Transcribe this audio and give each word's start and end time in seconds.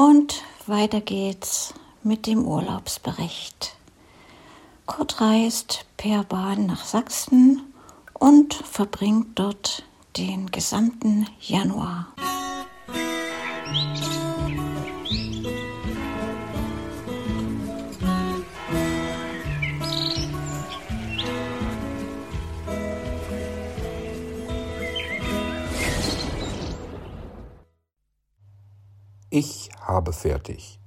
Und 0.00 0.42
weiter 0.66 1.02
geht's 1.02 1.74
mit 2.02 2.26
dem 2.26 2.46
Urlaubsbericht. 2.46 3.76
Kurt 4.86 5.20
reist 5.20 5.84
per 5.98 6.24
Bahn 6.24 6.64
nach 6.64 6.86
Sachsen 6.86 7.60
und 8.14 8.54
verbringt 8.54 9.38
dort 9.38 9.82
den 10.16 10.50
gesamten 10.50 11.26
Januar. 11.42 12.14
Ich 13.94 14.09
habe 29.90 30.12
fertig. 30.12 30.78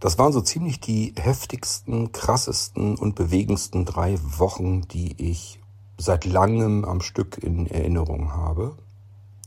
Das 0.00 0.18
waren 0.18 0.32
so 0.32 0.40
ziemlich 0.40 0.80
die 0.80 1.14
heftigsten, 1.18 2.12
krassesten 2.12 2.96
und 2.96 3.14
bewegendsten 3.14 3.84
drei 3.84 4.18
Wochen, 4.38 4.82
die 4.88 5.14
ich 5.22 5.60
seit 5.98 6.24
langem 6.24 6.84
am 6.84 7.00
Stück 7.00 7.38
in 7.42 7.66
Erinnerung 7.66 8.32
habe, 8.32 8.76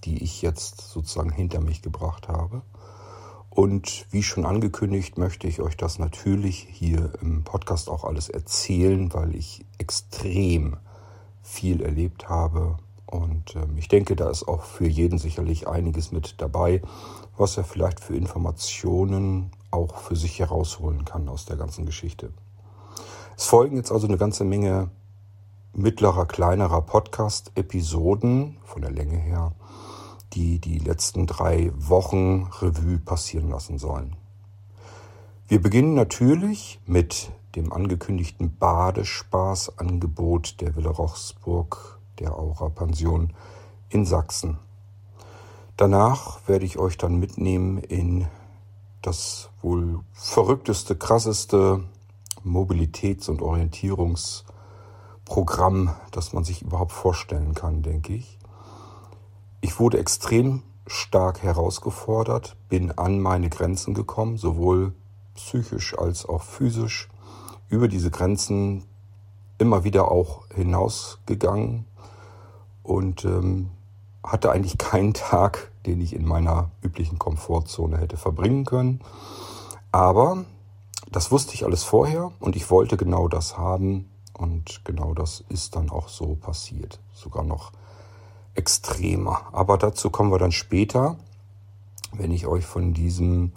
die 0.06 0.24
ich 0.24 0.42
jetzt 0.42 0.82
sozusagen 0.82 1.32
hinter 1.32 1.60
mich 1.60 1.82
gebracht 1.82 2.28
habe. 2.28 2.62
Und 3.50 4.06
wie 4.12 4.24
schon 4.24 4.46
angekündigt, 4.46 5.18
möchte 5.18 5.48
ich 5.48 5.60
euch 5.60 5.76
das 5.76 6.00
natürlich 6.00 6.68
hier 6.72 7.14
im 7.22 7.44
Podcast 7.44 7.90
auch 7.90 8.04
alles 8.04 8.30
erzählen, 8.30 9.14
weil 9.14 9.36
ich 9.36 9.66
extrem 9.78 10.78
viel 11.42 11.82
erlebt 11.82 12.30
habe 12.30 12.78
und 13.10 13.56
ähm, 13.56 13.78
ich 13.78 13.88
denke, 13.88 14.16
da 14.16 14.30
ist 14.30 14.48
auch 14.48 14.64
für 14.64 14.88
jeden 14.88 15.18
sicherlich 15.18 15.68
einiges 15.68 16.12
mit 16.12 16.40
dabei, 16.40 16.82
was 17.38 17.58
er 17.58 17.64
vielleicht 17.64 18.00
für 18.00 18.16
Informationen 18.16 19.52
auch 19.72 19.98
für 19.98 20.16
sich 20.16 20.40
herausholen 20.40 21.06
kann 21.06 21.28
aus 21.28 21.46
der 21.46 21.58
ganzen 21.58 21.86
Geschichte. 21.86 22.32
Es 23.36 23.46
folgen 23.46 23.78
jetzt 23.78 23.92
also 23.92 24.08
eine 24.08 24.18
ganze 24.18 24.44
Menge 24.44 24.90
mittlerer, 25.74 26.26
kleinerer 26.26 26.82
Podcast-Episoden 26.82 28.58
von 28.64 28.82
der 28.82 28.92
Länge 28.92 29.18
her, 29.18 29.54
die 30.34 30.60
die 30.60 30.78
letzten 30.78 31.26
drei 31.26 31.72
Wochen 31.76 32.50
Revue 32.60 33.00
passieren 33.00 33.50
lassen 33.50 33.80
sollen. 33.80 34.16
Wir 35.48 35.62
beginnen 35.62 35.96
natürlich 35.96 36.80
mit 36.86 37.32
dem 37.56 37.74
angekündigten 37.74 38.56
Badespaßangebot 38.58 40.62
der 40.62 40.76
Villa 40.76 40.92
Rochsburg 40.92 41.99
der 42.20 42.38
Aura-Pension 42.38 43.34
in 43.90 44.06
Sachsen. 44.06 44.60
Danach 45.78 46.48
werde 46.48 46.66
ich 46.66 46.78
euch 46.78 46.98
dann 46.98 47.20
mitnehmen 47.20 47.78
in 47.78 48.28
das 49.02 49.50
wohl 49.62 50.02
verrückteste, 50.12 50.96
krasseste 50.96 51.84
Mobilitäts- 52.44 53.30
und 53.30 53.42
Orientierungsprogramm, 53.42 55.96
das 56.12 56.34
man 56.34 56.44
sich 56.44 56.62
überhaupt 56.62 56.92
vorstellen 56.92 57.54
kann, 57.54 57.82
denke 57.82 58.14
ich. 58.14 58.38
Ich 59.62 59.80
wurde 59.80 60.00
extrem 60.00 60.64
stark 60.88 61.44
herausgefordert, 61.44 62.58
bin 62.68 62.92
an 62.92 63.20
meine 63.20 63.50
Grenzen 63.50 63.94
gekommen, 63.94 64.38
sowohl 64.38 64.94
psychisch 65.36 65.98
als 65.98 66.26
auch 66.26 66.44
physisch, 66.44 67.08
über 67.70 67.88
diese 67.88 68.12
Grenzen 68.12 68.84
immer 69.60 69.84
wieder 69.84 70.10
auch 70.10 70.48
hinausgegangen, 70.56 71.86
und 72.90 73.24
ähm, 73.24 73.70
hatte 74.24 74.52
eigentlich 74.52 74.78
keinen 74.90 75.14
Tag, 75.14 75.72
den 75.86 76.02
ich 76.02 76.16
in 76.16 76.26
meiner 76.26 76.72
üblichen 76.82 77.20
Komfortzone 77.20 77.98
hätte 77.98 78.18
verbringen 78.18 78.66
können. 78.66 79.02
Aber 79.92 80.46
das 81.12 81.32
wusste 81.32 81.54
ich 81.54 81.66
alles 81.66 81.84
vorher 81.84 82.32
und 82.40 82.56
ich 82.56 82.70
wollte 82.70 82.98
genau 82.98 83.28
das 83.28 83.58
haben 83.58 84.10
und 84.34 84.82
genau 84.86 85.14
das 85.14 85.44
ist 85.50 85.76
dann 85.76 85.90
auch 85.90 86.10
so 86.10 86.36
passiert. 86.36 87.00
Sogar 87.14 87.44
noch 87.44 87.72
extremer. 88.56 89.48
Aber 89.52 89.78
dazu 89.78 90.10
kommen 90.10 90.32
wir 90.32 90.40
dann 90.40 90.52
später, 90.52 91.18
wenn 92.12 92.32
ich 92.32 92.48
euch 92.48 92.66
von 92.66 92.94
diesem 92.94 93.52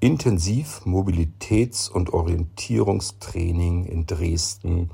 Intensiv 0.00 0.82
Mobilitäts- 0.84 1.88
und 1.88 2.12
Orientierungstraining 2.12 3.84
in 3.84 4.06
Dresden 4.06 4.90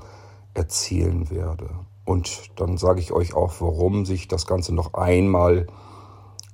erzählen 0.53 1.29
werde. 1.31 1.69
Und 2.09 2.49
dann 2.55 2.79
sage 2.79 3.01
ich 3.01 3.11
euch 3.11 3.35
auch, 3.35 3.61
warum 3.61 4.03
sich 4.03 4.27
das 4.27 4.47
Ganze 4.47 4.73
noch 4.73 4.95
einmal 4.95 5.67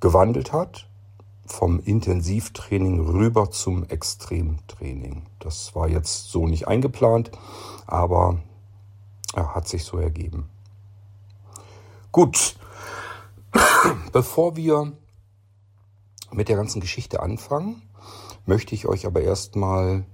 gewandelt 0.00 0.52
hat. 0.52 0.86
Vom 1.46 1.80
Intensivtraining 1.80 3.00
rüber 3.00 3.50
zum 3.50 3.82
Extremtraining. 3.88 5.22
Das 5.38 5.74
war 5.74 5.88
jetzt 5.88 6.30
so 6.30 6.46
nicht 6.46 6.68
eingeplant, 6.68 7.30
aber 7.86 8.42
er 9.32 9.54
hat 9.54 9.66
sich 9.66 9.84
so 9.84 9.96
ergeben. 9.96 10.50
Gut, 12.12 12.58
bevor 14.12 14.56
wir 14.56 14.92
mit 16.32 16.50
der 16.50 16.56
ganzen 16.56 16.82
Geschichte 16.82 17.22
anfangen, 17.22 17.80
möchte 18.44 18.74
ich 18.74 18.86
euch 18.86 19.06
aber 19.06 19.22
erstmal 19.22 20.04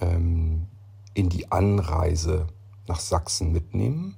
ähm, 0.00 0.68
in 1.12 1.28
die 1.28 1.52
Anreise 1.52 2.46
nach 2.88 3.00
Sachsen 3.00 3.52
mitnehmen. 3.52 4.16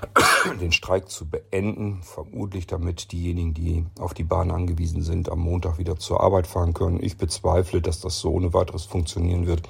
den 0.61 0.71
Streik 0.71 1.09
zu 1.09 1.29
beenden. 1.29 2.01
Vermutlich 2.03 2.67
damit 2.67 3.11
diejenigen, 3.11 3.53
die 3.53 3.85
auf 3.99 4.13
die 4.13 4.23
Bahn 4.23 4.51
angewiesen 4.51 5.01
sind, 5.01 5.29
am 5.29 5.39
Montag 5.39 5.77
wieder 5.77 5.97
zur 5.97 6.21
Arbeit 6.21 6.47
fahren 6.47 6.73
können. 6.73 7.01
Ich 7.01 7.17
bezweifle, 7.17 7.81
dass 7.81 7.99
das 7.99 8.19
so 8.19 8.31
ohne 8.31 8.53
weiteres 8.53 8.83
funktionieren 8.83 9.47
wird. 9.47 9.63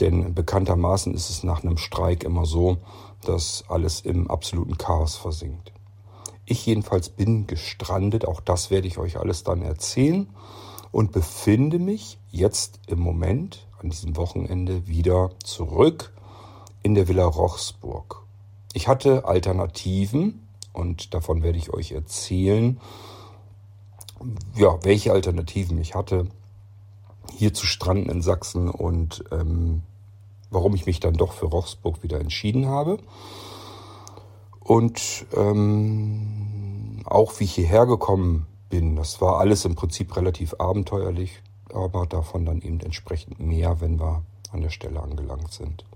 Denn 0.00 0.34
bekanntermaßen 0.34 1.14
ist 1.14 1.30
es 1.30 1.42
nach 1.42 1.62
einem 1.62 1.78
Streik 1.78 2.24
immer 2.24 2.44
so, 2.44 2.78
dass 3.22 3.64
alles 3.68 4.00
im 4.00 4.30
absoluten 4.30 4.76
Chaos 4.76 5.16
versinkt. 5.16 5.72
Ich 6.44 6.64
jedenfalls 6.64 7.08
bin 7.08 7.46
gestrandet, 7.46 8.26
auch 8.26 8.40
das 8.40 8.70
werde 8.70 8.86
ich 8.86 8.98
euch 8.98 9.18
alles 9.18 9.42
dann 9.42 9.62
erzählen 9.62 10.28
und 10.92 11.12
befinde 11.12 11.78
mich 11.78 12.18
jetzt 12.30 12.80
im 12.86 13.00
Moment 13.00 13.66
an 13.80 13.90
diesem 13.90 14.16
Wochenende 14.16 14.86
wieder 14.86 15.30
zurück 15.42 16.12
in 16.82 16.94
der 16.94 17.08
Villa 17.08 17.24
Rochsburg. 17.24 18.25
Ich 18.76 18.88
hatte 18.88 19.24
Alternativen 19.24 20.46
und 20.74 21.14
davon 21.14 21.42
werde 21.42 21.56
ich 21.56 21.72
euch 21.72 21.92
erzählen, 21.92 22.78
ja, 24.54 24.78
welche 24.84 25.12
Alternativen 25.12 25.80
ich 25.80 25.94
hatte, 25.94 26.26
hier 27.32 27.54
zu 27.54 27.64
stranden 27.64 28.10
in 28.10 28.20
Sachsen 28.20 28.68
und 28.68 29.24
ähm, 29.32 29.80
warum 30.50 30.74
ich 30.74 30.84
mich 30.84 31.00
dann 31.00 31.14
doch 31.14 31.32
für 31.32 31.46
Rochsburg 31.46 32.02
wieder 32.02 32.20
entschieden 32.20 32.66
habe. 32.66 32.98
Und 34.60 35.24
ähm, 35.32 37.00
auch 37.06 37.40
wie 37.40 37.44
ich 37.44 37.54
hierher 37.54 37.86
gekommen 37.86 38.46
bin, 38.68 38.94
das 38.94 39.22
war 39.22 39.38
alles 39.38 39.64
im 39.64 39.74
Prinzip 39.74 40.14
relativ 40.18 40.52
abenteuerlich, 40.58 41.42
aber 41.72 42.04
davon 42.04 42.44
dann 42.44 42.60
eben 42.60 42.80
entsprechend 42.80 43.40
mehr, 43.40 43.80
wenn 43.80 43.98
wir 43.98 44.22
an 44.52 44.60
der 44.60 44.68
Stelle 44.68 45.02
angelangt 45.02 45.50
sind. 45.50 45.86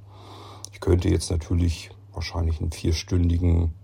Ich 0.73 0.81
könnte 0.81 1.11
jetzt 1.11 1.31
natürlich 1.31 1.91
wahrscheinlich 2.13 2.61
einen 2.61 2.73
vierstündigen 2.73 3.75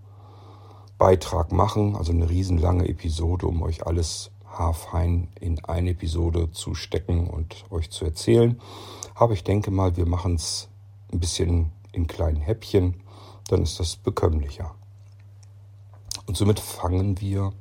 Beitrag 0.97 1.51
machen, 1.51 1.95
also 1.95 2.11
eine 2.11 2.29
riesenlange 2.29 2.87
Episode, 2.87 3.47
um 3.47 3.61
euch 3.61 3.85
alles 3.85 4.31
haarfein 4.45 5.27
in 5.39 5.63
eine 5.65 5.91
Episode 5.91 6.51
zu 6.51 6.73
stecken 6.73 7.27
und 7.27 7.65
euch 7.69 7.91
zu 7.91 8.05
erzählen. 8.05 8.59
Aber 9.13 9.33
ich 9.33 9.43
denke 9.43 9.71
mal, 9.71 9.97
wir 9.97 10.05
machen 10.05 10.35
es 10.35 10.69
ein 11.11 11.19
bisschen 11.19 11.71
in 11.91 12.07
kleinen 12.07 12.41
Häppchen, 12.41 13.01
dann 13.47 13.61
ist 13.61 13.79
das 13.79 13.95
bekömmlicher. 13.95 14.73
Und 16.25 16.35
somit 16.35 16.59
fangen 16.59 17.21
wir 17.21 17.53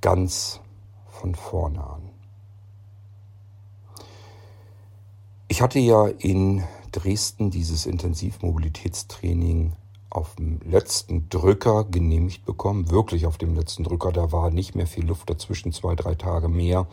ganz 0.00 0.60
von 1.08 1.34
vorne 1.34 1.82
an. 1.82 2.10
Ich 5.48 5.62
hatte 5.62 5.78
ja 5.78 6.06
in 6.06 6.62
Dresden 6.92 7.50
dieses 7.50 7.86
Intensivmobilitätstraining 7.86 9.72
auf 10.10 10.34
dem 10.34 10.60
letzten 10.64 11.28
Drücker 11.28 11.84
genehmigt 11.84 12.44
bekommen, 12.44 12.90
wirklich 12.90 13.26
auf 13.26 13.38
dem 13.38 13.54
letzten 13.54 13.84
Drücker. 13.84 14.12
Da 14.12 14.32
war 14.32 14.50
nicht 14.50 14.74
mehr 14.74 14.86
viel 14.86 15.06
Luft 15.06 15.30
dazwischen, 15.30 15.72
zwei, 15.72 15.94
drei 15.94 16.14
Tage 16.14 16.48
mehr, 16.48 16.86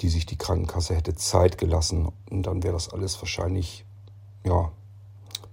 die 0.00 0.08
sich 0.08 0.26
die 0.26 0.36
Krankenkasse 0.36 0.96
hätte 0.96 1.14
Zeit 1.14 1.58
gelassen. 1.58 2.08
Und 2.28 2.42
dann 2.46 2.62
wäre 2.62 2.72
das 2.72 2.92
alles 2.92 3.20
wahrscheinlich, 3.22 3.84
ja, 4.44 4.72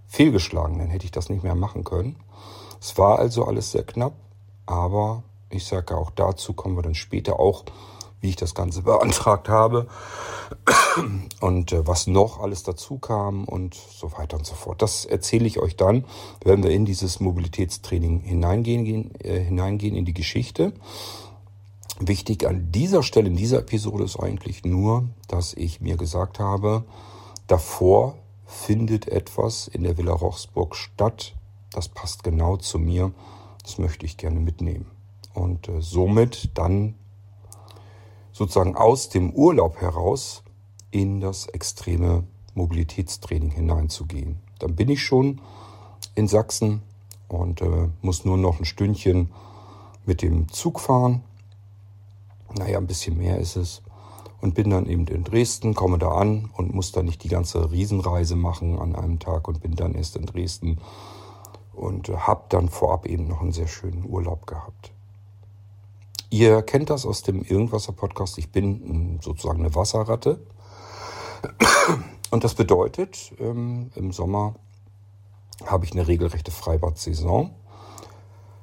fehlgeschlagen. 0.08 0.80
Dann 0.80 0.90
hätte 0.90 1.06
ich 1.06 1.12
das 1.12 1.30
nicht 1.30 1.44
mehr 1.44 1.56
machen 1.56 1.84
können. 1.84 2.16
Es 2.82 2.98
war 2.98 3.20
also 3.20 3.46
alles 3.46 3.72
sehr 3.72 3.84
knapp, 3.84 4.14
aber 4.66 5.24
ich 5.50 5.66
sage 5.66 5.96
auch 5.96 6.12
dazu 6.12 6.54
kommen 6.54 6.76
wir 6.76 6.84
dann 6.84 6.96
später 6.96 7.40
auch, 7.40 7.64
wie 8.22 8.30
ich 8.30 8.36
das 8.36 8.56
Ganze 8.56 8.82
beantragt 8.82 9.50
habe 9.50 9.88
und 11.42 11.72
äh, 11.72 11.86
was 11.86 12.08
noch 12.08 12.40
alles 12.40 12.64
dazu 12.64 12.98
kam 12.98 13.46
und 13.46 13.76
so 13.76 14.12
weiter 14.14 14.38
und 14.38 14.46
so 14.46 14.56
fort. 14.56 14.82
Das 14.82 15.06
erzähle 15.06 15.46
ich 15.46 15.60
euch 15.60 15.76
dann, 15.76 16.06
wenn 16.44 16.64
wir 16.64 16.72
in 16.72 16.86
dieses 16.86 17.20
Mobilitätstraining 17.20 18.22
hineingehen, 18.22 19.12
äh, 19.20 19.40
hineingehen 19.40 19.96
in 19.96 20.06
die 20.06 20.14
Geschichte. 20.14 20.74
Wichtig 22.00 22.48
an 22.48 22.72
dieser 22.72 23.04
Stelle, 23.04 23.28
in 23.28 23.36
dieser 23.36 23.60
Episode 23.60 24.04
ist 24.04 24.20
eigentlich 24.20 24.64
nur, 24.66 25.10
dass 25.28 25.54
ich 25.54 25.82
mir 25.82 25.98
gesagt 25.98 26.40
habe, 26.40 26.84
davor 27.48 28.16
findet 28.46 29.08
etwas 29.08 29.68
in 29.68 29.84
der 29.84 29.98
Villa 29.98 30.14
Rochsburg 30.14 30.76
statt. 30.76 31.36
Das 31.72 31.90
passt 31.90 32.24
genau 32.24 32.58
zu 32.58 32.80
mir. 32.80 33.12
Das 33.64 33.78
möchte 33.78 34.06
ich 34.06 34.18
gerne 34.18 34.40
mitnehmen. 34.40 34.86
Und 35.34 35.68
äh, 35.68 35.82
somit 35.82 36.52
dann 36.54 36.96
sozusagen 38.38 38.76
aus 38.76 39.10
dem 39.10 39.32
Urlaub 39.32 39.82
heraus 39.82 40.44
in 40.92 41.20
das 41.20 41.48
extreme 41.48 42.24
Mobilitätstraining 42.54 43.50
hineinzugehen. 43.50 44.38
Dann 44.60 44.76
bin 44.76 44.90
ich 44.90 45.04
schon 45.04 45.42
in 46.14 46.28
Sachsen 46.28 46.84
und 47.28 47.62
äh, 47.62 47.90
muss 48.02 48.26
nur 48.26 48.38
noch 48.38 48.60
ein 48.60 48.66
Stündchen 48.66 49.32
mit 50.06 50.22
dem 50.22 50.50
Zug 50.50 50.80
fahren. 50.80 51.24
Naja, 52.56 52.78
ein 52.78 52.86
bisschen 52.86 53.18
mehr 53.18 53.40
ist 53.40 53.56
es. 53.56 53.82
Und 54.40 54.54
bin 54.54 54.70
dann 54.70 54.86
eben 54.86 55.08
in 55.08 55.24
Dresden, 55.24 55.74
komme 55.74 55.98
da 55.98 56.12
an 56.12 56.52
und 56.56 56.76
muss 56.76 56.92
dann 56.92 57.06
nicht 57.06 57.24
die 57.24 57.30
ganze 57.30 57.72
Riesenreise 57.72 58.36
machen 58.36 58.78
an 58.78 58.96
einem 58.96 59.18
Tag 59.18 59.48
und 59.48 59.62
bin 59.62 59.76
dann 59.76 59.96
erst 59.96 60.16
in 60.16 60.28
Dresden 60.28 60.78
und 61.74 62.10
habe 62.10 62.44
dann 62.50 62.70
vorab 62.70 63.08
eben 63.08 63.28
noch 63.28 63.42
einen 63.42 63.52
sehr 63.52 63.68
schönen 63.68 64.06
Urlaub 64.08 64.46
gehabt. 64.46 64.92
Ihr 66.30 66.62
kennt 66.62 66.90
das 66.90 67.06
aus 67.06 67.22
dem 67.22 67.42
Irgendwasser-Podcast. 67.42 68.38
Ich 68.38 68.52
bin 68.52 69.20
sozusagen 69.22 69.60
eine 69.60 69.74
Wasserratte. 69.76 70.46
Und 72.32 72.44
das 72.44 72.56
bedeutet, 72.56 73.32
ähm, 73.40 73.92
im 73.96 74.12
Sommer 74.12 74.56
habe 75.66 75.86
ich 75.86 75.94
eine 75.94 76.08
regelrechte 76.08 76.52
Freibad-Saison, 76.52 77.56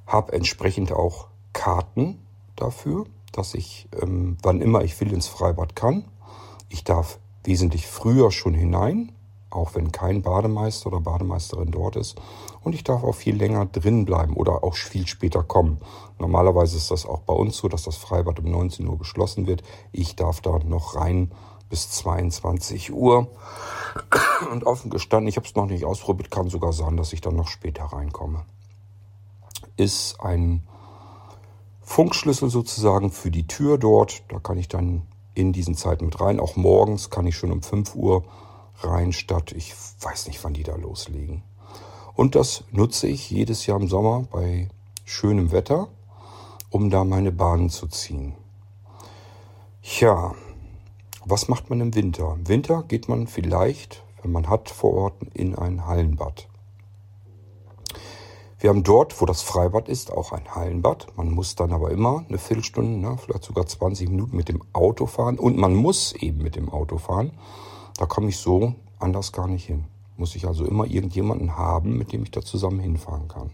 habe 0.06 0.32
entsprechend 0.32 0.92
auch 0.92 1.28
Karten 1.52 2.26
dafür, 2.56 3.06
dass 3.32 3.54
ich, 3.54 3.88
ähm, 4.00 4.36
wann 4.42 4.60
immer 4.60 4.82
ich 4.82 5.00
will, 5.00 5.12
ins 5.12 5.26
Freibad 5.26 5.74
kann. 5.74 6.04
Ich 6.68 6.84
darf 6.84 7.18
wesentlich 7.44 7.86
früher 7.86 8.30
schon 8.30 8.54
hinein, 8.54 9.12
auch 9.54 9.74
wenn 9.74 9.92
kein 9.92 10.22
Bademeister 10.22 10.88
oder 10.88 11.00
Bademeisterin 11.00 11.70
dort 11.70 11.96
ist. 11.96 12.20
Und 12.62 12.74
ich 12.74 12.84
darf 12.84 13.04
auch 13.04 13.14
viel 13.14 13.36
länger 13.36 13.66
drin 13.66 14.04
bleiben 14.04 14.34
oder 14.34 14.64
auch 14.64 14.74
viel 14.74 15.06
später 15.06 15.42
kommen. 15.42 15.78
Normalerweise 16.18 16.76
ist 16.76 16.90
das 16.90 17.06
auch 17.06 17.20
bei 17.20 17.34
uns 17.34 17.56
so, 17.56 17.68
dass 17.68 17.82
das 17.82 17.96
Freibad 17.96 18.38
um 18.40 18.50
19 18.50 18.88
Uhr 18.88 18.98
geschlossen 18.98 19.46
wird. 19.46 19.62
Ich 19.92 20.16
darf 20.16 20.40
da 20.40 20.58
noch 20.58 20.96
rein 20.96 21.30
bis 21.68 21.90
22 21.90 22.92
Uhr. 22.92 23.28
Und 24.50 24.64
offen 24.64 24.90
gestanden, 24.90 25.28
ich 25.28 25.36
habe 25.36 25.46
es 25.46 25.54
noch 25.54 25.66
nicht 25.66 25.84
ausprobiert, 25.84 26.30
kann 26.30 26.48
sogar 26.48 26.72
sein, 26.72 26.96
dass 26.96 27.12
ich 27.12 27.20
dann 27.20 27.36
noch 27.36 27.48
später 27.48 27.84
reinkomme. 27.84 28.44
Ist 29.76 30.20
ein 30.20 30.62
Funkschlüssel 31.80 32.48
sozusagen 32.48 33.10
für 33.10 33.30
die 33.30 33.46
Tür 33.46 33.78
dort. 33.78 34.22
Da 34.28 34.38
kann 34.38 34.56
ich 34.56 34.68
dann 34.68 35.02
in 35.34 35.52
diesen 35.52 35.76
Zeiten 35.76 36.06
mit 36.06 36.20
rein. 36.20 36.40
Auch 36.40 36.56
morgens 36.56 37.10
kann 37.10 37.26
ich 37.26 37.36
schon 37.36 37.52
um 37.52 37.62
5 37.62 37.94
Uhr 37.94 38.24
rein, 38.86 39.12
statt 39.12 39.52
ich 39.52 39.74
weiß 40.00 40.28
nicht, 40.28 40.42
wann 40.44 40.54
die 40.54 40.62
da 40.62 40.76
loslegen. 40.76 41.42
Und 42.14 42.34
das 42.34 42.64
nutze 42.70 43.08
ich 43.08 43.30
jedes 43.30 43.66
Jahr 43.66 43.80
im 43.80 43.88
Sommer 43.88 44.26
bei 44.30 44.68
schönem 45.04 45.52
Wetter, 45.52 45.88
um 46.70 46.90
da 46.90 47.04
meine 47.04 47.32
Bahnen 47.32 47.70
zu 47.70 47.86
ziehen. 47.88 48.34
Ja, 50.00 50.34
was 51.24 51.48
macht 51.48 51.70
man 51.70 51.80
im 51.80 51.94
Winter? 51.94 52.34
Im 52.34 52.48
Winter 52.48 52.84
geht 52.86 53.08
man 53.08 53.26
vielleicht, 53.26 54.02
wenn 54.22 54.32
man 54.32 54.48
hat 54.48 54.70
vor 54.70 54.94
Ort, 54.94 55.14
in 55.34 55.54
ein 55.54 55.86
Hallenbad. 55.86 56.48
Wir 58.64 58.70
haben 58.70 58.82
dort, 58.82 59.20
wo 59.20 59.26
das 59.26 59.42
Freibad 59.42 59.90
ist, 59.90 60.10
auch 60.10 60.32
ein 60.32 60.54
Hallenbad. 60.54 61.08
Man 61.16 61.30
muss 61.30 61.54
dann 61.54 61.72
aber 61.72 61.90
immer 61.90 62.24
eine 62.26 62.38
Viertelstunde, 62.38 62.98
ne, 62.98 63.18
vielleicht 63.18 63.44
sogar 63.44 63.66
20 63.66 64.08
Minuten 64.08 64.36
mit 64.36 64.48
dem 64.48 64.62
Auto 64.72 65.04
fahren. 65.04 65.38
Und 65.38 65.58
man 65.58 65.74
muss 65.74 66.14
eben 66.14 66.38
mit 66.38 66.56
dem 66.56 66.70
Auto 66.70 66.96
fahren. 66.96 67.32
Da 67.96 68.06
komme 68.06 68.28
ich 68.28 68.38
so 68.38 68.74
anders 68.98 69.32
gar 69.32 69.48
nicht 69.48 69.66
hin. 69.66 69.84
Muss 70.16 70.36
ich 70.36 70.46
also 70.46 70.64
immer 70.64 70.86
irgendjemanden 70.86 71.56
haben, 71.56 71.96
mit 71.96 72.12
dem 72.12 72.22
ich 72.22 72.30
da 72.30 72.42
zusammen 72.42 72.80
hinfahren 72.80 73.28
kann. 73.28 73.50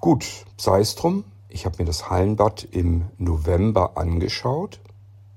Gut, 0.00 0.26
sei 0.56 0.80
es 0.80 0.94
drum. 0.94 1.24
Ich 1.48 1.66
habe 1.66 1.76
mir 1.78 1.84
das 1.84 2.10
Hallenbad 2.10 2.64
im 2.70 3.06
November 3.18 3.96
angeschaut. 3.96 4.80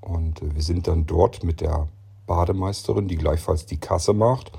Und 0.01 0.41
äh, 0.41 0.55
wir 0.55 0.63
sind 0.63 0.87
dann 0.87 1.05
dort 1.05 1.43
mit 1.43 1.61
der 1.61 1.87
Bademeisterin, 2.27 3.07
die 3.07 3.15
gleichfalls 3.15 3.65
die 3.65 3.79
Kasse 3.79 4.13
macht. 4.13 4.51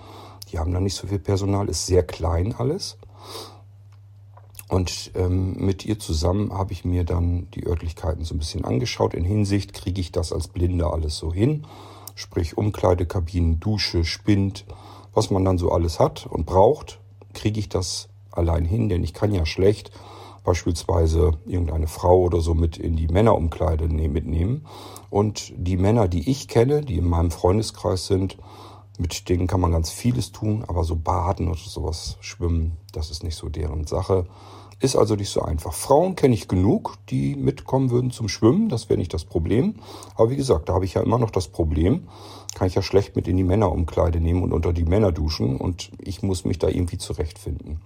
Die 0.50 0.58
haben 0.58 0.72
da 0.72 0.80
nicht 0.80 0.96
so 0.96 1.06
viel 1.06 1.18
Personal, 1.18 1.68
ist 1.68 1.86
sehr 1.86 2.02
klein 2.02 2.54
alles. 2.56 2.98
Und 4.68 5.12
ähm, 5.14 5.54
mit 5.64 5.84
ihr 5.84 5.98
zusammen 5.98 6.52
habe 6.52 6.72
ich 6.72 6.84
mir 6.84 7.04
dann 7.04 7.48
die 7.54 7.66
Örtlichkeiten 7.66 8.24
so 8.24 8.34
ein 8.34 8.38
bisschen 8.38 8.64
angeschaut. 8.64 9.14
In 9.14 9.24
Hinsicht 9.24 9.72
kriege 9.72 10.00
ich 10.00 10.12
das 10.12 10.32
als 10.32 10.48
Blinde 10.48 10.86
alles 10.86 11.16
so 11.16 11.32
hin. 11.32 11.66
Sprich 12.20 12.58
Umkleidekabinen, 12.58 13.60
Dusche, 13.60 14.04
Spind, 14.04 14.66
was 15.14 15.30
man 15.30 15.42
dann 15.42 15.56
so 15.56 15.72
alles 15.72 15.98
hat 15.98 16.26
und 16.26 16.44
braucht, 16.44 17.00
kriege 17.32 17.58
ich 17.58 17.70
das 17.70 18.10
allein 18.30 18.66
hin, 18.66 18.90
denn 18.90 19.02
ich 19.02 19.14
kann 19.14 19.32
ja 19.32 19.46
schlecht 19.46 19.90
beispielsweise 20.44 21.38
irgendeine 21.46 21.86
Frau 21.86 22.20
oder 22.20 22.42
so 22.42 22.52
mit 22.52 22.76
in 22.76 22.94
die 22.94 23.08
Männerumkleide 23.08 23.88
ne-, 23.88 24.10
mitnehmen. 24.10 24.66
Und 25.08 25.54
die 25.56 25.78
Männer, 25.78 26.08
die 26.08 26.30
ich 26.30 26.46
kenne, 26.46 26.82
die 26.82 26.98
in 26.98 27.08
meinem 27.08 27.30
Freundeskreis 27.30 28.06
sind, 28.06 28.36
mit 28.98 29.30
denen 29.30 29.46
kann 29.46 29.62
man 29.62 29.72
ganz 29.72 29.90
vieles 29.90 30.30
tun, 30.30 30.62
aber 30.68 30.84
so 30.84 30.96
baden 30.96 31.48
oder 31.48 31.56
sowas, 31.58 32.18
schwimmen, 32.20 32.76
das 32.92 33.10
ist 33.10 33.24
nicht 33.24 33.36
so 33.36 33.48
deren 33.48 33.86
Sache. 33.86 34.26
Ist 34.80 34.96
also 34.96 35.14
nicht 35.14 35.28
so 35.28 35.42
einfach. 35.42 35.74
Frauen 35.74 36.16
kenne 36.16 36.34
ich 36.34 36.48
genug, 36.48 36.96
die 37.10 37.36
mitkommen 37.36 37.90
würden 37.90 38.10
zum 38.10 38.28
Schwimmen, 38.30 38.70
das 38.70 38.88
wäre 38.88 38.98
nicht 38.98 39.12
das 39.12 39.26
Problem. 39.26 39.74
Aber 40.14 40.30
wie 40.30 40.36
gesagt, 40.36 40.70
da 40.70 40.72
habe 40.72 40.86
ich 40.86 40.94
ja 40.94 41.02
immer 41.02 41.18
noch 41.18 41.30
das 41.30 41.48
Problem, 41.48 42.08
kann 42.54 42.66
ich 42.66 42.76
ja 42.76 42.82
schlecht 42.82 43.14
mit 43.14 43.28
in 43.28 43.36
die 43.36 43.44
Männerumkleide 43.44 44.20
nehmen 44.20 44.42
und 44.42 44.54
unter 44.54 44.72
die 44.72 44.84
Männer 44.84 45.12
duschen 45.12 45.58
und 45.58 45.90
ich 45.98 46.22
muss 46.22 46.46
mich 46.46 46.58
da 46.58 46.68
irgendwie 46.68 46.96
zurechtfinden. 46.96 47.82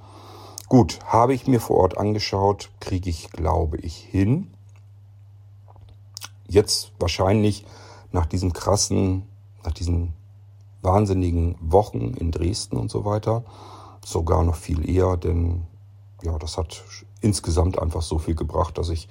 Gut, 0.68 1.00
habe 1.04 1.34
ich 1.34 1.48
mir 1.48 1.58
vor 1.58 1.78
Ort 1.78 1.98
angeschaut, 1.98 2.70
kriege 2.78 3.10
ich, 3.10 3.30
glaube 3.30 3.76
ich, 3.78 3.96
hin. 3.96 4.52
Jetzt 6.46 6.92
wahrscheinlich 7.00 7.66
nach 8.12 8.26
diesem 8.26 8.52
krassen, 8.52 9.24
nach 9.64 9.72
diesen 9.72 10.12
wahnsinnigen 10.80 11.56
Wochen 11.60 12.14
in 12.14 12.30
Dresden 12.30 12.76
und 12.76 12.90
so 12.90 13.04
weiter, 13.04 13.44
sogar 14.04 14.44
noch 14.44 14.54
viel 14.54 14.88
eher, 14.88 15.16
denn 15.16 15.66
ja, 16.24 16.38
das 16.38 16.56
hat 16.56 16.84
insgesamt 17.20 17.78
einfach 17.78 18.02
so 18.02 18.18
viel 18.18 18.34
gebracht, 18.34 18.78
dass 18.78 18.88
ich 18.88 19.08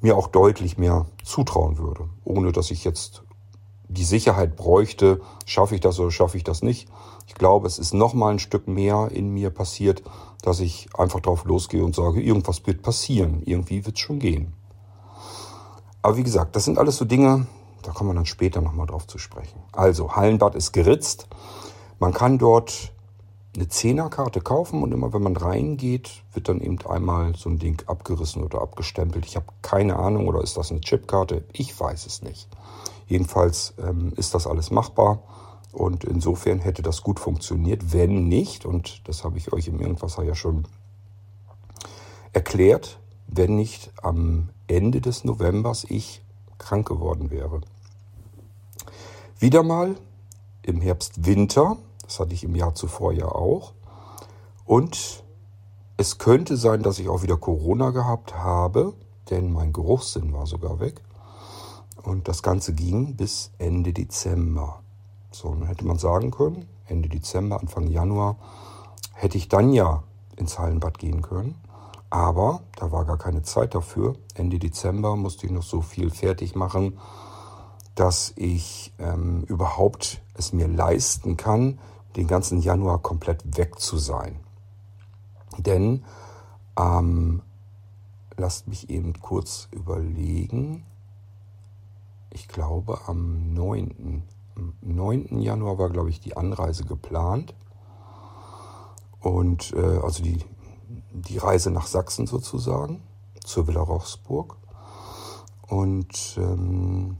mir 0.00 0.16
auch 0.16 0.28
deutlich 0.28 0.78
mehr 0.78 1.06
zutrauen 1.24 1.78
würde, 1.78 2.08
ohne 2.24 2.52
dass 2.52 2.70
ich 2.70 2.84
jetzt 2.84 3.22
die 3.88 4.04
Sicherheit 4.04 4.56
bräuchte, 4.56 5.20
schaffe 5.46 5.74
ich 5.74 5.80
das 5.80 5.98
oder 5.98 6.10
schaffe 6.10 6.36
ich 6.36 6.44
das 6.44 6.62
nicht. 6.62 6.88
Ich 7.26 7.34
glaube, 7.34 7.66
es 7.66 7.78
ist 7.78 7.92
noch 7.92 8.14
mal 8.14 8.30
ein 8.30 8.38
Stück 8.38 8.68
mehr 8.68 9.08
in 9.12 9.30
mir 9.30 9.50
passiert, 9.50 10.02
dass 10.42 10.60
ich 10.60 10.88
einfach 10.96 11.20
drauf 11.20 11.44
losgehe 11.44 11.84
und 11.84 11.94
sage, 11.94 12.22
irgendwas 12.22 12.66
wird 12.66 12.82
passieren, 12.82 13.42
irgendwie 13.44 13.84
wird 13.84 13.96
es 13.96 14.00
schon 14.00 14.20
gehen. 14.20 14.54
Aber 16.02 16.16
wie 16.16 16.22
gesagt, 16.22 16.56
das 16.56 16.64
sind 16.64 16.78
alles 16.78 16.96
so 16.96 17.04
Dinge, 17.04 17.46
da 17.82 17.92
kommen 17.92 18.10
wir 18.10 18.14
dann 18.14 18.26
später 18.26 18.60
nochmal 18.60 18.86
drauf 18.86 19.06
zu 19.06 19.18
sprechen. 19.18 19.60
Also, 19.72 20.14
Hallenbad 20.14 20.54
ist 20.54 20.72
geritzt. 20.72 21.28
Man 21.98 22.12
kann 22.12 22.38
dort 22.38 22.92
eine 23.54 23.68
Zehnerkarte 23.68 24.40
kaufen 24.40 24.82
und 24.82 24.92
immer 24.92 25.12
wenn 25.12 25.22
man 25.22 25.36
reingeht, 25.36 26.22
wird 26.32 26.48
dann 26.48 26.60
eben 26.60 26.78
einmal 26.86 27.34
so 27.34 27.50
ein 27.50 27.58
Ding 27.58 27.82
abgerissen 27.86 28.44
oder 28.44 28.60
abgestempelt. 28.60 29.26
Ich 29.26 29.36
habe 29.36 29.46
keine 29.62 29.96
Ahnung, 29.96 30.28
oder 30.28 30.42
ist 30.42 30.56
das 30.56 30.70
eine 30.70 30.80
Chipkarte? 30.80 31.44
Ich 31.52 31.78
weiß 31.78 32.06
es 32.06 32.22
nicht. 32.22 32.48
Jedenfalls 33.06 33.74
ähm, 33.78 34.12
ist 34.16 34.34
das 34.34 34.46
alles 34.46 34.70
machbar 34.70 35.22
und 35.72 36.04
insofern 36.04 36.60
hätte 36.60 36.82
das 36.82 37.02
gut 37.02 37.18
funktioniert, 37.18 37.92
wenn 37.92 38.28
nicht, 38.28 38.64
und 38.66 39.08
das 39.08 39.24
habe 39.24 39.38
ich 39.38 39.52
euch 39.52 39.66
im 39.66 39.80
Irgendwasser 39.80 40.22
ja 40.22 40.34
schon 40.34 40.66
erklärt, 42.32 43.00
wenn 43.26 43.56
nicht 43.56 43.90
am 44.02 44.50
Ende 44.68 45.00
des 45.00 45.24
Novembers 45.24 45.84
ich 45.88 46.22
krank 46.58 46.86
geworden 46.86 47.30
wäre. 47.30 47.60
Wieder 49.40 49.62
mal 49.62 49.96
im 50.62 50.80
Herbst, 50.80 51.26
Winter, 51.26 51.78
das 52.10 52.18
hatte 52.18 52.34
ich 52.34 52.42
im 52.42 52.56
Jahr 52.56 52.74
zuvor 52.74 53.12
ja 53.12 53.26
auch. 53.26 53.72
Und 54.64 55.22
es 55.96 56.18
könnte 56.18 56.56
sein, 56.56 56.82
dass 56.82 56.98
ich 56.98 57.08
auch 57.08 57.22
wieder 57.22 57.36
Corona 57.36 57.90
gehabt 57.90 58.34
habe, 58.34 58.94
denn 59.30 59.52
mein 59.52 59.72
Geruchssinn 59.72 60.32
war 60.32 60.44
sogar 60.44 60.80
weg. 60.80 61.02
Und 62.02 62.26
das 62.26 62.42
Ganze 62.42 62.74
ging 62.74 63.14
bis 63.14 63.52
Ende 63.58 63.92
Dezember. 63.92 64.80
So, 65.30 65.54
dann 65.54 65.68
hätte 65.68 65.84
man 65.84 65.98
sagen 65.98 66.32
können, 66.32 66.66
Ende 66.86 67.08
Dezember, 67.08 67.60
Anfang 67.60 67.86
Januar, 67.86 68.38
hätte 69.14 69.38
ich 69.38 69.48
dann 69.48 69.72
ja 69.72 70.02
ins 70.34 70.58
Hallenbad 70.58 70.98
gehen 70.98 71.22
können. 71.22 71.60
Aber 72.08 72.62
da 72.74 72.90
war 72.90 73.04
gar 73.04 73.18
keine 73.18 73.42
Zeit 73.42 73.76
dafür. 73.76 74.16
Ende 74.34 74.58
Dezember 74.58 75.14
musste 75.14 75.46
ich 75.46 75.52
noch 75.52 75.62
so 75.62 75.80
viel 75.80 76.10
fertig 76.10 76.56
machen, 76.56 76.98
dass 77.94 78.32
ich 78.34 78.92
ähm, 78.98 79.44
überhaupt 79.46 80.22
es 80.34 80.52
mir 80.52 80.66
leisten 80.66 81.36
kann, 81.36 81.78
den 82.16 82.26
ganzen 82.26 82.60
Januar 82.60 82.98
komplett 82.98 83.56
weg 83.56 83.78
zu 83.78 83.98
sein. 83.98 84.40
Denn 85.58 86.04
ähm, 86.78 87.42
lasst 88.36 88.68
mich 88.68 88.90
eben 88.90 89.20
kurz 89.20 89.68
überlegen. 89.70 90.84
Ich 92.30 92.48
glaube, 92.48 93.00
am 93.06 93.52
9. 93.54 94.22
Am 94.56 94.72
9. 94.82 95.40
Januar 95.40 95.78
war, 95.78 95.90
glaube 95.90 96.10
ich, 96.10 96.20
die 96.20 96.36
Anreise 96.36 96.84
geplant. 96.84 97.54
Und 99.20 99.72
äh, 99.74 99.98
also 100.02 100.22
die, 100.22 100.44
die 101.12 101.38
Reise 101.38 101.70
nach 101.70 101.86
Sachsen 101.86 102.26
sozusagen, 102.26 103.02
zur 103.44 103.66
Villa 103.66 103.82
Rochsburg. 103.82 104.56
Und 105.68 106.36
ähm, 106.38 107.18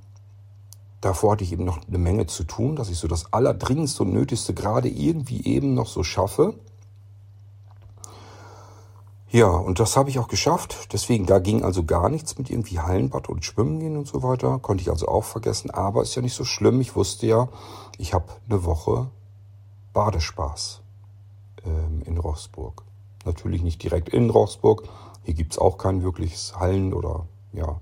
davor 1.01 1.33
hatte 1.33 1.45
ich 1.45 1.53
eben 1.53 1.65
noch 1.65 1.87
eine 1.87 1.99
Menge 1.99 2.27
zu 2.27 2.45
tun, 2.45 2.77
dass 2.77 2.91
ich 2.91 2.99
so 2.99 3.09
das 3.09 3.33
Allerdringendste 3.33 4.03
und 4.03 4.13
Nötigste 4.13 4.55
gerade 4.55 4.89
irgendwie 4.89 5.45
eben 5.45 5.75
noch 5.75 5.87
so 5.87 6.03
schaffe. 6.03 6.55
Ja, 9.33 9.47
und 9.47 9.79
das 9.79 9.97
habe 9.97 10.11
ich 10.11 10.19
auch 10.19 10.27
geschafft. 10.27 10.89
Deswegen, 10.93 11.25
da 11.25 11.39
ging 11.39 11.63
also 11.63 11.85
gar 11.85 12.09
nichts 12.09 12.37
mit 12.37 12.51
irgendwie 12.51 12.81
Hallenbad 12.81 13.29
und 13.29 13.45
Schwimmen 13.45 13.79
gehen 13.79 13.97
und 13.97 14.09
so 14.09 14.25
weiter. 14.25 14.59
Konnte 14.59 14.83
ich 14.83 14.91
also 14.91 15.07
auch 15.07 15.23
vergessen. 15.23 15.71
Aber 15.71 16.03
ist 16.03 16.17
ja 16.17 16.23
nicht 16.23 16.35
so 16.35 16.45
schlimm. 16.45 16.81
Ich 16.81 16.97
wusste 16.97 17.27
ja, 17.27 17.49
ich 17.97 18.13
habe 18.13 18.27
eine 18.49 18.65
Woche 18.65 19.09
Badespaß 19.93 20.81
ähm, 21.65 22.03
in 22.07 22.19
Rochsburg. 22.19 22.83
Natürlich 23.25 23.63
nicht 23.63 23.81
direkt 23.85 24.09
in 24.09 24.31
Rochsburg. 24.31 24.89
Hier 25.23 25.35
gibt 25.35 25.53
es 25.53 25.59
auch 25.59 25.79
kein 25.79 26.03
wirkliches 26.03 26.59
Hallen- 26.59 26.93
oder 26.93 27.27
ja, 27.53 27.81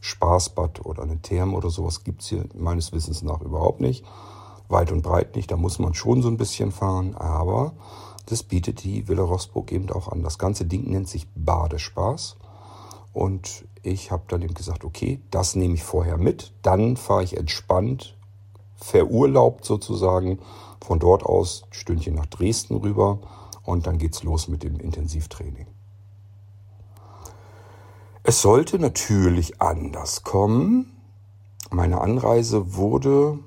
Spaßbad 0.00 0.84
oder 0.86 1.02
eine 1.02 1.20
Therme 1.20 1.56
oder 1.56 1.70
sowas 1.70 2.04
gibt 2.04 2.22
es 2.22 2.28
hier 2.28 2.44
meines 2.54 2.92
Wissens 2.92 3.22
nach 3.22 3.40
überhaupt 3.42 3.80
nicht. 3.80 4.04
Weit 4.68 4.92
und 4.92 5.02
breit 5.02 5.36
nicht. 5.36 5.50
Da 5.50 5.56
muss 5.56 5.78
man 5.78 5.94
schon 5.94 6.22
so 6.22 6.28
ein 6.28 6.36
bisschen 6.36 6.72
fahren. 6.72 7.14
Aber 7.16 7.72
das 8.26 8.42
bietet 8.42 8.84
die 8.84 9.08
Villa 9.08 9.22
Rossburg 9.22 9.72
eben 9.72 9.90
auch 9.90 10.08
an. 10.08 10.22
Das 10.22 10.38
ganze 10.38 10.64
Ding 10.64 10.88
nennt 10.90 11.08
sich 11.08 11.26
Badespaß. 11.34 12.36
Und 13.12 13.64
ich 13.82 14.10
habe 14.10 14.22
dann 14.28 14.42
eben 14.42 14.54
gesagt, 14.54 14.84
okay, 14.84 15.20
das 15.30 15.56
nehme 15.56 15.74
ich 15.74 15.82
vorher 15.82 16.16
mit. 16.16 16.52
Dann 16.62 16.96
fahre 16.96 17.24
ich 17.24 17.36
entspannt, 17.36 18.16
verurlaubt 18.76 19.64
sozusagen, 19.64 20.38
von 20.80 20.98
dort 20.98 21.24
aus 21.24 21.64
Stündchen 21.70 22.14
nach 22.14 22.26
Dresden 22.26 22.76
rüber. 22.76 23.18
Und 23.64 23.86
dann 23.86 23.98
geht's 23.98 24.22
los 24.22 24.48
mit 24.48 24.62
dem 24.62 24.78
Intensivtraining. 24.78 25.66
Es 28.22 28.42
sollte 28.42 28.78
natürlich 28.78 29.62
anders 29.62 30.24
kommen. 30.24 30.92
Meine 31.70 32.00
Anreise 32.00 32.74
wurde 32.74 33.38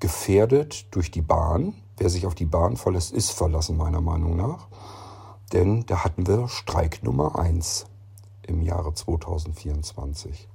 gefährdet 0.00 0.86
durch 0.94 1.10
die 1.10 1.20
Bahn. 1.20 1.74
Wer 1.98 2.08
sich 2.08 2.26
auf 2.26 2.34
die 2.34 2.46
Bahn 2.46 2.76
verlässt, 2.76 3.12
ist 3.12 3.30
verlassen, 3.30 3.76
meiner 3.76 4.00
Meinung 4.00 4.36
nach. 4.36 4.68
Denn 5.52 5.84
da 5.86 6.04
hatten 6.04 6.26
wir 6.26 6.48
Streik 6.48 7.02
Nummer 7.02 7.38
1 7.38 7.84
im 8.46 8.62
Jahre 8.62 8.94
2024. 8.94 10.48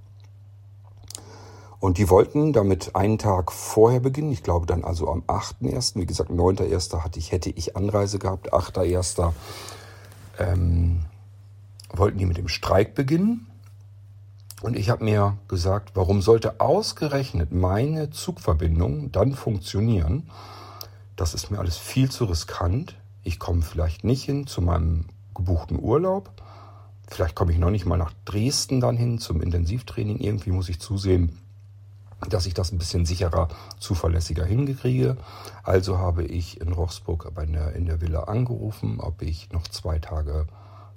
Und 1.79 1.99
die 1.99 2.09
wollten 2.09 2.53
damit 2.53 2.95
einen 2.95 3.19
Tag 3.19 3.51
vorher 3.51 3.99
beginnen. 3.99 4.31
Ich 4.31 4.41
glaube 4.41 4.65
dann 4.65 4.83
also 4.83 5.09
am 5.09 5.21
8.1. 5.27 5.95
Wie 5.95 6.07
gesagt, 6.07 6.31
9.1. 6.31 7.03
hatte 7.03 7.19
ich, 7.19 7.31
hätte 7.31 7.51
ich 7.51 7.77
Anreise 7.77 8.17
gehabt. 8.17 8.51
8.1. 8.51 9.31
Ähm, 10.39 11.05
wollten 11.89 12.17
die 12.17 12.25
mit 12.25 12.37
dem 12.37 12.47
Streik 12.47 12.95
beginnen. 12.95 13.47
Und 14.61 14.75
ich 14.75 14.89
habe 14.89 15.03
mir 15.03 15.37
gesagt, 15.47 15.91
warum 15.93 16.21
sollte 16.21 16.59
ausgerechnet 16.59 17.51
meine 17.51 18.09
Zugverbindung 18.09 19.11
dann 19.11 19.33
funktionieren, 19.33 20.29
das 21.15 21.33
ist 21.33 21.49
mir 21.51 21.59
alles 21.59 21.77
viel 21.77 22.09
zu 22.09 22.25
riskant. 22.25 22.95
Ich 23.23 23.39
komme 23.39 23.61
vielleicht 23.61 24.03
nicht 24.03 24.23
hin 24.23 24.47
zu 24.47 24.61
meinem 24.61 25.05
gebuchten 25.35 25.79
Urlaub. 25.79 26.31
Vielleicht 27.07 27.35
komme 27.35 27.51
ich 27.51 27.57
noch 27.57 27.71
nicht 27.71 27.85
mal 27.85 27.97
nach 27.97 28.13
Dresden 28.25 28.79
dann 28.81 28.97
hin 28.97 29.19
zum 29.19 29.41
Intensivtraining. 29.41 30.19
Irgendwie 30.19 30.51
muss 30.51 30.69
ich 30.69 30.79
zusehen, 30.79 31.37
dass 32.29 32.45
ich 32.45 32.53
das 32.53 32.71
ein 32.71 32.77
bisschen 32.77 33.05
sicherer, 33.05 33.47
zuverlässiger 33.79 34.45
hingekriege. 34.45 35.17
Also 35.63 35.97
habe 35.97 36.23
ich 36.23 36.61
in 36.61 36.71
Rochsburg 36.71 37.31
in 37.75 37.85
der 37.85 38.01
Villa 38.01 38.23
angerufen, 38.23 38.99
ob 38.99 39.21
ich 39.21 39.51
noch 39.51 39.67
zwei 39.67 39.99
Tage 39.99 40.47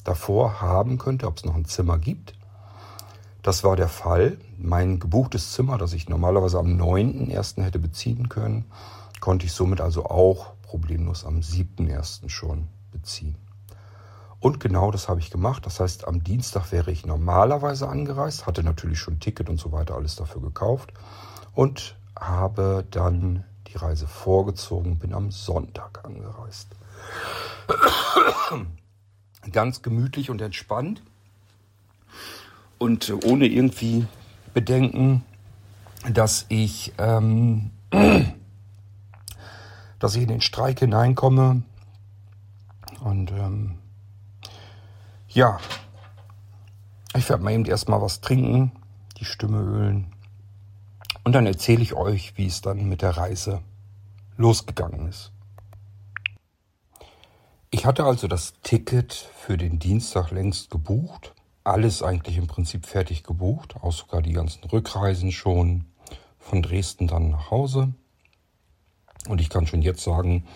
davor 0.02 0.60
haben 0.60 0.98
könnte, 0.98 1.26
ob 1.26 1.38
es 1.38 1.44
noch 1.44 1.54
ein 1.54 1.64
Zimmer 1.64 1.98
gibt. 1.98 2.34
Das 3.42 3.64
war 3.64 3.76
der 3.76 3.88
Fall. 3.88 4.38
Mein 4.58 4.98
gebuchtes 4.98 5.52
Zimmer, 5.52 5.78
das 5.78 5.92
ich 5.92 6.08
normalerweise 6.08 6.58
am 6.58 6.66
9.1. 6.66 7.62
hätte 7.62 7.78
beziehen 7.78 8.28
können, 8.28 8.66
konnte 9.20 9.46
ich 9.46 9.52
somit 9.52 9.80
also 9.80 10.06
auch 10.06 10.52
problemlos 10.62 11.24
am 11.24 11.40
7.1. 11.40 12.28
schon 12.28 12.68
beziehen. 12.92 13.36
Und 14.40 14.58
genau 14.58 14.90
das 14.90 15.08
habe 15.08 15.20
ich 15.20 15.30
gemacht. 15.30 15.66
Das 15.66 15.80
heißt, 15.80 16.08
am 16.08 16.24
Dienstag 16.24 16.72
wäre 16.72 16.90
ich 16.90 17.04
normalerweise 17.04 17.88
angereist, 17.88 18.46
hatte 18.46 18.62
natürlich 18.62 18.98
schon 18.98 19.20
Ticket 19.20 19.50
und 19.50 19.58
so 19.58 19.70
weiter 19.72 19.94
alles 19.94 20.16
dafür 20.16 20.40
gekauft 20.40 20.92
und 21.54 21.96
habe 22.18 22.86
dann 22.90 23.44
die 23.68 23.76
Reise 23.76 24.06
vorgezogen, 24.06 24.98
bin 24.98 25.14
am 25.14 25.30
Sonntag 25.30 26.04
angereist. 26.04 26.68
Ganz 29.52 29.82
gemütlich 29.82 30.30
und 30.30 30.40
entspannt 30.42 31.02
und 32.78 33.12
ohne 33.24 33.46
irgendwie 33.46 34.06
Bedenken, 34.54 35.22
dass 36.12 36.46
ich 36.48 36.92
ähm, 36.98 37.70
dass 40.00 40.16
ich 40.16 40.22
in 40.22 40.28
den 40.28 40.40
Streik 40.40 40.80
hineinkomme. 40.80 41.62
Und 43.00 43.30
ähm, 43.32 43.78
ja, 45.28 45.60
ich 47.14 47.28
werde 47.28 47.44
mal 47.44 47.52
eben 47.52 47.66
erstmal 47.66 48.00
was 48.02 48.20
trinken, 48.20 48.72
die 49.18 49.24
Stimme 49.24 49.60
ölen. 49.60 50.12
Und 51.22 51.32
dann 51.32 51.46
erzähle 51.46 51.82
ich 51.82 51.94
euch, 51.94 52.36
wie 52.36 52.46
es 52.46 52.62
dann 52.62 52.88
mit 52.88 53.02
der 53.02 53.16
Reise 53.16 53.60
losgegangen 54.36 55.06
ist. 55.08 55.32
Ich 57.72 57.86
hatte 57.86 58.04
also 58.04 58.26
das 58.26 58.54
Ticket 58.62 59.12
für 59.12 59.56
den 59.56 59.78
Dienstag 59.78 60.32
längst 60.32 60.70
gebucht. 60.70 61.34
Alles 61.62 62.02
eigentlich 62.02 62.36
im 62.36 62.48
Prinzip 62.48 62.84
fertig 62.84 63.22
gebucht, 63.22 63.76
auch 63.80 63.92
sogar 63.92 64.22
die 64.22 64.32
ganzen 64.32 64.64
Rückreisen 64.64 65.30
schon 65.30 65.84
von 66.40 66.62
Dresden 66.62 67.06
dann 67.06 67.30
nach 67.30 67.52
Hause. 67.52 67.94
Und 69.28 69.40
ich 69.40 69.50
kann 69.50 69.68
schon 69.68 69.82
jetzt 69.82 70.02
sagen, 70.02 70.48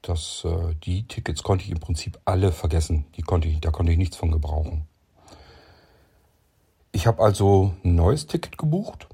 dass 0.00 0.44
äh, 0.44 0.74
die 0.82 1.06
Tickets 1.06 1.44
konnte 1.44 1.64
ich 1.64 1.70
im 1.70 1.78
Prinzip 1.78 2.18
alle 2.24 2.50
vergessen. 2.50 3.04
Die 3.16 3.22
konnte 3.22 3.46
ich, 3.46 3.60
da 3.60 3.70
konnte 3.70 3.92
ich 3.92 3.98
nichts 3.98 4.16
von 4.16 4.32
gebrauchen. 4.32 4.88
Ich 6.90 7.06
habe 7.06 7.22
also 7.22 7.72
ein 7.84 7.94
neues 7.94 8.26
Ticket 8.26 8.58
gebucht. 8.58 9.06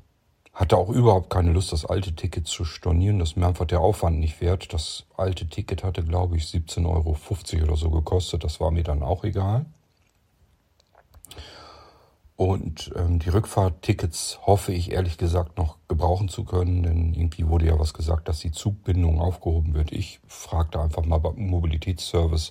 Hatte 0.58 0.76
auch 0.76 0.88
überhaupt 0.88 1.30
keine 1.30 1.52
Lust, 1.52 1.70
das 1.70 1.84
alte 1.84 2.16
Ticket 2.16 2.48
zu 2.48 2.64
stornieren. 2.64 3.20
Das 3.20 3.28
ist 3.30 3.36
mir 3.36 3.46
einfach 3.46 3.64
der 3.64 3.78
Aufwand 3.78 4.18
nicht 4.18 4.40
wert. 4.40 4.72
Das 4.72 5.04
alte 5.16 5.46
Ticket 5.46 5.84
hatte, 5.84 6.02
glaube 6.02 6.36
ich, 6.36 6.46
17,50 6.46 6.84
Euro 6.88 7.16
oder 7.62 7.76
so 7.76 7.90
gekostet. 7.90 8.42
Das 8.42 8.58
war 8.58 8.72
mir 8.72 8.82
dann 8.82 9.04
auch 9.04 9.22
egal. 9.22 9.66
Und 12.34 12.90
ähm, 12.96 13.20
die 13.20 13.28
Rückfahrttickets 13.28 14.40
hoffe 14.46 14.72
ich 14.72 14.90
ehrlich 14.90 15.16
gesagt 15.16 15.58
noch 15.58 15.76
gebrauchen 15.86 16.28
zu 16.28 16.42
können, 16.42 16.82
denn 16.82 17.14
irgendwie 17.14 17.46
wurde 17.46 17.66
ja 17.66 17.78
was 17.78 17.94
gesagt, 17.94 18.26
dass 18.26 18.40
die 18.40 18.50
Zugbindung 18.50 19.20
aufgehoben 19.20 19.74
wird. 19.74 19.92
Ich 19.92 20.18
fragte 20.26 20.80
einfach 20.80 21.04
mal 21.04 21.18
beim 21.18 21.36
Mobilitätsservice 21.36 22.50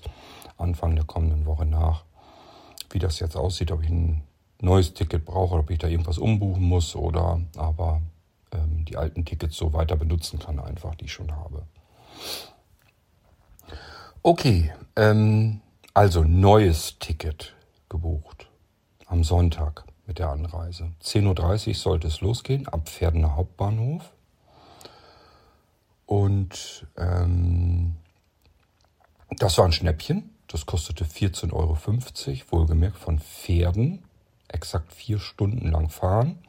Anfang 0.58 0.96
der 0.96 1.04
kommenden 1.04 1.46
Woche 1.46 1.66
nach, 1.66 2.06
wie 2.90 3.00
das 3.00 3.20
jetzt 3.20 3.36
aussieht, 3.36 3.74
ob 3.74 3.84
ich 3.84 3.90
ein 3.90 4.24
neues 4.60 4.94
Ticket 4.94 5.26
brauche, 5.26 5.56
ob 5.56 5.70
ich 5.70 5.80
da 5.80 5.88
irgendwas 5.88 6.18
umbuchen 6.18 6.64
muss 6.64 6.96
oder 6.96 7.42
aber 7.56 8.02
ähm, 8.52 8.86
die 8.86 8.98
alten 8.98 9.26
Tickets 9.26 9.56
so 9.58 9.74
weiter 9.74 9.96
benutzen 9.96 10.40
kann, 10.40 10.60
einfach 10.60 10.96
die 10.96 11.06
ich 11.06 11.14
schon 11.14 11.36
habe. 11.36 11.64
Okay, 14.24 14.74
ähm, 14.96 15.62
also 15.94 16.24
neues 16.24 17.00
Ticket 17.00 17.56
gebucht 17.90 18.50
am 19.06 19.24
Sonntag. 19.24 19.86
mit 20.08 20.20
der 20.20 20.30
Anreise. 20.30 20.92
10.30 21.04 21.68
Uhr 21.68 21.76
sollte 21.76 22.08
es 22.08 22.22
losgehen, 22.22 22.68
ab 22.68 22.88
Pferdener 22.88 23.36
Hauptbahnhof. 23.36 24.14
Und 26.06 26.88
ähm, 26.98 27.98
das 29.32 29.58
war 29.58 29.66
ein 29.66 29.74
Schnäppchen. 29.74 30.30
Das 30.48 30.66
kostete 30.66 31.04
14,50 31.04 31.52
Euro, 31.54 31.78
wohlgemerkt 32.52 32.98
von 32.98 33.20
Pferden. 33.20 34.07
Exakt 34.48 34.94
vier 34.94 35.20
Stunden 35.20 35.72
lang 35.72 35.90
fahren 35.90 36.40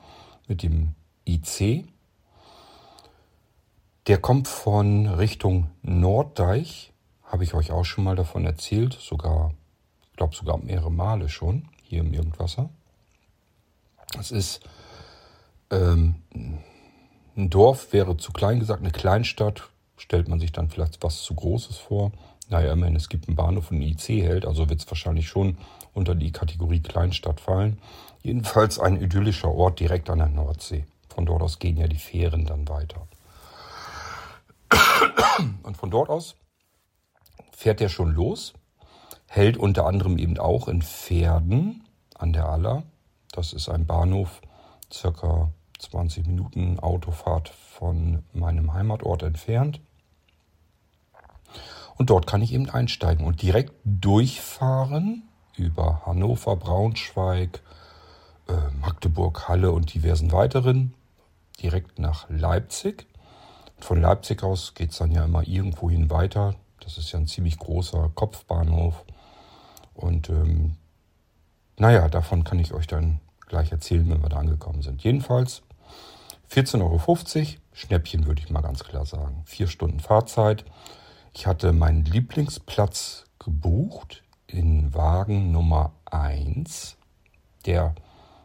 mit 0.47 0.62
dem 0.62 0.95
IC. 1.26 1.87
Der 4.07 4.19
kommt 4.19 4.49
von 4.49 5.07
Richtung 5.07 5.71
Norddeich. 5.83 6.93
Habe 7.25 7.45
ich 7.45 7.55
euch 7.55 7.71
auch 7.73 7.85
schon 7.85 8.05
mal 8.05 8.17
davon 8.17 8.47
erzählt. 8.47 8.95
Sogar, 8.95 9.52
ich 10.11 10.17
glaube 10.17 10.35
sogar 10.35 10.59
mehrere 10.59 10.90
Male 10.90 11.28
schon 11.28 11.69
hier 11.83 12.00
im 12.00 12.14
Irgendwasser. 12.14 12.71
Es 14.19 14.31
ist 14.31 14.61
ähm, 15.71 16.23
ein 17.37 17.50
Dorf, 17.50 17.93
wäre 17.93 18.17
zu 18.17 18.33
klein 18.33 18.61
gesagt, 18.61 18.81
eine 18.81 18.93
Kleinstadt. 18.93 19.69
Stellt 19.97 20.28
man 20.28 20.40
sich 20.40 20.52
dann 20.52 20.71
vielleicht 20.71 21.02
was 21.02 21.23
zu 21.23 21.35
Großes 21.35 21.76
vor. 21.76 22.12
Naja, 22.49 22.73
immerhin, 22.73 22.97
es 22.97 23.09
gibt 23.09 23.28
einen 23.28 23.37
Bahnhof 23.37 23.71
und 23.71 23.78
ein 23.78 23.83
IC 23.83 24.23
hält, 24.23 24.47
also 24.47 24.69
wird 24.69 24.81
es 24.81 24.90
wahrscheinlich 24.90 25.28
schon 25.28 25.59
unter 25.93 26.14
die 26.14 26.33
Kategorie 26.33 26.81
Kleinstadt 26.81 27.40
fallen. 27.40 27.78
Jedenfalls 28.23 28.78
ein 28.78 29.00
idyllischer 29.00 29.52
Ort 29.52 29.81
direkt 29.81 30.09
an 30.11 30.19
der 30.19 30.28
Nordsee. 30.28 30.87
Von 31.09 31.26
dort 31.26 31.43
aus 31.43 31.59
gehen 31.59 31.76
ja 31.76 31.88
die 31.88 31.97
Fähren 31.97 32.47
dann 32.47 32.69
weiter. 32.69 33.07
Und 35.62 35.76
von 35.76 35.90
dort 35.90 36.09
aus 36.09 36.37
fährt 37.52 37.81
er 37.81 37.88
schon 37.88 38.12
los, 38.12 38.55
hält 39.26 39.57
unter 39.57 39.87
anderem 39.87 40.17
eben 40.19 40.38
auch 40.38 40.69
in 40.69 40.83
Pferden 40.83 41.85
an 42.14 42.33
der 42.33 42.49
Aller. 42.49 42.85
Das 43.33 43.52
ist 43.52 43.69
ein 43.69 43.87
Bahnhof, 43.87 44.40
circa 44.93 45.52
20 45.78 46.26
Minuten 46.26 46.78
Autofahrt 46.81 47.49
von 47.49 48.25
meinem 48.33 48.73
Heimatort 48.73 49.23
entfernt. 49.23 49.81
Und 51.99 52.11
dort 52.11 52.26
kann 52.26 52.43
ich 52.43 52.52
eben 52.52 52.71
einsteigen 52.71 53.26
und 53.26 53.43
direkt 53.43 53.75
durchfahren 53.85 55.25
über 55.57 56.02
Hannover, 56.07 56.57
Braunschweig, 56.57 57.61
äh, 58.49 58.52
Magdeburg, 58.81 59.49
Halle 59.49 59.73
und 59.73 59.93
diversen 59.93 60.33
weiteren 60.33 60.95
direkt 61.61 61.99
nach 61.99 62.26
Leipzig. 62.28 63.07
Von 63.78 64.00
Leipzig 64.00 64.43
aus 64.43 64.75
geht 64.75 64.93
es 64.93 64.99
dann 64.99 65.11
ja 65.11 65.25
immer 65.25 65.47
irgendwohin 65.47 66.11
weiter. 66.11 66.55
Das 66.81 66.99
ist 66.99 67.12
ja 67.12 67.19
ein 67.19 67.26
ziemlich 67.26 67.59
großer 67.59 68.11
Kopfbahnhof. 68.14 69.05
Und 69.95 70.31
ähm, 70.31 70.76
naja, 71.76 72.09
davon 72.09 72.45
kann 72.45 72.59
ich 72.59 72.73
euch 72.73 72.87
dann 72.87 73.21
gleich 73.47 73.73
erzählen, 73.73 74.09
wenn 74.11 74.23
wir 74.23 74.28
da 74.28 74.38
angekommen 74.38 74.83
sind. 74.83 75.02
Jedenfalls 75.02 75.62
14,50 76.50 76.81
Euro, 76.83 77.59
Schnäppchen 77.73 78.26
würde 78.26 78.43
ich 78.43 78.50
mal 78.50 78.61
ganz 78.61 78.85
klar 78.85 79.05
sagen. 79.05 79.43
Vier 79.45 79.69
Stunden 79.69 80.00
Fahrzeit. 80.00 80.64
Ich 81.35 81.47
hatte 81.47 81.73
meinen 81.73 82.04
Lieblingsplatz 82.04 83.25
gebucht 83.38 84.23
in 84.47 84.94
Wagen 84.94 85.52
Nummer 85.52 85.92
1. 86.06 86.97
Der 87.66 87.94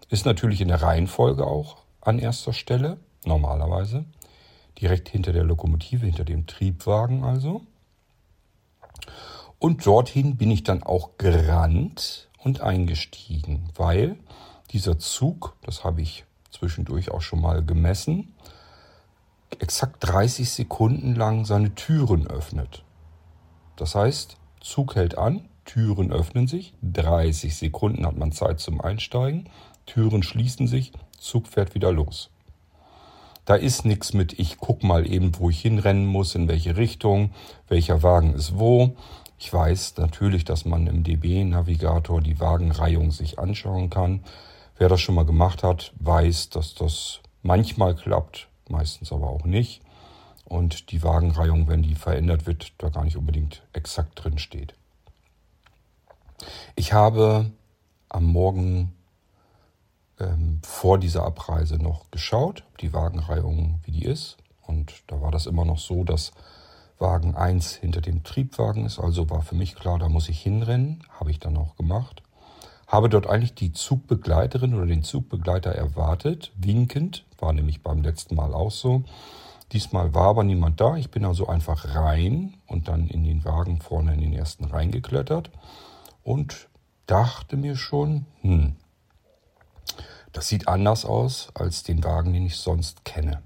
ist 0.10 0.26
natürlich 0.26 0.62
in 0.62 0.68
der 0.68 0.82
Reihenfolge 0.82 1.46
auch 1.46 1.78
an 2.02 2.20
erster 2.20 2.54
Stelle, 2.54 2.98
normalerweise. 3.26 4.06
Direkt 4.80 5.10
hinter 5.10 5.32
der 5.32 5.44
Lokomotive, 5.44 6.06
hinter 6.06 6.26
dem 6.26 6.46
Triebwagen 6.46 7.24
also. 7.24 7.62
Und 9.60 9.86
dorthin 9.86 10.36
bin 10.36 10.52
ich 10.52 10.64
dann 10.64 10.84
auch 10.84 11.18
gerannt 11.18 12.30
und 12.38 12.62
eingestiegen, 12.62 13.70
weil 13.76 14.18
dieser 14.72 15.00
Zug, 15.00 15.56
das 15.62 15.84
habe 15.84 16.02
ich 16.02 16.26
zwischendurch 16.52 17.12
auch 17.12 17.22
schon 17.22 17.40
mal 17.40 17.64
gemessen, 17.64 18.34
exakt 19.60 19.98
30 20.00 20.50
Sekunden 20.50 21.16
lang 21.16 21.46
seine 21.46 21.76
Türen 21.76 22.28
öffnet. 22.28 22.84
Das 23.76 23.96
heißt, 23.96 24.38
Zug 24.62 24.96
hält 24.96 25.18
an, 25.18 25.48
Türen 25.66 26.12
öffnen 26.12 26.48
sich, 26.48 26.74
30 26.82 27.56
Sekunden 27.56 28.06
hat 28.06 28.18
man 28.18 28.32
Zeit 28.32 28.60
zum 28.60 28.82
Einsteigen, 28.82 29.50
Türen 29.86 30.24
schließen 30.24 30.68
sich, 30.68 30.92
Zug 31.18 31.48
fährt 31.48 31.76
wieder 31.76 31.92
los. 31.92 32.30
Da 33.46 33.56
ist 33.56 33.84
nichts 33.84 34.14
mit, 34.14 34.40
ich 34.40 34.58
guck 34.58 34.84
mal 34.84 35.06
eben, 35.06 35.38
wo 35.38 35.50
ich 35.50 35.60
hinrennen 35.60 36.06
muss, 36.06 36.36
in 36.36 36.48
welche 36.48 36.78
Richtung, 36.78 37.32
welcher 37.68 38.02
Wagen 38.02 38.34
ist 38.34 38.58
wo. 38.58 38.96
Ich 39.38 39.52
weiß 39.52 39.98
natürlich, 39.98 40.46
dass 40.46 40.64
man 40.64 40.88
im 40.88 41.04
DB-Navigator 41.04 42.22
die 42.22 42.40
Wagenreihung 42.40 43.12
sich 43.12 43.40
anschauen 43.40 43.90
kann. 43.90 44.24
Wer 44.78 44.88
das 44.88 45.02
schon 45.02 45.16
mal 45.16 45.26
gemacht 45.26 45.64
hat, 45.64 45.92
weiß, 46.00 46.50
dass 46.52 46.74
das 46.76 47.20
manchmal 47.42 47.96
klappt, 47.96 48.48
meistens 48.70 49.12
aber 49.12 49.30
auch 49.30 49.46
nicht. 49.46 49.82
Und 50.46 50.92
die 50.92 51.04
Wagenreihung, 51.04 51.68
wenn 51.68 51.84
die 51.84 51.96
verändert 51.96 52.46
wird, 52.46 52.74
da 52.78 52.90
gar 52.90 53.04
nicht 53.04 53.18
unbedingt 53.18 53.64
exakt 53.74 54.24
drin 54.24 54.38
steht. 54.38 54.76
Ich 56.76 56.94
habe 56.94 57.52
am 58.10 58.26
Morgen 58.26 58.94
ähm, 60.20 60.60
vor 60.64 60.98
dieser 60.98 61.24
Abreise 61.24 61.78
noch 61.78 62.12
geschaut, 62.12 62.64
die 62.82 62.94
Wagenreihung, 62.94 63.80
wie 63.84 63.92
die 63.92 64.06
ist. 64.06 64.38
Und 64.62 65.04
da 65.08 65.22
war 65.22 65.32
das 65.32 65.46
immer 65.46 65.66
noch 65.66 65.80
so, 65.80 66.04
dass 66.04 66.32
Wagen 67.00 67.36
1 67.36 67.76
hinter 67.76 68.02
dem 68.02 68.24
Triebwagen 68.24 68.86
ist. 68.86 69.00
Also 69.00 69.30
war 69.30 69.42
für 69.42 69.56
mich 69.56 69.76
klar, 69.76 70.00
da 70.00 70.10
muss 70.10 70.30
ich 70.30 70.42
hinrennen. 70.42 71.04
Habe 71.20 71.32
ich 71.32 71.40
dann 71.40 71.58
auch 71.58 71.76
gemacht. 71.76 72.24
Habe 72.94 73.10
dort 73.10 73.26
eigentlich 73.26 73.56
die 73.56 73.74
Zugbegleiterin 73.74 74.76
oder 74.76 74.86
den 74.86 75.02
Zugbegleiter 75.02 75.72
erwartet, 75.72 76.52
winkend. 76.56 77.26
War 77.40 77.52
nämlich 77.52 77.82
beim 77.82 78.04
letzten 78.04 78.36
Mal 78.36 78.54
auch 78.54 78.70
so. 78.70 79.04
Diesmal 79.72 80.14
war 80.14 80.28
aber 80.28 80.44
niemand 80.44 80.80
da. 80.80 80.96
Ich 80.96 81.10
bin 81.10 81.26
also 81.26 81.48
einfach 81.48 81.96
rein 81.96 82.54
und 82.68 82.90
dann 82.90 83.08
in 83.08 83.24
den 83.24 83.44
Wagen 83.46 83.82
vorne 83.82 84.14
in 84.14 84.22
den 84.22 84.34
ersten 84.34 84.66
reingeklettert 84.66 85.50
und 86.24 86.70
dachte 87.08 87.58
mir 87.58 87.78
schon, 87.78 88.28
hm, 88.42 88.76
das 90.32 90.48
sieht 90.48 90.68
anders 90.68 91.04
aus 91.04 91.48
als 91.56 91.82
den 91.82 92.04
Wagen, 92.04 92.32
den 92.32 92.46
ich 92.46 92.58
sonst 92.58 93.06
kenne. 93.06 93.42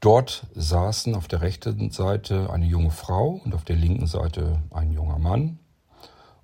Dort 0.00 0.48
saßen 0.56 1.14
auf 1.14 1.28
der 1.28 1.42
rechten 1.42 1.92
Seite 1.92 2.50
eine 2.50 2.66
junge 2.66 2.90
Frau 2.90 3.40
und 3.44 3.54
auf 3.54 3.62
der 3.62 3.76
linken 3.76 4.08
Seite 4.08 4.60
ein 4.72 4.90
junger 4.90 5.20
Mann. 5.20 5.60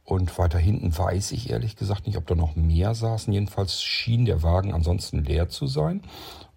Und 0.07 0.38
weiter 0.38 0.59
hinten 0.61 0.97
weiß 0.97 1.33
ich 1.33 1.51
ehrlich 1.51 1.75
gesagt 1.75 2.07
nicht, 2.07 2.16
ob 2.16 2.29
da 2.29 2.37
noch 2.37 2.55
mehr 2.55 2.95
saßen. 2.95 3.33
Jedenfalls 3.33 3.83
schien 3.83 4.25
der 4.25 4.45
Wagen 4.45 4.73
ansonsten 4.73 5.25
leer 5.25 5.49
zu 5.49 5.66
sein. 5.66 6.01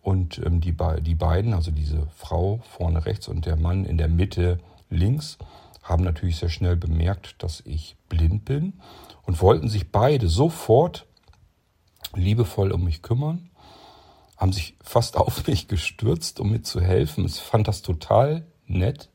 Und 0.02 0.40
ähm, 0.46 0.62
die, 0.62 0.78
die 1.02 1.16
beiden, 1.16 1.56
also 1.56 1.72
diese 1.72 2.08
Frau 2.16 2.60
vorne 2.78 3.08
rechts 3.08 3.28
und 3.28 3.48
der 3.48 3.56
Mann 3.56 3.86
in 3.86 3.98
der 3.98 4.08
Mitte 4.08 4.60
links, 4.92 5.40
haben 5.82 6.04
natürlich 6.04 6.38
sehr 6.38 6.50
schnell 6.50 6.76
bemerkt, 6.76 7.42
dass 7.42 7.62
ich 7.66 7.96
blind 8.08 8.46
bin 8.46 8.74
und 9.24 9.42
wollten 9.42 9.68
sich 9.68 9.92
beide 9.92 10.28
sofort 10.28 11.08
liebevoll 12.14 12.72
um 12.72 12.84
mich 12.84 13.02
kümmern, 13.02 13.50
haben 14.38 14.54
sich 14.54 14.78
fast 14.84 15.18
auf 15.18 15.48
mich 15.48 15.68
gestürzt, 15.68 16.40
um 16.40 16.52
mir 16.52 16.62
zu 16.62 16.82
helfen. 16.82 17.26
Ich 17.26 17.38
fand 17.38 17.68
das 17.68 17.82
total 17.82 18.46
nett. 18.68 19.10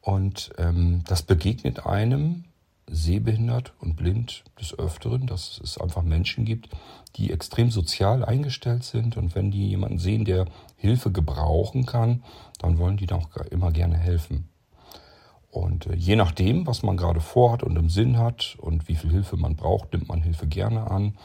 Und 0.00 0.50
ähm, 0.58 1.04
das 1.06 1.22
begegnet 1.22 1.86
einem 1.86 2.44
sehbehindert 2.90 3.72
und 3.80 3.96
blind 3.96 4.44
des 4.60 4.78
Öfteren, 4.78 5.26
dass 5.26 5.60
es 5.62 5.78
einfach 5.78 6.02
Menschen 6.02 6.44
gibt, 6.44 6.68
die 7.16 7.32
extrem 7.32 7.70
sozial 7.70 8.24
eingestellt 8.24 8.84
sind. 8.84 9.16
Und 9.16 9.34
wenn 9.34 9.50
die 9.50 9.68
jemanden 9.68 9.98
sehen, 9.98 10.24
der 10.24 10.46
Hilfe 10.76 11.12
gebrauchen 11.12 11.86
kann, 11.86 12.22
dann 12.58 12.78
wollen 12.78 12.96
die 12.96 13.06
da 13.06 13.16
auch 13.16 13.36
immer 13.50 13.72
gerne 13.72 13.96
helfen. 13.96 14.48
Und 15.50 15.86
äh, 15.86 15.94
je 15.94 16.16
nachdem, 16.16 16.66
was 16.66 16.82
man 16.82 16.96
gerade 16.96 17.20
vorhat 17.20 17.62
und 17.62 17.76
im 17.76 17.88
Sinn 17.88 18.18
hat 18.18 18.56
und 18.60 18.88
wie 18.88 18.96
viel 18.96 19.10
Hilfe 19.10 19.36
man 19.36 19.56
braucht, 19.56 19.92
nimmt 19.92 20.08
man 20.08 20.22
Hilfe 20.22 20.46
gerne 20.46 20.90
an. 20.90 21.16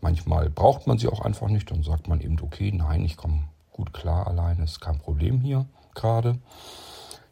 Manchmal 0.00 0.48
braucht 0.48 0.86
man 0.86 0.98
sie 0.98 1.08
auch 1.08 1.20
einfach 1.20 1.48
nicht, 1.48 1.70
dann 1.70 1.82
sagt 1.82 2.08
man 2.08 2.20
eben, 2.20 2.38
okay, 2.40 2.72
nein, 2.72 3.04
ich 3.04 3.16
komme 3.16 3.44
gut 3.72 3.92
klar 3.92 4.26
alleine, 4.26 4.64
ist 4.64 4.80
kein 4.80 4.98
Problem 4.98 5.40
hier 5.40 5.66
gerade. 5.94 6.38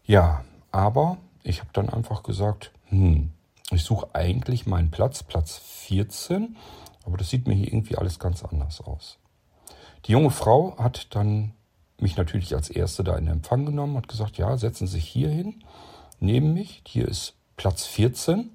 Ja, 0.04 0.44
aber 0.72 1.16
ich 1.42 1.60
habe 1.60 1.70
dann 1.72 1.88
einfach 1.88 2.22
gesagt, 2.22 2.72
hm, 2.86 3.32
ich 3.70 3.82
suche 3.82 4.14
eigentlich 4.14 4.66
meinen 4.66 4.90
Platz, 4.90 5.22
Platz 5.22 5.58
14, 5.58 6.56
aber 7.04 7.16
das 7.16 7.30
sieht 7.30 7.46
mir 7.46 7.54
hier 7.54 7.68
irgendwie 7.68 7.96
alles 7.96 8.18
ganz 8.18 8.44
anders 8.44 8.80
aus. 8.80 9.18
Die 10.04 10.12
junge 10.12 10.30
Frau 10.30 10.76
hat 10.78 11.14
dann 11.14 11.52
mich 11.98 12.16
natürlich 12.16 12.54
als 12.54 12.70
Erste 12.70 13.02
da 13.02 13.16
in 13.16 13.26
Empfang 13.26 13.66
genommen, 13.66 13.96
hat 13.96 14.08
gesagt, 14.08 14.38
ja, 14.38 14.56
setzen 14.56 14.86
Sie 14.86 14.94
sich 14.94 15.08
hier 15.08 15.30
hin, 15.30 15.64
neben 16.20 16.52
mich, 16.52 16.82
hier 16.86 17.08
ist 17.08 17.34
Platz 17.56 17.86
14. 17.86 18.50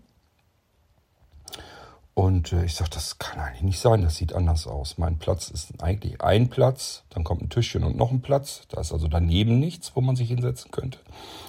Und 2.14 2.52
äh, 2.52 2.66
ich 2.66 2.76
sage, 2.76 2.90
das 2.92 3.20
kann 3.20 3.40
eigentlich 3.40 3.64
nicht 3.64 3.80
sein, 3.80 4.02
das 4.02 4.18
sieht 4.18 4.34
anders 4.34 4.68
aus. 4.68 4.98
Mein 4.98 5.18
Platz 5.18 5.50
ist 5.50 5.82
eigentlich 5.82 6.22
ein 6.22 6.50
Platz, 6.50 7.04
dann 7.10 7.24
kommt 7.24 7.42
ein 7.42 7.50
Tischchen 7.50 7.84
und 7.84 7.98
noch 7.98 8.12
ein 8.12 8.22
Platz. 8.22 8.64
Da 8.70 8.82
ist 8.82 8.92
also 8.92 9.08
daneben 9.08 9.60
nichts, 9.60 9.96
wo 9.96 10.02
man 10.02 10.16
sich 10.16 10.28
hinsetzen 10.28 10.72
könnte. 10.72 11.00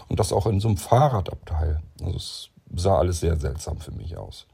Und 0.09 0.21
das 0.21 0.33
auch 0.33 0.47
in 0.47 0.61
so 0.61 0.69
einem 0.69 0.77
Fahrradabteil. 0.77 1.83
Also 2.01 2.17
es 2.17 2.52
sah 2.75 2.99
alles 2.99 3.21
sehr 3.21 3.37
seltsam 3.37 3.79
für 3.79 3.93
mich 3.93 4.17
aus. 4.17 4.47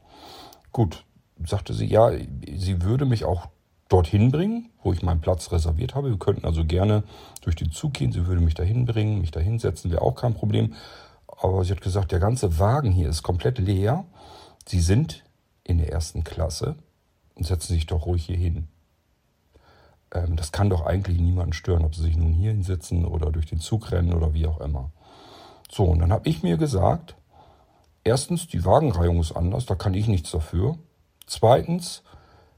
Gut, 0.71 1.05
sagte 1.45 1.73
sie, 1.73 1.85
ja, 1.85 2.11
sie 2.11 2.81
würde 2.81 3.05
mich 3.05 3.25
auch 3.25 3.47
dorthin 3.87 4.31
bringen, 4.31 4.69
wo 4.83 4.93
ich 4.93 5.01
meinen 5.01 5.21
Platz 5.21 5.51
reserviert 5.51 5.95
habe. 5.95 6.11
Wir 6.11 6.19
könnten 6.19 6.45
also 6.45 6.63
gerne 6.63 7.03
durch 7.41 7.55
den 7.55 7.71
Zug 7.71 7.93
gehen. 7.93 8.11
Sie 8.11 8.27
würde 8.27 8.41
mich 8.41 8.53
dahin 8.53 8.85
bringen, 8.85 9.19
mich 9.19 9.31
dahin 9.31 9.59
setzen, 9.59 9.91
wäre 9.91 10.03
auch 10.03 10.15
kein 10.15 10.35
Problem. 10.35 10.75
Aber 11.27 11.63
sie 11.63 11.71
hat 11.71 11.81
gesagt, 11.81 12.11
der 12.11 12.19
ganze 12.19 12.59
Wagen 12.59 12.91
hier 12.91 13.09
ist 13.09 13.23
komplett 13.23 13.57
leer. 13.57 14.05
Sie 14.67 14.79
sind 14.79 15.23
in 15.63 15.79
der 15.79 15.91
ersten 15.91 16.23
Klasse 16.23 16.75
und 17.35 17.45
setzen 17.45 17.73
sich 17.73 17.87
doch 17.87 18.05
ruhig 18.05 18.25
hier 18.25 18.37
hin. 18.37 18.67
Ähm, 20.13 20.35
das 20.35 20.51
kann 20.51 20.69
doch 20.69 20.85
eigentlich 20.85 21.19
niemanden 21.19 21.53
stören, 21.53 21.85
ob 21.85 21.95
sie 21.95 22.03
sich 22.03 22.17
nun 22.17 22.33
hier 22.33 22.51
hinsetzen 22.51 23.05
oder 23.05 23.31
durch 23.31 23.47
den 23.47 23.59
Zug 23.59 23.91
rennen 23.91 24.13
oder 24.13 24.33
wie 24.33 24.45
auch 24.45 24.59
immer. 24.59 24.91
So, 25.71 25.85
und 25.85 25.99
dann 25.99 26.11
habe 26.11 26.27
ich 26.27 26.43
mir 26.43 26.57
gesagt, 26.57 27.15
erstens, 28.09 28.47
die 28.47 28.65
Wagenreihung 28.65 29.19
ist 29.19 29.33
anders, 29.33 29.67
da 29.67 29.75
kann 29.75 29.93
ich 29.93 30.07
nichts 30.07 30.31
dafür. 30.31 30.77
Zweitens, 31.27 32.01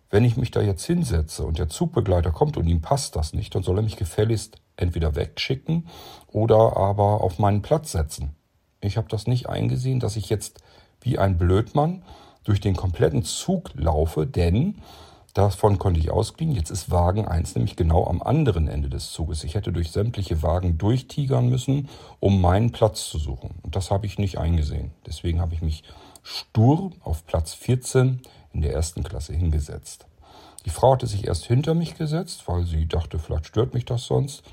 wenn 0.09 0.23
ich 0.23 0.37
mich 0.37 0.51
da 0.51 0.61
jetzt 0.61 0.85
hinsetze 0.85 1.43
und 1.43 1.59
der 1.59 1.67
Zugbegleiter 1.67 2.31
kommt 2.31 2.55
und 2.55 2.67
ihm 2.67 2.81
passt 2.81 3.17
das 3.17 3.33
nicht, 3.33 3.53
dann 3.53 3.61
soll 3.61 3.77
er 3.77 3.83
mich 3.83 3.97
gefälligst 3.97 4.61
entweder 4.77 5.15
wegschicken 5.15 5.87
oder 6.27 6.77
aber 6.77 7.21
auf 7.21 7.37
meinen 7.37 7.61
Platz 7.61 7.91
setzen. 7.91 8.33
Ich 8.79 8.95
habe 8.95 9.09
das 9.09 9.27
nicht 9.27 9.49
eingesehen, 9.49 9.99
dass 9.99 10.15
ich 10.15 10.29
jetzt 10.29 10.61
wie 11.01 11.19
ein 11.19 11.37
Blödmann 11.37 12.03
durch 12.45 12.61
den 12.61 12.75
kompletten 12.75 13.23
Zug 13.23 13.71
laufe, 13.75 14.25
denn 14.25 14.81
davon 15.33 15.77
konnte 15.77 15.99
ich 15.99 16.11
ausgehen. 16.11 16.51
Jetzt 16.51 16.69
ist 16.69 16.91
Wagen 16.91 17.27
1 17.27 17.55
nämlich 17.55 17.75
genau 17.75 18.05
am 18.07 18.21
anderen 18.21 18.67
Ende 18.67 18.89
des 18.89 19.11
Zuges. 19.11 19.43
Ich 19.43 19.55
hätte 19.55 19.71
durch 19.71 19.91
sämtliche 19.91 20.41
Wagen 20.43 20.77
durchtigern 20.77 21.49
müssen, 21.49 21.89
um 22.19 22.41
meinen 22.41 22.71
Platz 22.71 23.09
zu 23.09 23.17
suchen. 23.17 23.55
Und 23.61 23.75
das 23.75 23.91
habe 23.91 24.05
ich 24.05 24.17
nicht 24.17 24.37
eingesehen. 24.37 24.91
Deswegen 25.05 25.41
habe 25.41 25.53
ich 25.53 25.61
mich 25.61 25.83
stur 26.23 26.91
auf 27.01 27.25
Platz 27.25 27.53
14 27.53 28.21
in 28.53 28.61
der 28.61 28.73
ersten 28.73 29.03
Klasse 29.03 29.33
hingesetzt. 29.33 30.05
Die 30.65 30.69
Frau 30.69 30.93
hatte 30.93 31.07
sich 31.07 31.25
erst 31.25 31.45
hinter 31.45 31.73
mich 31.73 31.97
gesetzt, 31.97 32.47
weil 32.47 32.65
sie 32.65 32.87
dachte, 32.87 33.17
vielleicht 33.17 33.47
stört 33.47 33.73
mich 33.73 33.85
das 33.85 34.05
sonst. 34.05 34.43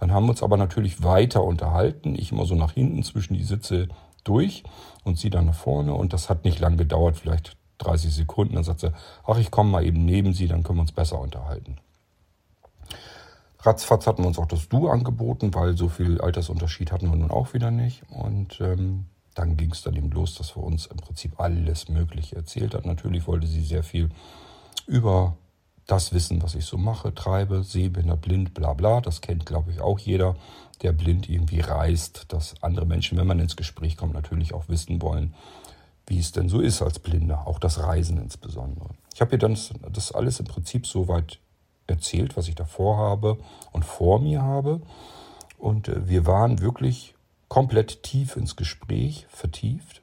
Dann 0.00 0.12
haben 0.12 0.26
wir 0.26 0.30
uns 0.30 0.42
aber 0.42 0.56
natürlich 0.56 1.02
weiter 1.02 1.44
unterhalten. 1.44 2.14
Ich 2.14 2.32
immer 2.32 2.46
so 2.46 2.54
nach 2.54 2.72
hinten 2.72 3.02
zwischen 3.02 3.34
die 3.34 3.44
Sitze 3.44 3.88
durch 4.24 4.62
und 5.04 5.18
sie 5.18 5.30
dann 5.30 5.46
nach 5.46 5.54
vorne. 5.54 5.94
Und 5.94 6.12
das 6.12 6.30
hat 6.30 6.44
nicht 6.44 6.60
lang 6.60 6.76
gedauert, 6.76 7.16
vielleicht 7.16 7.56
30 7.78 8.14
Sekunden. 8.14 8.54
Dann 8.54 8.64
sagt 8.64 8.80
sie, 8.80 8.92
ach, 9.26 9.38
ich 9.38 9.50
komme 9.50 9.70
mal 9.70 9.84
eben 9.84 10.04
neben 10.04 10.32
sie, 10.32 10.46
dann 10.46 10.62
können 10.62 10.78
wir 10.78 10.82
uns 10.82 10.92
besser 10.92 11.20
unterhalten. 11.20 11.78
Ratzfatz 13.60 14.06
hatten 14.06 14.22
wir 14.22 14.28
uns 14.28 14.38
auch 14.38 14.46
das 14.46 14.68
Du 14.68 14.88
angeboten, 14.88 15.52
weil 15.54 15.76
so 15.76 15.88
viel 15.88 16.20
Altersunterschied 16.20 16.92
hatten 16.92 17.10
wir 17.10 17.16
nun 17.16 17.30
auch 17.30 17.54
wieder 17.54 17.70
nicht. 17.70 18.02
Und 18.10 18.60
ähm, 18.60 19.06
dann 19.34 19.56
ging 19.56 19.72
es 19.72 19.82
dann 19.82 19.94
eben 19.94 20.10
los, 20.10 20.34
dass 20.34 20.56
wir 20.56 20.62
uns 20.62 20.86
im 20.86 20.96
Prinzip 20.96 21.40
alles 21.40 21.88
Mögliche 21.88 22.36
erzählt 22.36 22.74
hat. 22.74 22.86
Natürlich 22.86 23.26
wollte 23.26 23.46
sie 23.46 23.62
sehr 23.62 23.82
viel 23.82 24.10
über 24.86 25.36
das 25.86 26.12
wissen, 26.12 26.42
was 26.42 26.54
ich 26.54 26.66
so 26.66 26.76
mache, 26.76 27.14
treibe, 27.14 27.62
sehbehindert, 27.64 28.20
blind, 28.20 28.54
bla 28.54 28.74
bla. 28.74 29.00
Das 29.00 29.20
kennt, 29.20 29.46
glaube 29.46 29.72
ich, 29.72 29.80
auch 29.80 29.98
jeder, 29.98 30.36
der 30.82 30.92
blind 30.92 31.28
irgendwie 31.28 31.60
reist, 31.60 32.26
dass 32.28 32.62
andere 32.62 32.86
Menschen, 32.86 33.18
wenn 33.18 33.26
man 33.26 33.40
ins 33.40 33.56
Gespräch 33.56 33.96
kommt, 33.96 34.12
natürlich 34.12 34.54
auch 34.54 34.68
wissen 34.68 35.00
wollen, 35.02 35.34
wie 36.08 36.18
es 36.18 36.32
denn 36.32 36.48
so 36.48 36.60
ist 36.60 36.82
als 36.82 36.98
Blinder, 36.98 37.46
auch 37.46 37.58
das 37.58 37.78
Reisen 37.78 38.18
insbesondere. 38.18 38.90
Ich 39.14 39.20
habe 39.20 39.32
ihr 39.32 39.38
dann 39.38 39.58
das, 39.92 40.12
alles 40.12 40.40
im 40.40 40.46
Prinzip 40.46 40.86
so 40.86 41.06
weit 41.06 41.38
erzählt, 41.86 42.36
was 42.36 42.48
ich 42.48 42.54
davor 42.54 42.96
habe 42.98 43.38
und 43.72 43.84
vor 43.84 44.20
mir 44.20 44.42
habe. 44.42 44.80
Und 45.58 45.88
äh, 45.88 46.08
wir 46.08 46.26
waren 46.26 46.60
wirklich 46.60 47.14
komplett 47.48 48.02
tief 48.02 48.36
ins 48.36 48.56
Gespräch 48.56 49.26
vertieft. 49.28 50.02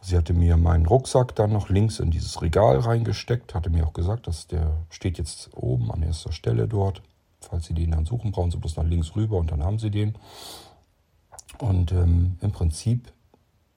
Sie 0.00 0.16
hatte 0.16 0.34
mir 0.34 0.56
meinen 0.56 0.86
Rucksack 0.86 1.34
dann 1.34 1.52
noch 1.52 1.68
links 1.68 1.98
in 1.98 2.10
dieses 2.10 2.40
Regal 2.40 2.78
reingesteckt, 2.78 3.54
hatte 3.54 3.70
mir 3.70 3.86
auch 3.86 3.92
gesagt, 3.92 4.28
dass 4.28 4.46
der 4.46 4.76
steht 4.88 5.18
jetzt 5.18 5.50
oben 5.56 5.90
an 5.90 6.02
erster 6.02 6.32
Stelle 6.32 6.68
dort. 6.68 7.02
Falls 7.40 7.66
Sie 7.66 7.74
den 7.74 7.90
dann 7.90 8.06
suchen, 8.06 8.30
brauchen 8.30 8.50
Sie 8.50 8.58
bloß 8.58 8.76
nach 8.76 8.84
links 8.84 9.16
rüber 9.16 9.36
und 9.36 9.50
dann 9.50 9.64
haben 9.64 9.78
Sie 9.78 9.90
den. 9.90 10.14
Und 11.58 11.92
ähm, 11.92 12.38
im 12.40 12.52
Prinzip 12.52 13.12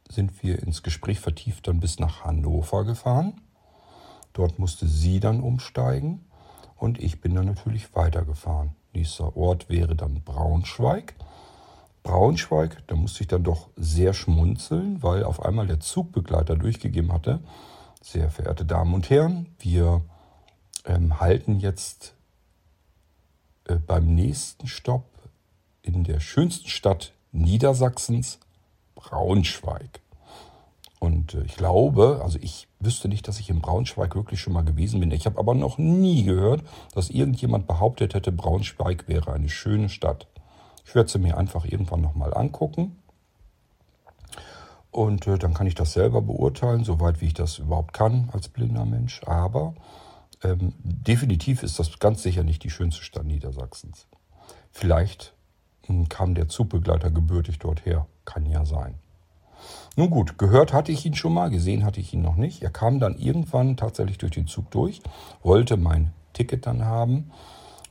sind 0.10 0.44
wir 0.44 0.62
ins 0.64 0.84
Gespräch 0.84 1.20
vertieft 1.20 1.68
dann 1.68 1.80
bis 1.80 2.00
nach 2.00 2.24
Hannover 2.24 2.84
gefahren. 2.84 3.42
Dort 4.34 4.60
musste 4.60 4.88
sie 4.88 5.20
dann 5.20 5.42
umsteigen 5.42 6.26
und 6.76 7.00
ich 7.00 7.22
bin 7.22 7.36
dann 7.36 7.46
natürlich 7.46 7.96
weitergefahren. 7.96 8.76
Nächster 8.94 9.36
Ort 9.38 9.70
wäre 9.70 9.96
dann 9.96 10.24
Braunschweig. 10.24 11.16
Braunschweig, 12.04 12.82
da 12.88 12.96
musste 12.96 13.22
ich 13.22 13.28
dann 13.28 13.44
doch 13.44 13.70
sehr 13.76 14.14
schmunzeln, 14.14 15.04
weil 15.04 15.24
auf 15.24 15.44
einmal 15.46 15.68
der 15.68 15.80
Zugbegleiter 15.80 16.56
durchgegeben 16.56 17.12
hatte, 17.12 17.40
sehr 18.02 18.32
verehrte 18.32 18.66
Damen 18.66 18.94
und 18.94 19.10
Herren, 19.10 19.48
wir 19.60 20.02
ähm, 20.86 21.20
halten 21.20 21.60
jetzt 21.60 22.16
äh, 23.66 23.76
beim 23.76 24.16
nächsten 24.16 24.68
Stopp 24.68 25.06
in 25.82 26.04
der 26.04 26.20
schönsten 26.20 26.70
Stadt 26.70 27.14
Niedersachsens, 27.32 28.40
Braunschweig. 29.00 30.02
Und 31.00 31.34
äh, 31.34 31.44
ich 31.44 31.56
glaube, 31.56 32.20
also 32.22 32.38
ich 32.42 32.68
wüsste 32.80 33.08
nicht, 33.08 33.28
dass 33.28 33.40
ich 33.40 33.50
in 33.50 33.62
Braunschweig 33.62 34.16
wirklich 34.16 34.42
schon 34.42 34.54
mal 34.54 34.66
gewesen 34.66 35.00
bin. 35.00 35.12
Ich 35.12 35.26
habe 35.26 35.40
aber 35.40 35.56
noch 35.56 35.78
nie 35.78 36.24
gehört, 36.24 36.64
dass 36.94 37.10
irgendjemand 37.10 37.66
behauptet 37.66 38.14
hätte, 38.14 38.32
Braunschweig 38.32 39.08
wäre 39.08 39.32
eine 39.32 39.50
schöne 39.50 39.90
Stadt. 39.90 40.28
Ich 40.86 40.96
werde 40.96 41.10
sie 41.10 41.20
mir 41.20 41.38
einfach 41.38 41.66
irgendwann 41.66 42.02
nochmal 42.02 42.34
angucken. 42.34 42.98
Und 44.92 45.28
äh, 45.28 45.38
dann 45.38 45.54
kann 45.54 45.68
ich 45.68 45.76
das 45.76 45.94
selber 45.94 46.22
beurteilen, 46.22 46.84
soweit 46.84 47.22
wie 47.22 47.28
ich 47.28 47.34
das 47.34 47.60
überhaupt 47.60 47.94
kann 47.94 48.30
als 48.34 48.50
blinder 48.50 48.86
Mensch. 48.86 49.22
Aber 49.26 49.76
ähm, 50.44 50.74
definitiv 50.84 51.64
ist 51.64 51.80
das 51.80 52.00
ganz 52.00 52.24
sicher 52.24 52.44
nicht 52.44 52.64
die 52.64 52.72
schönste 52.72 53.04
Stadt 53.04 53.26
Niedersachsens. 53.26 54.08
Vielleicht 54.72 55.34
hm, 55.86 56.10
kam 56.10 56.36
der 56.36 56.50
Zugbegleiter 56.50 57.12
gebürtig 57.12 57.60
dort 57.60 57.86
her. 57.86 58.08
Kann 58.30 58.46
ja 58.46 58.64
sein. 58.64 58.94
Nun 59.96 60.12
gut, 60.12 60.38
gehört 60.38 60.72
hatte 60.72 60.92
ich 60.92 61.04
ihn 61.04 61.16
schon 61.16 61.34
mal, 61.34 61.50
gesehen 61.50 61.84
hatte 61.84 62.00
ich 62.00 62.14
ihn 62.14 62.22
noch 62.22 62.36
nicht. 62.36 62.62
Er 62.62 62.70
kam 62.70 63.00
dann 63.00 63.18
irgendwann 63.18 63.76
tatsächlich 63.76 64.20
durch 64.20 64.34
den 64.34 64.46
Zug 64.46 64.70
durch, 64.70 65.02
wollte 65.42 65.78
mein 65.78 66.14
Ticket 66.34 66.68
dann 66.68 66.86
haben. 66.86 67.32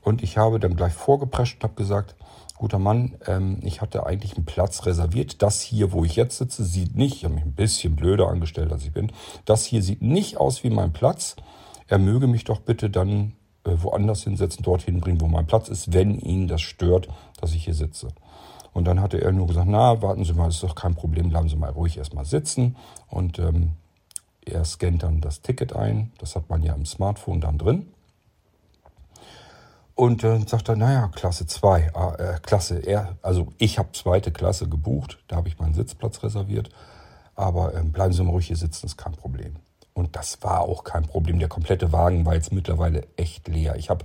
Und 0.00 0.22
ich 0.22 0.38
habe 0.38 0.60
dann 0.60 0.76
gleich 0.76 0.92
vorgeprescht 0.92 1.56
und 1.56 1.64
habe 1.64 1.74
gesagt, 1.74 2.14
guter 2.54 2.78
Mann, 2.78 3.16
ähm, 3.26 3.58
ich 3.62 3.80
hatte 3.80 4.06
eigentlich 4.06 4.36
einen 4.36 4.46
Platz 4.46 4.86
reserviert. 4.86 5.42
Das 5.42 5.60
hier, 5.60 5.90
wo 5.90 6.04
ich 6.04 6.14
jetzt 6.14 6.38
sitze, 6.38 6.64
sieht 6.64 6.94
nicht, 6.94 7.16
ich 7.16 7.24
habe 7.24 7.34
mich 7.34 7.44
ein 7.44 7.56
bisschen 7.56 7.96
blöder 7.96 8.28
angestellt, 8.28 8.70
als 8.70 8.84
ich 8.84 8.92
bin, 8.92 9.10
das 9.44 9.64
hier 9.64 9.82
sieht 9.82 10.02
nicht 10.02 10.36
aus 10.36 10.62
wie 10.62 10.70
mein 10.70 10.92
Platz. 10.92 11.34
Er 11.88 11.98
möge 11.98 12.28
mich 12.28 12.44
doch 12.44 12.60
bitte 12.60 12.90
dann 12.90 13.32
äh, 13.64 13.72
woanders 13.74 14.22
hinsetzen, 14.22 14.62
dorthin 14.62 15.00
bringen, 15.00 15.20
wo 15.20 15.26
mein 15.26 15.48
Platz 15.48 15.68
ist, 15.68 15.92
wenn 15.92 16.16
ihn 16.20 16.46
das 16.46 16.60
stört, 16.60 17.08
dass 17.40 17.54
ich 17.54 17.64
hier 17.64 17.74
sitze. 17.74 18.08
Und 18.78 18.84
dann 18.84 19.00
hatte 19.00 19.20
er 19.20 19.32
nur 19.32 19.48
gesagt, 19.48 19.66
na, 19.68 20.00
warten 20.02 20.24
Sie 20.24 20.34
mal, 20.34 20.50
ist 20.50 20.62
doch 20.62 20.76
kein 20.76 20.94
Problem, 20.94 21.30
bleiben 21.30 21.48
Sie 21.48 21.56
mal 21.56 21.70
ruhig 21.70 21.98
erstmal 21.98 22.24
sitzen. 22.24 22.76
Und 23.08 23.40
ähm, 23.40 23.72
er 24.46 24.64
scannt 24.64 25.02
dann 25.02 25.20
das 25.20 25.42
Ticket 25.42 25.74
ein, 25.74 26.12
das 26.18 26.36
hat 26.36 26.48
man 26.48 26.62
ja 26.62 26.74
im 26.74 26.86
Smartphone 26.86 27.40
dann 27.40 27.58
drin. 27.58 27.88
Und 29.96 30.22
dann 30.22 30.46
sagt 30.46 30.68
er, 30.68 30.76
naja, 30.76 31.08
Klasse 31.08 31.48
2, 31.48 31.80
äh, 31.80 32.38
Klasse 32.40 32.86
R, 32.86 33.16
also 33.20 33.48
ich 33.58 33.80
habe 33.80 33.88
zweite 33.94 34.30
Klasse 34.30 34.68
gebucht, 34.68 35.18
da 35.26 35.34
habe 35.34 35.48
ich 35.48 35.58
meinen 35.58 35.74
Sitzplatz 35.74 36.22
reserviert. 36.22 36.70
Aber 37.34 37.74
ähm, 37.74 37.90
bleiben 37.90 38.12
Sie 38.12 38.22
mal 38.22 38.30
ruhig 38.30 38.46
hier 38.46 38.56
sitzen, 38.56 38.86
ist 38.86 38.96
kein 38.96 39.14
Problem. 39.14 39.56
Und 39.92 40.14
das 40.14 40.40
war 40.44 40.60
auch 40.60 40.84
kein 40.84 41.02
Problem. 41.02 41.40
Der 41.40 41.48
komplette 41.48 41.90
Wagen 41.90 42.24
war 42.24 42.34
jetzt 42.34 42.52
mittlerweile 42.52 43.08
echt 43.16 43.48
leer. 43.48 43.74
Ich 43.74 43.90
habe 43.90 44.04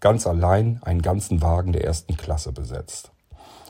ganz 0.00 0.26
allein 0.26 0.80
einen 0.82 1.02
ganzen 1.02 1.42
Wagen 1.42 1.72
der 1.72 1.84
ersten 1.84 2.16
Klasse 2.16 2.52
besetzt. 2.52 3.10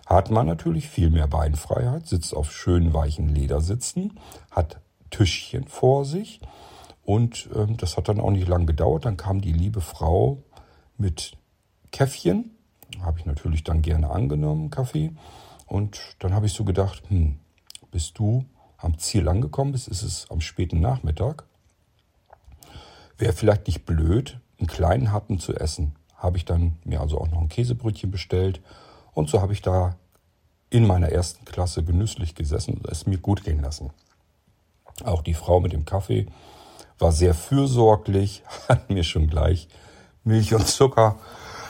Hat 0.07 0.31
man 0.31 0.47
natürlich 0.47 0.89
viel 0.89 1.11
mehr 1.11 1.27
Beinfreiheit, 1.27 2.07
sitzt 2.07 2.35
auf 2.35 2.53
schönen 2.53 2.93
weichen 2.93 3.29
Ledersitzen, 3.29 4.19
hat 4.51 4.81
Tischchen 5.11 5.67
vor 5.67 6.05
sich 6.05 6.41
und 7.05 7.49
ähm, 7.55 7.77
das 7.77 7.97
hat 7.97 8.09
dann 8.09 8.21
auch 8.21 8.31
nicht 8.31 8.49
lang 8.49 8.67
gedauert. 8.67 9.05
Dann 9.05 9.17
kam 9.17 9.41
die 9.41 9.53
liebe 9.53 9.81
Frau 9.81 10.43
mit 10.97 11.37
Käffchen. 11.93 12.51
Habe 13.03 13.19
ich 13.19 13.27
natürlich 13.27 13.65
dann 13.65 13.83
gerne 13.83 14.11
angenommen, 14.11 14.71
Kaffee. 14.71 15.13
Und 15.67 15.99
dann 16.19 16.35
habe 16.35 16.47
ich 16.47 16.53
so 16.53 16.65
gedacht, 16.65 17.03
hm, 17.09 17.39
bis 17.91 18.13
du 18.13 18.45
am 18.77 18.99
Ziel 18.99 19.29
angekommen 19.29 19.73
bist, 19.73 19.89
ist 19.89 20.03
es 20.03 20.31
am 20.31 20.41
späten 20.41 20.81
Nachmittag. 20.81 21.45
Wäre 23.17 23.33
vielleicht 23.33 23.67
nicht 23.67 23.85
blöd, 23.87 24.39
einen 24.59 24.67
kleinen 24.67 25.13
Happen 25.13 25.39
zu 25.39 25.55
essen. 25.55 25.95
Habe 26.17 26.37
ich 26.37 26.45
dann 26.45 26.79
mir 26.85 27.01
also 27.01 27.21
auch 27.21 27.29
noch 27.29 27.41
ein 27.41 27.49
Käsebrötchen 27.49 28.11
bestellt. 28.11 28.61
Und 29.15 29.31
so 29.31 29.41
habe 29.41 29.53
ich 29.53 29.63
da 29.63 29.97
in 30.71 30.87
meiner 30.87 31.09
ersten 31.09 31.45
Klasse 31.45 31.85
genüsslich 31.85 32.35
gesessen 32.35 32.75
und 32.75 32.89
es 32.89 33.07
mir 33.07 33.19
gut 33.19 33.45
gehen 33.45 33.63
lassen. 33.63 33.91
Auch 35.05 35.23
die 35.23 35.35
Frau 35.35 35.61
mit 35.61 35.73
dem 35.73 35.85
Kaffee 35.85 36.27
war 36.99 37.13
sehr 37.13 37.35
fürsorglich, 37.35 38.43
hat 38.69 38.91
mir 38.91 39.05
schon 39.05 39.29
gleich 39.29 39.69
Milch 40.25 40.55
und 40.55 40.67
Zucker 40.67 41.19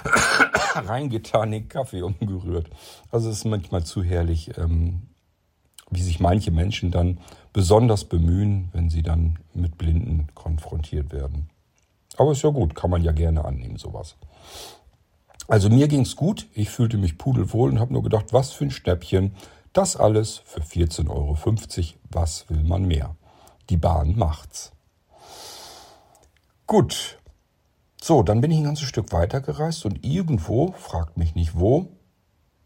reingetan, 0.74 1.50
den 1.50 1.68
Kaffee 1.68 2.02
umgerührt. 2.02 2.70
Also 3.10 3.30
es 3.30 3.38
ist 3.38 3.44
manchmal 3.44 3.84
zu 3.84 4.02
herrlich, 4.02 4.56
ähm, 4.58 5.08
wie 5.90 6.02
sich 6.02 6.20
manche 6.20 6.50
Menschen 6.50 6.90
dann 6.90 7.18
besonders 7.52 8.04
bemühen, 8.04 8.68
wenn 8.72 8.90
sie 8.90 9.02
dann 9.02 9.38
mit 9.54 9.78
Blinden 9.78 10.28
konfrontiert 10.34 11.12
werden. 11.12 11.50
Aber 12.16 12.32
ist 12.32 12.42
ja 12.42 12.50
gut, 12.50 12.74
kann 12.74 12.90
man 12.90 13.02
ja 13.02 13.12
gerne 13.12 13.44
annehmen, 13.44 13.76
sowas. 13.76 14.16
Also 15.46 15.68
mir 15.68 15.88
ging's 15.88 16.16
gut, 16.16 16.48
ich 16.54 16.70
fühlte 16.70 16.96
mich 16.96 17.18
pudelwohl 17.18 17.70
und 17.70 17.78
habe 17.78 17.92
nur 17.92 18.02
gedacht, 18.02 18.32
was 18.32 18.52
für 18.52 18.64
ein 18.64 18.70
Schnäppchen. 18.70 19.34
Das 19.74 19.96
alles 19.96 20.38
für 20.44 20.60
14,50 20.60 21.10
Euro. 21.10 21.36
Was 22.10 22.48
will 22.48 22.62
man 22.62 22.86
mehr? 22.86 23.16
Die 23.68 23.76
Bahn 23.76 24.16
macht's. 24.16 24.72
Gut. 26.66 27.18
So, 28.00 28.22
dann 28.22 28.40
bin 28.40 28.50
ich 28.50 28.58
ein 28.58 28.64
ganzes 28.64 28.86
Stück 28.86 29.12
weitergereist 29.12 29.84
und 29.84 30.04
irgendwo, 30.04 30.72
fragt 30.72 31.16
mich 31.16 31.34
nicht 31.34 31.58
wo, 31.58 31.88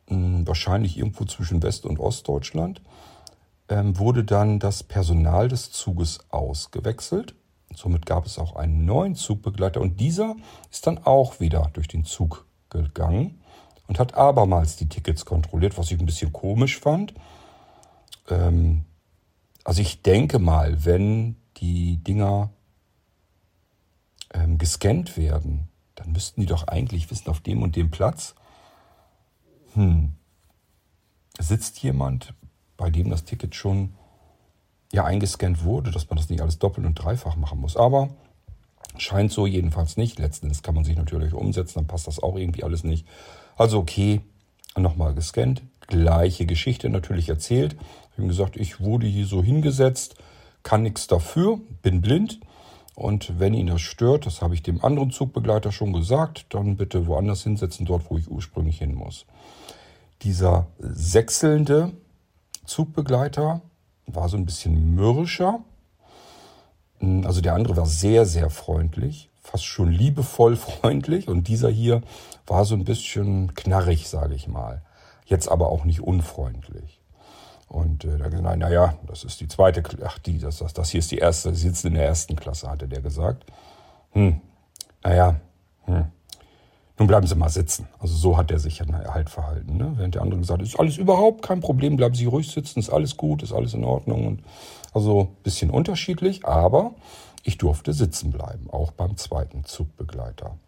hm, 0.08 0.46
wahrscheinlich 0.46 0.98
irgendwo 0.98 1.24
zwischen 1.24 1.62
West- 1.62 1.86
und 1.86 1.98
Ostdeutschland, 1.98 2.82
ähm, 3.68 3.98
wurde 3.98 4.24
dann 4.24 4.58
das 4.58 4.82
Personal 4.82 5.48
des 5.48 5.70
Zuges 5.70 6.20
ausgewechselt. 6.30 7.34
Somit 7.74 8.06
gab 8.06 8.26
es 8.26 8.38
auch 8.38 8.56
einen 8.56 8.84
neuen 8.84 9.14
Zugbegleiter 9.14 9.80
und 9.80 10.00
dieser 10.00 10.36
ist 10.70 10.86
dann 10.86 10.98
auch 10.98 11.38
wieder 11.40 11.70
durch 11.72 11.88
den 11.88 12.04
Zug 12.04 12.47
gegangen 12.70 13.40
und 13.86 13.98
hat 13.98 14.14
abermals 14.14 14.76
die 14.76 14.88
Tickets 14.88 15.24
kontrolliert, 15.24 15.78
was 15.78 15.90
ich 15.90 15.98
ein 15.98 16.06
bisschen 16.06 16.32
komisch 16.32 16.78
fand. 16.78 17.14
Ähm, 18.28 18.84
also 19.64 19.82
ich 19.82 20.02
denke 20.02 20.38
mal, 20.38 20.84
wenn 20.84 21.36
die 21.56 21.96
Dinger 21.96 22.50
ähm, 24.32 24.58
gescannt 24.58 25.16
werden, 25.16 25.68
dann 25.94 26.12
müssten 26.12 26.40
die 26.40 26.46
doch 26.46 26.68
eigentlich 26.68 27.10
wissen, 27.10 27.28
auf 27.28 27.40
dem 27.40 27.62
und 27.62 27.76
dem 27.76 27.90
Platz, 27.90 28.34
hm, 29.74 30.14
sitzt 31.38 31.82
jemand, 31.82 32.34
bei 32.76 32.90
dem 32.90 33.10
das 33.10 33.24
Ticket 33.24 33.54
schon 33.54 33.94
ja 34.92 35.04
eingescannt 35.04 35.64
wurde, 35.64 35.90
dass 35.90 36.08
man 36.08 36.16
das 36.16 36.30
nicht 36.30 36.40
alles 36.40 36.58
doppelt 36.58 36.86
und 36.86 36.94
dreifach 36.94 37.36
machen 37.36 37.60
muss. 37.60 37.76
Aber 37.76 38.10
scheint 38.96 39.32
so 39.32 39.46
jedenfalls 39.46 39.96
nicht. 39.96 40.18
Letzten 40.18 40.46
Endes 40.46 40.62
kann 40.62 40.74
man 40.74 40.84
sich 40.84 40.96
natürlich 40.96 41.32
umsetzen, 41.32 41.74
dann 41.76 41.86
passt 41.86 42.06
das 42.06 42.22
auch 42.22 42.36
irgendwie 42.36 42.64
alles 42.64 42.84
nicht. 42.84 43.06
Also 43.56 43.78
okay, 43.78 44.20
nochmal 44.76 45.14
gescannt, 45.14 45.62
gleiche 45.86 46.46
Geschichte 46.46 46.88
natürlich 46.88 47.28
erzählt. 47.28 47.76
Ich 48.12 48.18
habe 48.18 48.28
gesagt, 48.28 48.56
ich 48.56 48.80
wurde 48.80 49.06
hier 49.06 49.26
so 49.26 49.42
hingesetzt, 49.42 50.16
kann 50.62 50.82
nichts 50.82 51.06
dafür, 51.06 51.60
bin 51.82 52.00
blind. 52.00 52.40
Und 52.94 53.38
wenn 53.38 53.54
ihn 53.54 53.68
das 53.68 53.80
stört, 53.80 54.26
das 54.26 54.42
habe 54.42 54.54
ich 54.54 54.62
dem 54.64 54.84
anderen 54.84 55.12
Zugbegleiter 55.12 55.70
schon 55.70 55.92
gesagt, 55.92 56.46
dann 56.48 56.76
bitte 56.76 57.06
woanders 57.06 57.44
hinsetzen, 57.44 57.86
dort, 57.86 58.10
wo 58.10 58.18
ich 58.18 58.28
ursprünglich 58.28 58.78
hin 58.78 58.94
muss. 58.94 59.24
Dieser 60.22 60.66
sechselnde 60.80 61.92
Zugbegleiter 62.66 63.62
war 64.06 64.28
so 64.28 64.36
ein 64.36 64.46
bisschen 64.46 64.96
mürrischer. 64.96 65.60
Also 67.00 67.40
der 67.40 67.54
andere 67.54 67.76
war 67.76 67.86
sehr, 67.86 68.26
sehr 68.26 68.50
freundlich, 68.50 69.30
fast 69.40 69.64
schon 69.64 69.90
liebevoll 69.90 70.56
freundlich. 70.56 71.28
Und 71.28 71.48
dieser 71.48 71.70
hier 71.70 72.02
war 72.46 72.64
so 72.64 72.74
ein 72.74 72.84
bisschen 72.84 73.54
knarrig, 73.54 74.08
sage 74.08 74.34
ich 74.34 74.48
mal. 74.48 74.82
Jetzt 75.26 75.48
aber 75.48 75.68
auch 75.68 75.84
nicht 75.84 76.00
unfreundlich. 76.00 77.00
Und 77.68 78.04
äh, 78.04 78.16
da 78.16 78.28
gesagt, 78.28 78.58
naja, 78.58 78.94
das 79.06 79.24
ist 79.24 79.40
die 79.40 79.48
zweite, 79.48 79.82
ach 80.04 80.18
die, 80.18 80.38
das, 80.38 80.58
das, 80.58 80.72
das 80.72 80.90
hier 80.90 81.00
ist 81.00 81.10
die 81.10 81.18
erste, 81.18 81.54
sie 81.54 81.68
sitzt 81.68 81.84
in 81.84 81.94
der 81.94 82.06
ersten 82.06 82.34
Klasse, 82.34 82.70
hatte 82.70 82.88
der 82.88 83.02
gesagt. 83.02 83.44
Hm, 84.12 84.40
naja, 85.04 85.36
hm. 85.84 86.06
Nun 86.98 87.06
bleiben 87.06 87.26
Sie 87.26 87.36
mal 87.36 87.48
sitzen. 87.48 87.86
Also 88.00 88.14
so 88.14 88.36
hat 88.36 88.50
er 88.50 88.58
sich 88.58 88.80
halt 88.80 89.30
verhalten. 89.30 89.76
Ne? 89.76 89.92
Während 89.96 90.16
der 90.16 90.22
andere 90.22 90.40
gesagt 90.40 90.60
hat, 90.60 90.66
ist 90.66 90.78
alles 90.78 90.96
überhaupt 90.96 91.42
kein 91.42 91.60
Problem, 91.60 91.96
bleiben 91.96 92.16
Sie 92.16 92.26
ruhig 92.26 92.50
sitzen, 92.50 92.80
ist 92.80 92.90
alles 92.90 93.16
gut, 93.16 93.42
ist 93.42 93.52
alles 93.52 93.72
in 93.74 93.84
Ordnung. 93.84 94.26
Und 94.26 94.42
also 94.92 95.36
bisschen 95.44 95.70
unterschiedlich, 95.70 96.44
aber 96.44 96.94
ich 97.44 97.56
durfte 97.56 97.92
sitzen 97.92 98.32
bleiben, 98.32 98.68
auch 98.70 98.90
beim 98.90 99.16
zweiten 99.16 99.64
Zugbegleiter. 99.64 100.58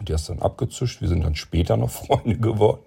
Der 0.00 0.16
ist 0.16 0.28
dann 0.28 0.40
abgezischt, 0.40 1.00
wir 1.00 1.08
sind 1.08 1.22
dann 1.22 1.36
später 1.36 1.76
noch 1.76 1.90
Freunde 1.90 2.38
geworden. 2.38 2.82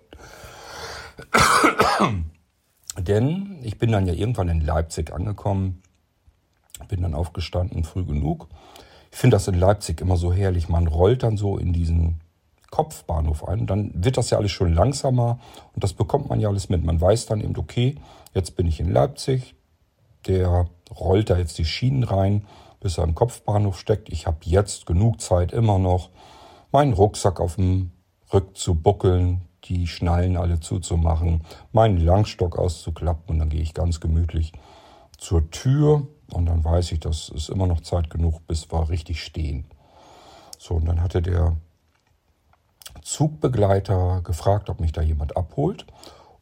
Denn 2.97 3.59
ich 3.63 3.77
bin 3.77 3.91
dann 3.93 4.05
ja 4.05 4.13
irgendwann 4.13 4.49
in 4.49 4.59
Leipzig 4.59 5.13
angekommen, 5.13 5.81
bin 6.89 7.01
dann 7.01 7.13
aufgestanden 7.13 7.85
früh 7.85 8.03
genug. 8.03 8.47
Ich 9.11 9.17
finde 9.17 9.35
das 9.35 9.47
in 9.47 9.55
Leipzig 9.55 10.01
immer 10.01 10.17
so 10.17 10.33
herrlich. 10.33 10.67
Man 10.67 10.87
rollt 10.87 11.23
dann 11.23 11.37
so 11.37 11.57
in 11.57 11.73
diesen 11.73 12.19
Kopfbahnhof 12.71 13.47
ein. 13.47 13.65
dann 13.65 13.91
wird 13.93 14.17
das 14.17 14.29
ja 14.29 14.37
alles 14.37 14.51
schon 14.51 14.73
langsamer 14.73 15.39
und 15.73 15.83
das 15.83 15.93
bekommt 15.93 16.29
man 16.29 16.39
ja 16.39 16.49
alles 16.49 16.69
mit. 16.69 16.83
Man 16.83 17.01
weiß 17.01 17.25
dann 17.25 17.41
eben, 17.41 17.57
okay, 17.57 17.95
jetzt 18.33 18.55
bin 18.55 18.67
ich 18.67 18.79
in 18.79 18.91
Leipzig, 18.91 19.55
der 20.27 20.67
rollt 20.97 21.29
da 21.29 21.37
jetzt 21.37 21.57
die 21.57 21.65
Schienen 21.65 22.03
rein, 22.03 22.45
bis 22.79 22.97
er 22.97 23.03
im 23.03 23.15
Kopfbahnhof 23.15 23.77
steckt. 23.79 24.09
Ich 24.09 24.27
habe 24.27 24.37
jetzt 24.43 24.85
genug 24.85 25.21
Zeit 25.21 25.51
immer 25.51 25.79
noch, 25.79 26.09
meinen 26.71 26.93
Rucksack 26.93 27.39
auf 27.39 27.55
dem 27.55 27.91
Rück 28.31 28.55
zu 28.55 28.75
buckeln, 28.75 29.41
die 29.65 29.87
Schnallen 29.87 30.37
alle 30.37 30.59
zuzumachen, 30.59 31.43
meinen 31.71 31.97
Langstock 31.97 32.57
auszuklappen 32.57 33.33
und 33.33 33.39
dann 33.39 33.49
gehe 33.49 33.61
ich 33.61 33.73
ganz 33.73 33.99
gemütlich 33.99 34.53
zur 35.17 35.49
Tür 35.51 36.07
und 36.31 36.45
dann 36.45 36.63
weiß 36.63 36.91
ich, 36.91 36.99
das 36.99 37.29
ist 37.29 37.49
immer 37.49 37.67
noch 37.67 37.81
Zeit 37.81 38.09
genug, 38.09 38.45
bis 38.47 38.71
wir 38.71 38.89
richtig 38.89 39.23
stehen. 39.23 39.65
So, 40.57 40.75
und 40.75 40.85
dann 40.85 41.01
hatte 41.01 41.21
der 41.21 41.57
Zugbegleiter 43.09 44.21
gefragt, 44.23 44.69
ob 44.69 44.79
mich 44.79 44.91
da 44.91 45.01
jemand 45.01 45.35
abholt. 45.35 45.87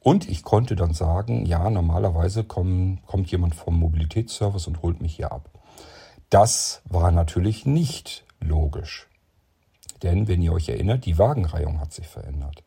Und 0.01 0.29
ich 0.29 0.43
konnte 0.43 0.75
dann 0.75 0.93
sagen, 0.93 1.45
ja, 1.45 1.69
normalerweise 1.69 2.43
komm, 2.43 2.99
kommt 3.05 3.31
jemand 3.31 3.55
vom 3.55 3.79
Mobilitätsservice 3.79 4.67
und 4.67 4.81
holt 4.81 5.01
mich 5.01 5.15
hier 5.15 5.31
ab. 5.31 5.49
Das 6.29 6.81
war 6.85 7.11
natürlich 7.11 7.65
nicht 7.65 8.25
logisch. 8.41 9.07
Denn 10.03 10.27
wenn 10.27 10.41
ihr 10.41 10.51
euch 10.51 10.67
erinnert, 10.67 11.05
die 11.05 11.17
Wagenreihung 11.17 11.79
hat 11.79 11.93
sich 11.93 12.07
verändert. 12.07 12.63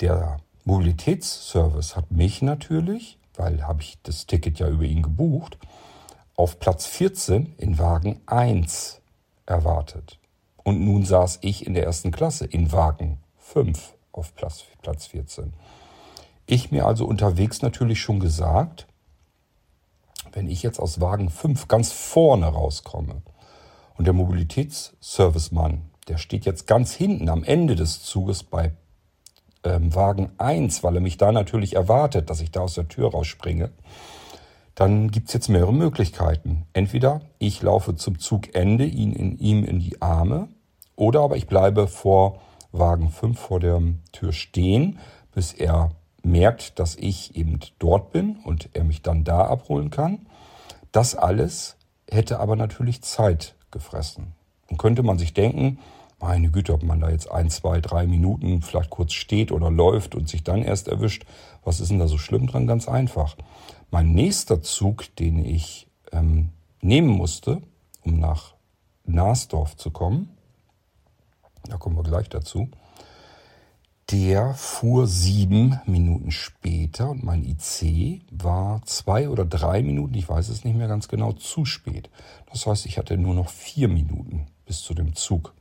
Der 0.00 0.38
Mobilitätsservice 0.64 1.96
hat 1.96 2.10
mich 2.10 2.40
natürlich, 2.40 3.18
weil 3.34 3.66
habe 3.66 3.82
ich 3.82 3.98
das 4.02 4.26
Ticket 4.26 4.58
ja 4.58 4.68
über 4.68 4.84
ihn 4.84 5.02
gebucht, 5.02 5.58
auf 6.34 6.58
Platz 6.58 6.86
14 6.86 7.54
in 7.58 7.78
Wagen 7.78 8.22
1 8.26 9.00
erwartet. 9.44 10.18
Und 10.64 10.80
nun 10.80 11.04
saß 11.04 11.38
ich 11.42 11.66
in 11.66 11.74
der 11.74 11.84
ersten 11.84 12.10
Klasse 12.10 12.46
in 12.46 12.72
Wagen 12.72 13.18
5 13.38 13.94
auf 14.12 14.34
Platz, 14.34 14.64
Platz 14.82 15.06
14. 15.06 15.52
Ich 16.46 16.70
mir 16.70 16.86
also 16.86 17.06
unterwegs 17.06 17.62
natürlich 17.62 18.00
schon 18.00 18.20
gesagt, 18.20 18.86
wenn 20.32 20.48
ich 20.48 20.62
jetzt 20.62 20.78
aus 20.78 21.00
Wagen 21.00 21.30
5 21.30 21.68
ganz 21.68 21.92
vorne 21.92 22.46
rauskomme 22.46 23.22
und 23.96 24.04
der 24.04 24.14
Mobilitätsservicemann, 24.14 25.82
der 26.08 26.18
steht 26.18 26.44
jetzt 26.44 26.66
ganz 26.66 26.92
hinten 26.92 27.28
am 27.28 27.44
Ende 27.44 27.76
des 27.76 28.02
Zuges 28.02 28.42
bei 28.42 28.72
ähm, 29.64 29.94
Wagen 29.94 30.30
1, 30.38 30.82
weil 30.82 30.96
er 30.96 31.00
mich 31.00 31.16
da 31.16 31.32
natürlich 31.32 31.76
erwartet, 31.76 32.30
dass 32.30 32.40
ich 32.40 32.50
da 32.50 32.60
aus 32.60 32.74
der 32.74 32.88
Tür 32.88 33.10
rausspringe, 33.12 33.70
dann 34.74 35.10
gibt 35.10 35.28
es 35.28 35.34
jetzt 35.34 35.48
mehrere 35.48 35.72
Möglichkeiten. 35.72 36.66
Entweder 36.72 37.20
ich 37.38 37.62
laufe 37.62 37.94
zum 37.96 38.18
Zugende 38.18 38.84
ihn 38.84 39.12
in 39.12 39.38
ihm 39.38 39.64
in 39.64 39.80
die 39.80 40.00
Arme 40.00 40.48
oder 40.96 41.20
aber 41.20 41.36
ich 41.36 41.46
bleibe 41.46 41.88
vor 41.88 42.40
Wagen 42.72 43.10
5 43.10 43.38
vor 43.38 43.60
der 43.60 43.82
Tür 44.12 44.32
stehen, 44.32 44.98
bis 45.34 45.52
er 45.52 45.90
merkt, 46.22 46.78
dass 46.78 46.96
ich 46.96 47.36
eben 47.36 47.60
dort 47.78 48.12
bin 48.12 48.36
und 48.44 48.70
er 48.72 48.84
mich 48.84 49.02
dann 49.02 49.24
da 49.24 49.44
abholen 49.44 49.90
kann. 49.90 50.26
Das 50.90 51.14
alles 51.14 51.76
hätte 52.10 52.40
aber 52.40 52.56
natürlich 52.56 53.02
Zeit 53.02 53.54
gefressen. 53.70 54.32
Und 54.70 54.78
könnte 54.78 55.02
man 55.02 55.18
sich 55.18 55.34
denken, 55.34 55.78
meine 56.20 56.50
Güte, 56.50 56.72
ob 56.72 56.82
man 56.82 57.00
da 57.00 57.10
jetzt 57.10 57.30
ein, 57.30 57.50
zwei, 57.50 57.80
drei 57.80 58.06
Minuten 58.06 58.62
vielleicht 58.62 58.90
kurz 58.90 59.12
steht 59.12 59.50
oder 59.50 59.70
läuft 59.70 60.14
und 60.14 60.28
sich 60.28 60.44
dann 60.44 60.62
erst 60.62 60.88
erwischt, 60.88 61.26
was 61.64 61.80
ist 61.80 61.90
denn 61.90 61.98
da 61.98 62.06
so 62.06 62.16
schlimm 62.16 62.46
dran? 62.46 62.66
Ganz 62.66 62.88
einfach. 62.88 63.36
Mein 63.92 64.12
nächster 64.14 64.62
Zug, 64.62 65.14
den 65.16 65.44
ich 65.44 65.86
ähm, 66.12 66.48
nehmen 66.80 67.10
musste, 67.10 67.60
um 68.00 68.18
nach 68.18 68.54
Nasdorf 69.04 69.76
zu 69.76 69.90
kommen, 69.90 70.30
da 71.68 71.76
kommen 71.76 71.96
wir 71.96 72.02
gleich 72.02 72.30
dazu, 72.30 72.70
der 74.10 74.54
fuhr 74.54 75.06
sieben 75.06 75.78
Minuten 75.84 76.30
später 76.30 77.10
und 77.10 77.22
mein 77.22 77.44
IC 77.44 78.22
war 78.30 78.80
zwei 78.86 79.28
oder 79.28 79.44
drei 79.44 79.82
Minuten, 79.82 80.14
ich 80.14 80.26
weiß 80.26 80.48
es 80.48 80.64
nicht 80.64 80.74
mehr 80.74 80.88
ganz 80.88 81.06
genau, 81.08 81.32
zu 81.32 81.66
spät. 81.66 82.08
Das 82.50 82.66
heißt, 82.66 82.86
ich 82.86 82.96
hatte 82.96 83.18
nur 83.18 83.34
noch 83.34 83.50
vier 83.50 83.88
Minuten 83.88 84.46
bis 84.64 84.80
zu 84.80 84.94
dem 84.94 85.14
Zug, 85.14 85.52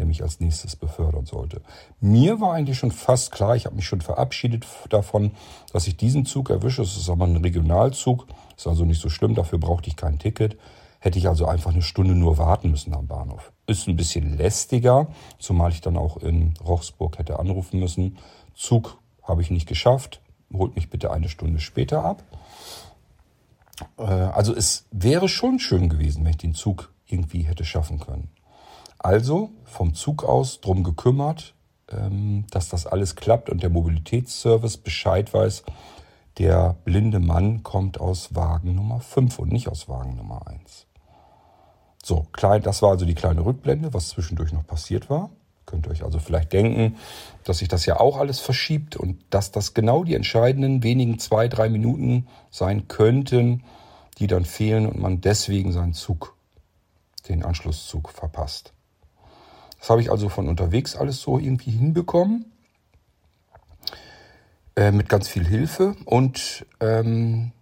der 0.00 0.06
mich 0.06 0.22
als 0.22 0.40
nächstes 0.40 0.76
befördern 0.76 1.26
sollte. 1.26 1.60
Mir 2.00 2.40
war 2.40 2.54
eigentlich 2.54 2.78
schon 2.78 2.90
fast 2.90 3.32
klar, 3.32 3.54
ich 3.54 3.66
habe 3.66 3.76
mich 3.76 3.84
schon 3.84 4.00
verabschiedet 4.00 4.66
davon, 4.88 5.32
dass 5.74 5.86
ich 5.86 5.98
diesen 5.98 6.24
Zug 6.24 6.48
erwische. 6.48 6.80
Es 6.80 6.96
ist 6.96 7.10
aber 7.10 7.26
ein 7.26 7.36
Regionalzug, 7.36 8.26
ist 8.56 8.66
also 8.66 8.86
nicht 8.86 9.02
so 9.02 9.10
schlimm, 9.10 9.34
dafür 9.34 9.58
brauchte 9.58 9.90
ich 9.90 9.96
kein 9.96 10.18
Ticket. 10.18 10.56
Hätte 11.00 11.18
ich 11.18 11.28
also 11.28 11.44
einfach 11.44 11.72
eine 11.72 11.82
Stunde 11.82 12.14
nur 12.14 12.38
warten 12.38 12.70
müssen 12.70 12.94
am 12.94 13.08
Bahnhof. 13.08 13.52
Ist 13.66 13.88
ein 13.88 13.96
bisschen 13.96 14.38
lästiger, 14.38 15.08
zumal 15.38 15.70
ich 15.70 15.82
dann 15.82 15.98
auch 15.98 16.16
in 16.16 16.54
Rochsburg 16.64 17.18
hätte 17.18 17.38
anrufen 17.38 17.78
müssen. 17.78 18.16
Zug 18.54 18.96
habe 19.22 19.42
ich 19.42 19.50
nicht 19.50 19.68
geschafft. 19.68 20.22
holt 20.50 20.76
mich 20.76 20.88
bitte 20.88 21.10
eine 21.10 21.28
Stunde 21.28 21.60
später 21.60 22.06
ab. 22.06 22.24
Äh, 23.98 24.04
also 24.04 24.54
es 24.54 24.86
wäre 24.92 25.28
schon 25.28 25.58
schön 25.58 25.90
gewesen, 25.90 26.24
wenn 26.24 26.30
ich 26.30 26.38
den 26.38 26.54
Zug 26.54 26.90
irgendwie 27.06 27.42
hätte 27.42 27.66
schaffen 27.66 28.00
können. 28.00 28.30
Also 29.02 29.50
vom 29.64 29.94
Zug 29.94 30.24
aus 30.24 30.60
drum 30.60 30.84
gekümmert, 30.84 31.54
ähm, 31.88 32.44
dass 32.50 32.68
das 32.68 32.86
alles 32.86 33.16
klappt 33.16 33.48
und 33.48 33.62
der 33.62 33.70
Mobilitätsservice 33.70 34.76
Bescheid 34.76 35.32
weiß, 35.32 35.64
der 36.36 36.76
blinde 36.84 37.18
Mann 37.18 37.62
kommt 37.62 37.98
aus 37.98 38.34
Wagen 38.34 38.74
Nummer 38.74 39.00
5 39.00 39.38
und 39.38 39.52
nicht 39.52 39.68
aus 39.68 39.88
Wagen 39.88 40.16
Nummer 40.16 40.46
1. 40.46 40.86
So, 42.04 42.26
das 42.32 42.82
war 42.82 42.90
also 42.90 43.06
die 43.06 43.14
kleine 43.14 43.44
Rückblende, 43.44 43.94
was 43.94 44.10
zwischendurch 44.10 44.52
noch 44.52 44.66
passiert 44.66 45.08
war. 45.08 45.30
Könnt 45.64 45.86
ihr 45.86 45.92
euch 45.92 46.04
also 46.04 46.18
vielleicht 46.18 46.52
denken, 46.52 46.96
dass 47.44 47.58
sich 47.58 47.68
das 47.68 47.86
ja 47.86 48.00
auch 48.00 48.18
alles 48.18 48.38
verschiebt 48.38 48.96
und 48.96 49.18
dass 49.30 49.50
das 49.50 49.72
genau 49.72 50.04
die 50.04 50.14
entscheidenden 50.14 50.82
wenigen 50.82 51.18
zwei, 51.18 51.48
drei 51.48 51.70
Minuten 51.70 52.26
sein 52.50 52.86
könnten, 52.86 53.64
die 54.18 54.26
dann 54.26 54.44
fehlen 54.44 54.86
und 54.86 54.98
man 54.98 55.22
deswegen 55.22 55.72
seinen 55.72 55.94
Zug, 55.94 56.36
den 57.28 57.44
Anschlusszug 57.44 58.10
verpasst. 58.10 58.74
Das 59.80 59.88
habe 59.88 60.02
ich 60.02 60.10
also 60.10 60.28
von 60.28 60.48
unterwegs 60.48 60.94
alles 60.94 61.20
so 61.20 61.38
irgendwie 61.38 61.70
hinbekommen. 61.70 62.52
Äh, 64.76 64.92
mit 64.92 65.08
ganz 65.08 65.26
viel 65.26 65.46
Hilfe. 65.46 65.96
Und 66.04 66.66
ähm, 66.80 67.52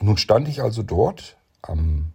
nun 0.00 0.16
stand 0.16 0.48
ich 0.48 0.62
also 0.62 0.82
dort 0.82 1.36
am 1.62 2.12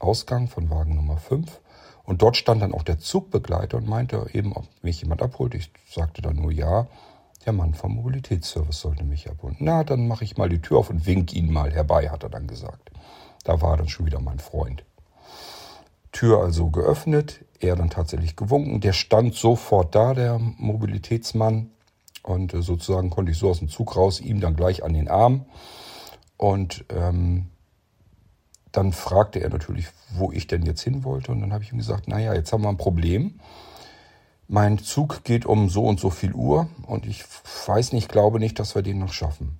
Ausgang 0.00 0.48
von 0.48 0.70
Wagen 0.70 0.96
Nummer 0.96 1.18
5. 1.18 1.60
Und 2.04 2.22
dort 2.22 2.36
stand 2.36 2.62
dann 2.62 2.74
auch 2.74 2.82
der 2.82 2.98
Zugbegleiter 2.98 3.76
und 3.76 3.88
meinte 3.88 4.26
eben, 4.32 4.52
ob 4.52 4.66
mich 4.82 5.00
jemand 5.00 5.22
abholt. 5.22 5.54
Ich 5.54 5.70
sagte 5.90 6.22
dann 6.22 6.36
nur 6.36 6.52
ja. 6.52 6.86
Der 7.44 7.52
Mann 7.52 7.74
vom 7.74 7.94
Mobilitätsservice 7.94 8.80
sollte 8.80 9.04
mich 9.04 9.30
abholen. 9.30 9.56
Na, 9.60 9.84
dann 9.84 10.08
mache 10.08 10.24
ich 10.24 10.36
mal 10.36 10.48
die 10.48 10.60
Tür 10.60 10.78
auf 10.78 10.90
und 10.90 11.06
wink 11.06 11.32
ihn 11.32 11.52
mal 11.52 11.72
herbei, 11.72 12.10
hat 12.10 12.24
er 12.24 12.28
dann 12.28 12.48
gesagt. 12.48 12.90
Da 13.44 13.60
war 13.60 13.76
dann 13.76 13.88
schon 13.88 14.06
wieder 14.06 14.20
mein 14.20 14.40
Freund. 14.40 14.84
Tür 16.10 16.40
also 16.40 16.70
geöffnet, 16.70 17.45
er 17.60 17.76
dann 17.76 17.90
tatsächlich 17.90 18.36
gewunken. 18.36 18.80
Der 18.80 18.92
stand 18.92 19.34
sofort 19.34 19.94
da, 19.94 20.14
der 20.14 20.38
Mobilitätsmann. 20.38 21.70
Und 22.22 22.54
äh, 22.54 22.62
sozusagen 22.62 23.10
konnte 23.10 23.32
ich 23.32 23.38
so 23.38 23.48
aus 23.50 23.60
dem 23.60 23.68
Zug 23.68 23.96
raus, 23.96 24.20
ihm 24.20 24.40
dann 24.40 24.56
gleich 24.56 24.82
an 24.82 24.94
den 24.94 25.08
Arm. 25.08 25.46
Und 26.36 26.84
ähm, 26.90 27.46
dann 28.72 28.92
fragte 28.92 29.40
er 29.40 29.48
natürlich, 29.48 29.86
wo 30.10 30.32
ich 30.32 30.46
denn 30.46 30.62
jetzt 30.66 30.82
hin 30.82 31.04
wollte. 31.04 31.32
Und 31.32 31.40
dann 31.40 31.52
habe 31.52 31.64
ich 31.64 31.72
ihm 31.72 31.78
gesagt, 31.78 32.08
naja, 32.08 32.34
jetzt 32.34 32.52
haben 32.52 32.62
wir 32.62 32.68
ein 32.68 32.76
Problem. 32.76 33.40
Mein 34.48 34.78
Zug 34.78 35.24
geht 35.24 35.46
um 35.46 35.68
so 35.68 35.84
und 35.84 35.98
so 35.98 36.10
viel 36.10 36.32
Uhr 36.32 36.68
und 36.86 37.04
ich 37.06 37.24
weiß 37.66 37.92
nicht, 37.92 38.08
glaube 38.08 38.38
nicht, 38.38 38.60
dass 38.60 38.76
wir 38.76 38.82
den 38.82 39.00
noch 39.00 39.12
schaffen. 39.12 39.58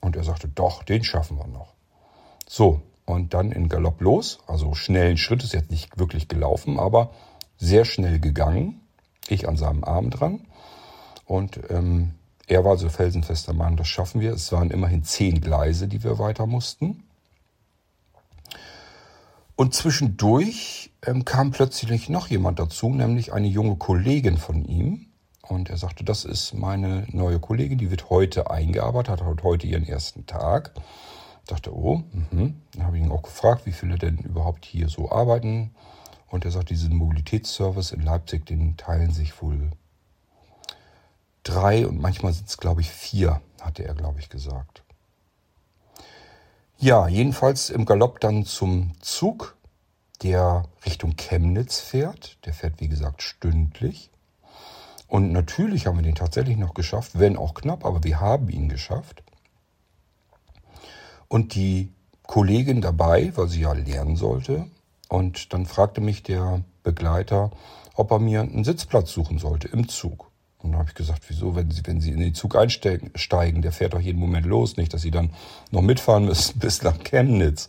Und 0.00 0.16
er 0.16 0.24
sagte, 0.24 0.48
doch, 0.48 0.82
den 0.82 1.04
schaffen 1.04 1.38
wir 1.38 1.46
noch. 1.46 1.74
So, 2.48 2.80
und 3.06 3.32
dann 3.32 3.52
in 3.52 3.68
Galopp 3.68 4.00
los. 4.00 4.40
Also 4.46 4.74
schnellen 4.74 5.16
Schritt 5.16 5.42
ist 5.42 5.54
jetzt 5.54 5.70
nicht 5.70 5.98
wirklich 5.98 6.28
gelaufen, 6.28 6.78
aber 6.78 7.10
sehr 7.56 7.84
schnell 7.84 8.20
gegangen. 8.20 8.82
Ich 9.28 9.48
an 9.48 9.56
seinem 9.56 9.84
Arm 9.84 10.10
dran. 10.10 10.40
Und 11.24 11.58
ähm, 11.70 12.12
er 12.46 12.64
war 12.64 12.76
so 12.76 12.88
felsenfester 12.88 13.52
Mann, 13.52 13.76
das 13.76 13.88
schaffen 13.88 14.20
wir. 14.20 14.32
Es 14.32 14.52
waren 14.52 14.70
immerhin 14.70 15.02
zehn 15.02 15.40
Gleise, 15.40 15.88
die 15.88 16.04
wir 16.04 16.18
weiter 16.18 16.46
mussten. 16.46 17.04
Und 19.56 19.74
zwischendurch 19.74 20.90
ähm, 21.04 21.24
kam 21.24 21.50
plötzlich 21.50 22.08
noch 22.08 22.28
jemand 22.28 22.58
dazu, 22.58 22.90
nämlich 22.90 23.32
eine 23.32 23.48
junge 23.48 23.76
Kollegin 23.76 24.36
von 24.36 24.64
ihm. 24.64 25.06
Und 25.42 25.70
er 25.70 25.76
sagte, 25.76 26.04
das 26.04 26.24
ist 26.24 26.54
meine 26.54 27.06
neue 27.10 27.38
Kollegin, 27.38 27.78
die 27.78 27.90
wird 27.90 28.10
heute 28.10 28.50
eingearbeitet, 28.50 29.22
hat 29.22 29.42
heute 29.42 29.66
ihren 29.66 29.86
ersten 29.86 30.26
Tag. 30.26 30.72
Dachte, 31.46 31.74
oh, 31.74 32.02
mh. 32.30 32.52
dann 32.72 32.84
habe 32.84 32.98
ich 32.98 33.04
ihn 33.04 33.12
auch 33.12 33.22
gefragt, 33.22 33.66
wie 33.66 33.72
viele 33.72 33.98
denn 33.98 34.18
überhaupt 34.18 34.64
hier 34.64 34.88
so 34.88 35.10
arbeiten. 35.10 35.74
Und 36.28 36.44
er 36.44 36.50
sagt, 36.50 36.70
diesen 36.70 36.96
Mobilitätsservice 36.96 37.92
in 37.92 38.02
Leipzig, 38.02 38.46
den 38.46 38.76
teilen 38.76 39.12
sich 39.12 39.40
wohl 39.40 39.70
drei 41.44 41.86
und 41.86 42.00
manchmal 42.00 42.32
sind 42.32 42.48
es, 42.48 42.58
glaube 42.58 42.80
ich, 42.80 42.90
vier, 42.90 43.40
hatte 43.60 43.84
er, 43.84 43.94
glaube 43.94 44.18
ich, 44.18 44.28
gesagt. 44.28 44.82
Ja, 46.78 47.08
jedenfalls 47.08 47.70
im 47.70 47.86
Galopp 47.86 48.20
dann 48.20 48.44
zum 48.44 48.92
Zug, 49.00 49.56
der 50.22 50.64
Richtung 50.84 51.16
Chemnitz 51.16 51.80
fährt. 51.80 52.38
Der 52.44 52.54
fährt, 52.54 52.80
wie 52.80 52.88
gesagt, 52.88 53.22
stündlich. 53.22 54.10
Und 55.08 55.32
natürlich 55.32 55.86
haben 55.86 55.96
wir 55.96 56.02
den 56.02 56.14
tatsächlich 56.14 56.56
noch 56.56 56.74
geschafft, 56.74 57.12
wenn 57.18 57.36
auch 57.36 57.54
knapp, 57.54 57.84
aber 57.84 58.02
wir 58.02 58.20
haben 58.20 58.48
ihn 58.48 58.68
geschafft. 58.68 59.22
Und 61.28 61.54
die 61.54 61.92
Kollegin 62.26 62.80
dabei, 62.80 63.32
weil 63.36 63.48
sie 63.48 63.62
ja 63.62 63.72
lernen 63.72 64.16
sollte. 64.16 64.66
Und 65.08 65.52
dann 65.52 65.66
fragte 65.66 66.00
mich 66.00 66.22
der 66.22 66.62
Begleiter, 66.82 67.50
ob 67.94 68.10
er 68.10 68.18
mir 68.18 68.40
einen 68.40 68.64
Sitzplatz 68.64 69.12
suchen 69.12 69.38
sollte 69.38 69.68
im 69.68 69.88
Zug. 69.88 70.30
Und 70.58 70.72
dann 70.72 70.80
habe 70.80 70.88
ich 70.88 70.94
gesagt, 70.94 71.22
wieso, 71.28 71.54
wenn 71.54 71.70
Sie, 71.70 71.82
wenn 71.84 72.00
Sie 72.00 72.10
in 72.10 72.20
den 72.20 72.34
Zug 72.34 72.56
einsteigen, 72.56 73.62
der 73.62 73.72
fährt 73.72 73.94
doch 73.94 74.00
jeden 74.00 74.18
Moment 74.18 74.46
los, 74.46 74.76
nicht, 74.76 74.92
dass 74.92 75.02
Sie 75.02 75.10
dann 75.10 75.30
noch 75.70 75.82
mitfahren 75.82 76.24
müssen 76.24 76.58
bis 76.58 76.82
nach 76.82 76.98
Chemnitz. 76.98 77.68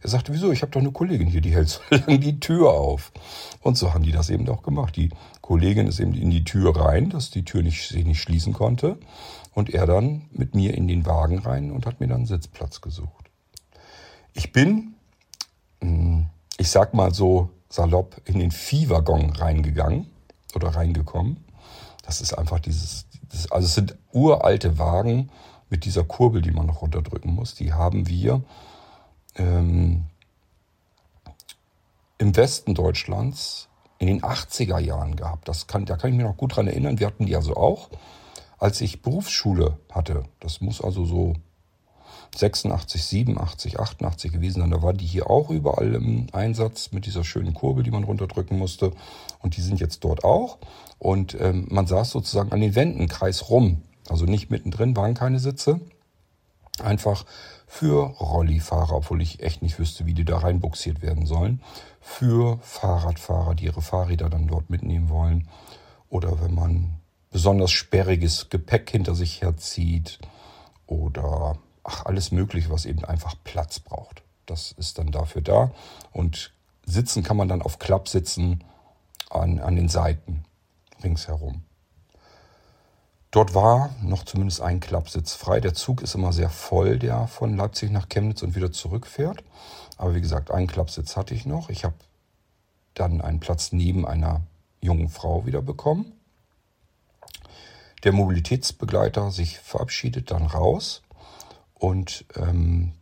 Er 0.00 0.10
sagte, 0.10 0.32
wieso, 0.32 0.52
ich 0.52 0.62
habe 0.62 0.70
doch 0.70 0.80
eine 0.80 0.92
Kollegin 0.92 1.26
hier, 1.26 1.40
die 1.40 1.52
hält 1.52 1.68
so 1.68 1.80
lange 1.90 2.18
die 2.18 2.40
Tür 2.40 2.70
auf. 2.70 3.12
Und 3.60 3.76
so 3.76 3.92
haben 3.92 4.04
die 4.04 4.12
das 4.12 4.30
eben 4.30 4.48
auch 4.48 4.62
gemacht. 4.62 4.96
Die 4.96 5.10
Kollegin 5.42 5.86
ist 5.88 6.00
eben 6.00 6.14
in 6.14 6.30
die 6.30 6.44
Tür 6.44 6.76
rein, 6.76 7.10
dass 7.10 7.30
die 7.30 7.44
Tür 7.44 7.62
nicht, 7.62 7.88
sich 7.88 8.04
nicht 8.04 8.20
schließen 8.20 8.52
konnte. 8.52 8.98
Und 9.54 9.70
er 9.70 9.86
dann 9.86 10.26
mit 10.30 10.54
mir 10.54 10.74
in 10.74 10.86
den 10.86 11.06
Wagen 11.06 11.38
rein 11.38 11.70
und 11.70 11.86
hat 11.86 12.00
mir 12.00 12.06
dann 12.06 12.26
Sitzplatz 12.26 12.80
gesucht. 12.80 13.30
Ich 14.34 14.52
bin, 14.52 14.94
hm, 15.80 16.26
ich 16.58 16.70
sag 16.70 16.94
mal 16.94 17.12
so 17.12 17.50
salopp, 17.68 18.20
in 18.24 18.38
den 18.38 18.50
Viehwaggon 18.50 19.30
reingegangen 19.30 20.06
oder 20.54 20.68
reingekommen 20.68 21.44
das 22.08 22.22
ist 22.22 22.32
einfach 22.32 22.58
dieses, 22.58 23.04
das, 23.30 23.52
also 23.52 23.66
es 23.66 23.74
sind 23.74 23.94
uralte 24.12 24.78
Wagen 24.78 25.28
mit 25.68 25.84
dieser 25.84 26.04
Kurbel, 26.04 26.40
die 26.40 26.50
man 26.50 26.64
noch 26.64 26.80
runterdrücken 26.80 27.34
muss. 27.34 27.54
Die 27.54 27.74
haben 27.74 28.08
wir 28.08 28.42
ähm, 29.36 30.06
im 32.16 32.34
Westen 32.34 32.74
Deutschlands 32.74 33.68
in 33.98 34.06
den 34.06 34.22
80er 34.22 34.78
Jahren 34.78 35.16
gehabt. 35.16 35.48
Das 35.48 35.66
kann, 35.66 35.84
da 35.84 35.98
kann 35.98 36.10
ich 36.10 36.16
mich 36.16 36.24
noch 36.24 36.38
gut 36.38 36.56
dran 36.56 36.66
erinnern. 36.66 36.98
Wir 36.98 37.08
hatten 37.08 37.26
die 37.26 37.36
also 37.36 37.54
auch, 37.54 37.90
als 38.58 38.80
ich 38.80 39.02
Berufsschule 39.02 39.78
hatte. 39.90 40.24
Das 40.40 40.60
muss 40.60 40.80
also 40.80 41.04
so 41.04 41.34
86, 42.36 43.02
87, 43.04 43.80
88 43.80 44.32
gewesen 44.32 44.60
sein. 44.60 44.70
Da 44.70 44.82
war 44.82 44.92
die 44.92 45.06
hier 45.06 45.30
auch 45.30 45.50
überall 45.50 45.94
im 45.94 46.26
Einsatz 46.32 46.92
mit 46.92 47.06
dieser 47.06 47.24
schönen 47.24 47.54
Kurbel, 47.54 47.82
die 47.82 47.90
man 47.90 48.04
runterdrücken 48.04 48.58
musste. 48.58 48.92
Und 49.40 49.56
die 49.56 49.62
sind 49.62 49.80
jetzt 49.80 50.04
dort 50.04 50.24
auch. 50.24 50.58
Und 50.98 51.36
ähm, 51.40 51.66
man 51.70 51.86
saß 51.86 52.10
sozusagen 52.10 52.52
an 52.52 52.60
den 52.60 52.74
Wänden 52.74 53.08
kreisrum. 53.08 53.82
Also 54.08 54.24
nicht 54.24 54.50
mittendrin 54.50 54.96
waren 54.96 55.14
keine 55.14 55.38
Sitze. 55.38 55.80
Einfach 56.82 57.24
für 57.66 58.06
Rollifahrer, 58.20 58.96
obwohl 58.96 59.20
ich 59.20 59.42
echt 59.42 59.62
nicht 59.62 59.78
wüsste, 59.78 60.06
wie 60.06 60.14
die 60.14 60.24
da 60.24 60.38
reinbuxiert 60.38 61.02
werden 61.02 61.26
sollen. 61.26 61.60
Für 62.00 62.58
Fahrradfahrer, 62.62 63.54
die 63.54 63.64
ihre 63.64 63.82
Fahrräder 63.82 64.30
dann 64.30 64.46
dort 64.46 64.70
mitnehmen 64.70 65.08
wollen. 65.08 65.48
Oder 66.08 66.40
wenn 66.40 66.54
man 66.54 66.97
besonders 67.30 67.70
sperriges 67.70 68.48
Gepäck 68.48 68.90
hinter 68.90 69.14
sich 69.14 69.42
herzieht. 69.42 70.18
Oder 70.86 71.58
ach, 71.84 72.06
alles 72.06 72.32
Mögliche, 72.32 72.70
was 72.70 72.86
eben 72.86 73.04
einfach 73.04 73.34
Platz 73.44 73.80
braucht. 73.80 74.22
Das 74.46 74.72
ist 74.72 74.98
dann 74.98 75.10
dafür 75.10 75.42
da. 75.42 75.70
Und 76.12 76.52
sitzen 76.86 77.22
kann 77.22 77.36
man 77.36 77.48
dann 77.48 77.62
auf 77.62 77.78
Klappsitzen 77.78 78.64
an, 79.30 79.58
an 79.58 79.76
den 79.76 79.88
Seiten 79.88 80.44
ringsherum. 81.02 81.62
Dort 83.30 83.54
war 83.54 83.94
noch 84.02 84.24
zumindest 84.24 84.62
ein 84.62 84.80
Klappsitz 84.80 85.34
frei. 85.34 85.60
Der 85.60 85.74
Zug 85.74 86.00
ist 86.00 86.14
immer 86.14 86.32
sehr 86.32 86.48
voll, 86.48 86.98
der 86.98 87.26
von 87.26 87.56
Leipzig 87.56 87.90
nach 87.90 88.08
Chemnitz 88.08 88.42
und 88.42 88.54
wieder 88.54 88.72
zurückfährt. 88.72 89.44
Aber 89.98 90.14
wie 90.14 90.22
gesagt, 90.22 90.50
einen 90.50 90.66
Klappsitz 90.66 91.16
hatte 91.16 91.34
ich 91.34 91.44
noch. 91.44 91.68
Ich 91.68 91.84
habe 91.84 91.94
dann 92.94 93.20
einen 93.20 93.40
Platz 93.40 93.72
neben 93.72 94.06
einer 94.06 94.40
jungen 94.80 95.10
Frau 95.10 95.44
wieder 95.44 95.60
bekommen. 95.60 96.17
Der 98.04 98.12
Mobilitätsbegleiter 98.12 99.30
sich 99.30 99.58
verabschiedet 99.58 100.30
dann 100.30 100.46
raus 100.46 101.02
und 101.74 102.24
ähm, 102.36 102.92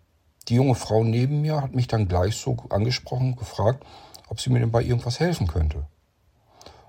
die 0.48 0.54
junge 0.54 0.74
Frau 0.74 1.02
neben 1.02 1.42
mir 1.42 1.60
hat 1.60 1.74
mich 1.74 1.88
dann 1.88 2.08
gleich 2.08 2.36
so 2.36 2.56
angesprochen, 2.70 3.36
gefragt, 3.36 3.84
ob 4.28 4.40
sie 4.40 4.50
mir 4.50 4.60
denn 4.60 4.70
bei 4.70 4.82
irgendwas 4.82 5.20
helfen 5.20 5.46
könnte. 5.46 5.86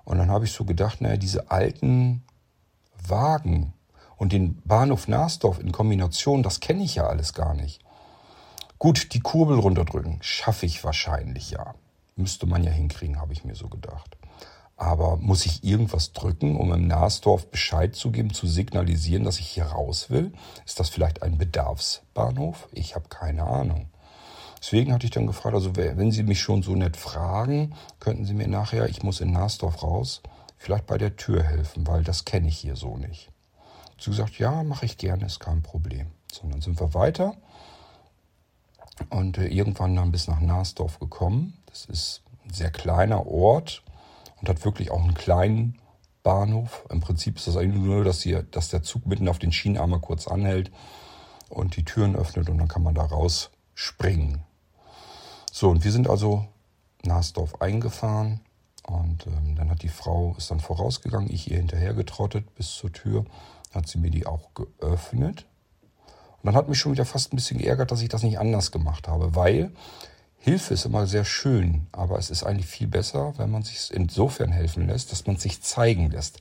Und 0.05 0.19
dann 0.19 0.31
habe 0.31 0.45
ich 0.45 0.51
so 0.51 0.63
gedacht, 0.63 1.01
naja, 1.01 1.17
diese 1.17 1.51
alten 1.51 2.23
Wagen 3.07 3.73
und 4.15 4.31
den 4.31 4.61
Bahnhof 4.63 5.07
Narsdorf 5.07 5.59
in 5.59 5.71
Kombination, 5.71 6.43
das 6.43 6.59
kenne 6.59 6.83
ich 6.83 6.95
ja 6.95 7.07
alles 7.07 7.33
gar 7.33 7.53
nicht. 7.53 7.81
Gut, 8.79 9.13
die 9.13 9.19
Kurbel 9.19 9.59
runterdrücken, 9.59 10.19
schaffe 10.21 10.65
ich 10.65 10.83
wahrscheinlich 10.83 11.51
ja. 11.51 11.73
Müsste 12.15 12.45
man 12.45 12.63
ja 12.63 12.71
hinkriegen, 12.71 13.19
habe 13.19 13.33
ich 13.33 13.43
mir 13.43 13.55
so 13.55 13.67
gedacht. 13.67 14.17
Aber 14.77 15.17
muss 15.17 15.45
ich 15.47 15.63
irgendwas 15.63 16.13
drücken, 16.13 16.55
um 16.55 16.71
im 16.71 16.87
Nahsdorf 16.87 17.49
Bescheid 17.49 17.95
zu 17.95 18.11
geben, 18.11 18.31
zu 18.31 18.45
signalisieren, 18.45 19.23
dass 19.23 19.39
ich 19.39 19.47
hier 19.47 19.65
raus 19.65 20.11
will? 20.11 20.31
Ist 20.65 20.79
das 20.79 20.89
vielleicht 20.89 21.23
ein 21.23 21.39
Bedarfsbahnhof? 21.39 22.69
Ich 22.71 22.95
habe 22.95 23.09
keine 23.09 23.43
Ahnung. 23.43 23.87
Deswegen 24.61 24.93
hatte 24.93 25.05
ich 25.05 25.11
dann 25.11 25.27
gefragt, 25.27 25.55
also 25.55 25.75
wenn 25.75 26.11
Sie 26.11 26.23
mich 26.23 26.41
schon 26.41 26.61
so 26.61 26.75
nett 26.75 26.95
fragen, 26.95 27.73
könnten 27.99 28.25
Sie 28.25 28.33
mir 28.33 28.47
nachher, 28.47 28.87
ich 28.87 29.03
muss 29.03 29.19
in 29.19 29.31
Nahsdorf 29.31 29.81
raus, 29.81 30.21
vielleicht 30.57 30.85
bei 30.85 30.97
der 30.97 31.15
Tür 31.15 31.43
helfen, 31.43 31.85
weil 31.87 32.03
das 32.03 32.25
kenne 32.25 32.47
ich 32.47 32.57
hier 32.57 32.75
so 32.75 32.97
nicht. 32.97 33.31
Sie 33.99 34.11
gesagt, 34.11 34.37
ja, 34.37 34.63
mache 34.63 34.85
ich 34.85 34.97
gerne, 34.97 35.25
ist 35.25 35.39
kein 35.39 35.63
Problem. 35.63 36.07
So, 36.31 36.47
dann 36.47 36.61
sind 36.61 36.79
wir 36.79 36.93
weiter 36.93 37.35
und 39.09 39.37
äh, 39.37 39.47
irgendwann 39.47 39.95
dann 39.95 40.11
bis 40.11 40.27
nach 40.27 40.39
Nahsdorf 40.39 40.99
gekommen. 40.99 41.57
Das 41.67 41.85
ist 41.85 42.21
ein 42.45 42.53
sehr 42.53 42.71
kleiner 42.71 43.25
Ort, 43.25 43.83
und 44.39 44.49
hat 44.49 44.63
wirklich 44.65 44.91
auch 44.91 45.01
einen 45.01 45.13
kleinen 45.13 45.79
Bahnhof. 46.23 46.85
Im 46.89 46.99
Prinzip 46.99 47.37
ist 47.37 47.47
das 47.47 47.57
eigentlich 47.57 47.81
nur, 47.81 48.03
dass, 48.03 48.21
hier, 48.21 48.43
dass 48.43 48.69
der 48.69 48.83
Zug 48.83 49.05
mitten 49.05 49.29
auf 49.29 49.39
den 49.39 49.51
Schienen 49.51 49.77
einmal 49.77 49.99
kurz 49.99 50.27
anhält 50.27 50.71
und 51.49 51.75
die 51.75 51.85
Türen 51.85 52.15
öffnet 52.15 52.49
und 52.49 52.57
dann 52.57 52.67
kann 52.67 52.83
man 52.83 52.95
da 52.95 53.03
rausspringen. 53.03 54.43
So, 55.51 55.69
und 55.69 55.83
wir 55.83 55.91
sind 55.91 56.09
also 56.09 56.45
Nasdorf 57.03 57.61
eingefahren 57.61 58.41
und 58.83 59.27
ähm, 59.27 59.55
dann 59.55 59.69
hat 59.69 59.83
die 59.83 59.89
Frau, 59.89 60.35
ist 60.37 60.51
dann 60.51 60.59
vorausgegangen, 60.59 61.31
ich 61.31 61.49
ihr 61.49 61.57
hinterher 61.57 61.93
getrottet 61.93 62.53
bis 62.55 62.73
zur 62.73 62.91
Tür, 62.91 63.25
hat 63.73 63.87
sie 63.87 63.97
mir 63.97 64.11
die 64.11 64.25
auch 64.25 64.53
geöffnet. 64.53 65.45
Und 66.41 66.45
dann 66.45 66.55
hat 66.55 66.69
mich 66.69 66.79
schon 66.79 66.91
wieder 66.91 67.05
fast 67.05 67.33
ein 67.33 67.35
bisschen 67.35 67.57
geärgert, 67.57 67.91
dass 67.91 68.01
ich 68.01 68.09
das 68.09 68.23
nicht 68.23 68.39
anders 68.39 68.71
gemacht 68.71 69.07
habe, 69.07 69.35
weil 69.35 69.71
Hilfe 70.47 70.75
ist 70.75 70.85
immer 70.85 71.07
sehr 71.07 71.25
schön, 71.25 71.87
aber 71.91 72.17
es 72.17 72.29
ist 72.29 72.43
eigentlich 72.43 72.67
viel 72.67 72.87
besser, 72.87 73.33
wenn 73.35 73.51
man 73.51 73.63
sich 73.63 73.91
insofern 73.93 74.49
helfen 74.49 74.87
lässt, 74.87 75.11
dass 75.11 75.27
man 75.27 75.35
sich 75.35 75.61
zeigen 75.61 76.09
lässt. 76.09 76.39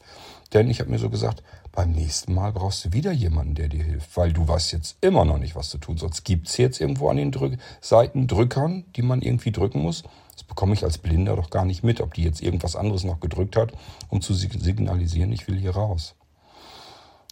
Denn 0.52 0.70
ich 0.70 0.78
habe 0.78 0.90
mir 0.90 1.00
so 1.00 1.10
gesagt, 1.10 1.42
beim 1.72 1.90
nächsten 1.90 2.32
Mal 2.32 2.52
brauchst 2.52 2.84
du 2.84 2.92
wieder 2.92 3.10
jemanden, 3.10 3.56
der 3.56 3.66
dir 3.66 3.82
hilft, 3.82 4.16
weil 4.16 4.32
du 4.32 4.46
weißt 4.46 4.70
jetzt 4.70 4.96
immer 5.00 5.24
noch 5.24 5.38
nicht, 5.38 5.56
was 5.56 5.70
zu 5.70 5.78
tun. 5.78 5.98
Sonst 5.98 6.22
gibt 6.22 6.46
es 6.46 6.56
jetzt 6.56 6.80
irgendwo 6.80 7.08
an 7.08 7.16
den 7.16 7.32
Drück 7.32 7.58
Seiten 7.80 8.28
Drückern, 8.28 8.84
die 8.94 9.02
man 9.02 9.22
irgendwie 9.22 9.50
drücken 9.50 9.82
muss. 9.82 10.04
Das 10.34 10.44
bekomme 10.44 10.74
ich 10.74 10.84
als 10.84 10.98
Blinder 10.98 11.34
doch 11.34 11.50
gar 11.50 11.64
nicht 11.64 11.82
mit, 11.82 12.00
ob 12.00 12.14
die 12.14 12.22
jetzt 12.22 12.40
irgendwas 12.40 12.76
anderes 12.76 13.02
noch 13.02 13.18
gedrückt 13.18 13.56
hat, 13.56 13.72
um 14.08 14.20
zu 14.20 14.34
signalisieren, 14.34 15.32
ich 15.32 15.48
will 15.48 15.58
hier 15.58 15.72
raus. 15.72 16.14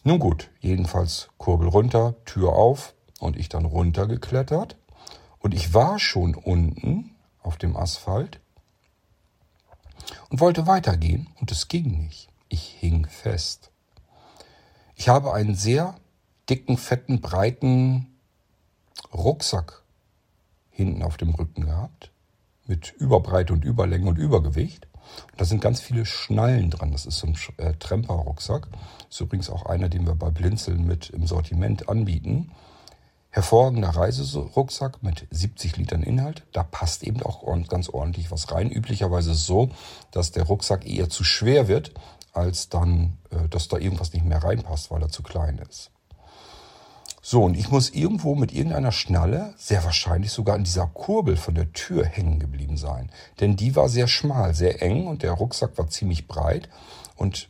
Nun 0.02 0.18
gut, 0.18 0.50
jedenfalls 0.58 1.28
Kurbel 1.38 1.68
runter, 1.68 2.16
Tür 2.24 2.54
auf 2.54 2.94
und 3.20 3.36
ich 3.36 3.48
dann 3.48 3.64
runtergeklettert 3.64 4.76
und 5.44 5.52
ich 5.52 5.74
war 5.74 5.98
schon 5.98 6.34
unten 6.34 7.14
auf 7.42 7.58
dem 7.58 7.76
Asphalt 7.76 8.40
und 10.30 10.40
wollte 10.40 10.66
weitergehen 10.66 11.28
und 11.38 11.52
es 11.52 11.68
ging 11.68 11.98
nicht. 11.98 12.30
Ich 12.48 12.62
hing 12.62 13.06
fest. 13.06 13.70
Ich 14.94 15.10
habe 15.10 15.34
einen 15.34 15.54
sehr 15.54 15.96
dicken, 16.48 16.78
fetten, 16.78 17.20
breiten 17.20 18.06
Rucksack 19.12 19.82
hinten 20.70 21.02
auf 21.02 21.18
dem 21.18 21.34
Rücken 21.34 21.66
gehabt 21.66 22.10
mit 22.64 22.92
Überbreite 22.92 23.52
und 23.52 23.66
Überlänge 23.66 24.08
und 24.08 24.16
Übergewicht. 24.16 24.88
Und 25.30 25.40
da 25.42 25.44
sind 25.44 25.60
ganz 25.60 25.78
viele 25.78 26.06
Schnallen 26.06 26.70
dran. 26.70 26.90
Das 26.90 27.04
ist 27.04 27.18
so 27.18 27.26
ein 27.26 27.36
äh, 27.58 27.74
Tremper-Rucksack. 27.74 28.68
Ist 29.10 29.20
übrigens 29.20 29.50
auch 29.50 29.66
einer, 29.66 29.90
den 29.90 30.06
wir 30.06 30.14
bei 30.14 30.30
Blinzeln 30.30 30.86
mit 30.86 31.10
im 31.10 31.26
Sortiment 31.26 31.90
anbieten. 31.90 32.50
Hervorragender 33.34 33.88
Reiserucksack 33.88 35.02
mit 35.02 35.26
70 35.32 35.76
Litern 35.76 36.04
Inhalt. 36.04 36.44
Da 36.52 36.62
passt 36.62 37.02
eben 37.02 37.20
auch 37.20 37.42
ganz 37.66 37.88
ordentlich 37.88 38.30
was 38.30 38.52
rein. 38.52 38.70
Üblicherweise 38.70 39.34
so, 39.34 39.70
dass 40.12 40.30
der 40.30 40.44
Rucksack 40.44 40.86
eher 40.86 41.10
zu 41.10 41.24
schwer 41.24 41.66
wird, 41.66 41.92
als 42.32 42.68
dann, 42.68 43.18
äh, 43.30 43.48
dass 43.48 43.66
da 43.66 43.78
irgendwas 43.78 44.12
nicht 44.12 44.24
mehr 44.24 44.44
reinpasst, 44.44 44.92
weil 44.92 45.02
er 45.02 45.08
zu 45.08 45.24
klein 45.24 45.58
ist. 45.68 45.90
So, 47.22 47.42
und 47.42 47.56
ich 47.56 47.72
muss 47.72 47.90
irgendwo 47.90 48.36
mit 48.36 48.52
irgendeiner 48.52 48.92
Schnalle, 48.92 49.52
sehr 49.56 49.82
wahrscheinlich 49.82 50.30
sogar 50.30 50.54
an 50.54 50.62
dieser 50.62 50.86
Kurbel 50.86 51.36
von 51.36 51.56
der 51.56 51.72
Tür 51.72 52.04
hängen 52.04 52.38
geblieben 52.38 52.76
sein. 52.76 53.10
Denn 53.40 53.56
die 53.56 53.74
war 53.74 53.88
sehr 53.88 54.06
schmal, 54.06 54.54
sehr 54.54 54.80
eng 54.80 55.08
und 55.08 55.24
der 55.24 55.32
Rucksack 55.32 55.76
war 55.76 55.88
ziemlich 55.88 56.28
breit. 56.28 56.68
Und 57.16 57.48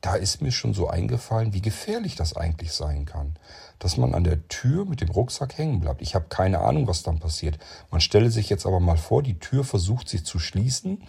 da 0.00 0.16
ist 0.16 0.42
mir 0.42 0.52
schon 0.52 0.74
so 0.74 0.88
eingefallen, 0.88 1.54
wie 1.54 1.62
gefährlich 1.62 2.14
das 2.14 2.36
eigentlich 2.36 2.72
sein 2.72 3.06
kann. 3.06 3.36
Dass 3.78 3.96
man 3.96 4.14
an 4.14 4.24
der 4.24 4.46
Tür 4.48 4.84
mit 4.84 5.00
dem 5.00 5.10
Rucksack 5.10 5.58
hängen 5.58 5.80
bleibt. 5.80 6.00
Ich 6.00 6.14
habe 6.14 6.26
keine 6.28 6.60
Ahnung, 6.60 6.86
was 6.86 7.02
dann 7.02 7.18
passiert. 7.18 7.58
Man 7.90 8.00
stelle 8.00 8.30
sich 8.30 8.48
jetzt 8.48 8.66
aber 8.66 8.80
mal 8.80 8.96
vor, 8.96 9.22
die 9.22 9.38
Tür 9.38 9.64
versucht 9.64 10.08
sich 10.08 10.24
zu 10.24 10.38
schließen, 10.38 11.02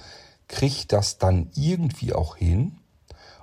kriegt 0.48 0.92
das 0.92 1.18
dann 1.18 1.50
irgendwie 1.56 2.14
auch 2.14 2.36
hin. 2.36 2.78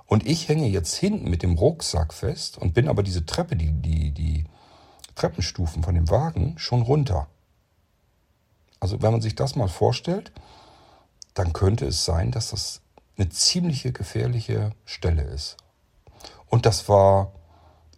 Und 0.05 0.27
ich 0.27 0.49
hänge 0.49 0.67
jetzt 0.67 0.95
hinten 0.95 1.29
mit 1.29 1.41
dem 1.41 1.57
Rucksack 1.57 2.13
fest 2.13 2.57
und 2.57 2.73
bin 2.73 2.87
aber 2.87 3.03
diese 3.03 3.25
Treppe, 3.25 3.55
die, 3.55 3.71
die, 3.71 4.11
die 4.11 4.45
Treppenstufen 5.15 5.83
von 5.83 5.95
dem 5.95 6.09
Wagen 6.09 6.55
schon 6.57 6.81
runter. 6.81 7.27
Also 8.79 9.01
wenn 9.01 9.11
man 9.11 9.21
sich 9.21 9.35
das 9.35 9.55
mal 9.55 9.69
vorstellt, 9.69 10.31
dann 11.33 11.53
könnte 11.53 11.85
es 11.85 12.05
sein, 12.05 12.31
dass 12.31 12.51
das 12.51 12.81
eine 13.17 13.29
ziemliche 13.29 13.91
gefährliche 13.91 14.71
Stelle 14.85 15.23
ist. 15.23 15.57
Und 16.47 16.65
das 16.65 16.89
war, 16.89 17.31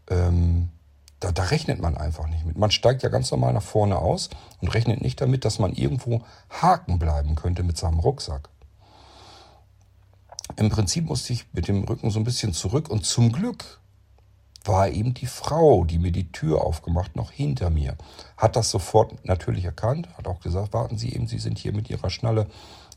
ähm, 0.10 0.70
da, 1.26 1.32
da 1.32 1.44
rechnet 1.44 1.82
man 1.82 1.98
einfach 1.98 2.28
nicht 2.28 2.46
mit. 2.46 2.56
Man 2.56 2.70
steigt 2.70 3.02
ja 3.02 3.10
ganz 3.10 3.32
normal 3.32 3.54
nach 3.54 3.64
vorne 3.64 3.98
aus 3.98 4.30
und 4.62 4.68
rechnet 4.68 5.02
nicht 5.02 5.20
damit, 5.20 5.44
dass 5.44 5.58
man 5.58 5.74
irgendwo 5.74 6.22
haken 6.50 7.00
bleiben 7.00 7.36
könnte 7.36 7.64
mit 7.64 7.78
seinem 7.78 8.00
Rucksack. 8.00 8.50
Im 10.56 10.70
Prinzip 10.70 11.06
musste 11.06 11.34
ich 11.34 11.48
mit 11.54 11.68
dem 11.68 11.84
Rücken 11.84 12.12
so 12.12 12.20
ein 12.20 12.24
bisschen 12.24 12.54
zurück 12.54 12.90
und 12.90 13.06
zum 13.06 13.32
Glück 13.32 13.80
war 14.64 14.90
eben 14.90 15.16
die 15.16 15.26
Frau, 15.26 15.84
die 15.84 15.98
mir 15.98 16.12
die 16.12 16.32
Tür 16.32 16.64
aufgemacht, 16.64 17.16
noch 17.16 17.32
hinter 17.32 17.72
mir. 17.72 17.96
Hat 18.38 18.56
das 18.56 18.70
sofort 18.70 19.26
natürlich 19.26 19.66
erkannt, 19.66 20.08
hat 20.18 20.28
auch 20.28 20.42
gesagt, 20.42 20.74
warten 20.74 20.98
Sie 20.98 21.14
eben, 21.14 21.28
Sie 21.28 21.40
sind 21.40 21.58
hier 21.58 21.74
mit 21.74 21.90
Ihrer 21.90 22.12
Schnalle, 22.12 22.48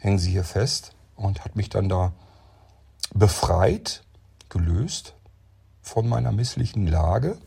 hängen 0.01 0.19
Sie 0.19 0.31
hier 0.31 0.45
fest 0.45 0.93
und 1.17 1.45
hat 1.45 1.57
mich 1.57 1.71
dann 1.71 1.89
da 1.89 2.13
befreit, 3.15 4.03
gelöst 4.51 5.15
von 5.81 6.09
meiner 6.09 6.33
misslichen 6.33 6.87
Lage. 6.87 7.39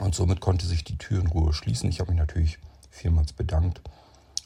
Und 0.00 0.14
somit 0.14 0.40
konnte 0.40 0.66
sich 0.66 0.84
die 0.84 0.98
Tür 0.98 1.20
in 1.20 1.26
Ruhe 1.26 1.52
schließen. 1.52 1.88
Ich 1.90 2.00
habe 2.00 2.10
mich 2.10 2.18
natürlich 2.18 2.58
vielmals 2.90 3.32
bedankt. 3.32 3.80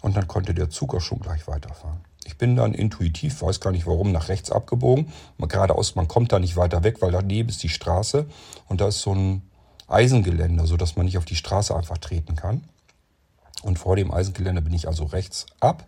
Und 0.00 0.16
dann 0.16 0.26
konnte 0.26 0.54
der 0.54 0.70
Zug 0.70 0.94
auch 0.94 1.00
schon 1.00 1.20
gleich 1.20 1.46
weiterfahren. 1.46 2.00
Ich 2.24 2.38
bin 2.38 2.56
dann 2.56 2.74
intuitiv, 2.74 3.42
weiß 3.42 3.60
gar 3.60 3.72
nicht 3.72 3.86
warum, 3.86 4.12
nach 4.12 4.28
rechts 4.28 4.50
abgebogen. 4.50 5.12
Man, 5.38 5.48
geradeaus, 5.48 5.94
man 5.94 6.08
kommt 6.08 6.32
da 6.32 6.38
nicht 6.38 6.56
weiter 6.56 6.82
weg, 6.82 7.02
weil 7.02 7.12
daneben 7.12 7.48
ist 7.48 7.62
die 7.62 7.68
Straße. 7.68 8.26
Und 8.68 8.80
da 8.80 8.88
ist 8.88 9.00
so 9.00 9.14
ein 9.14 9.42
Eisengeländer, 9.88 10.66
sodass 10.66 10.96
man 10.96 11.06
nicht 11.06 11.18
auf 11.18 11.24
die 11.24 11.36
Straße 11.36 11.76
einfach 11.76 11.98
treten 11.98 12.36
kann. 12.36 12.64
Und 13.62 13.78
vor 13.78 13.96
dem 13.96 14.12
Eisengeländer 14.12 14.62
bin 14.62 14.72
ich 14.72 14.88
also 14.88 15.04
rechts 15.04 15.46
ab 15.60 15.86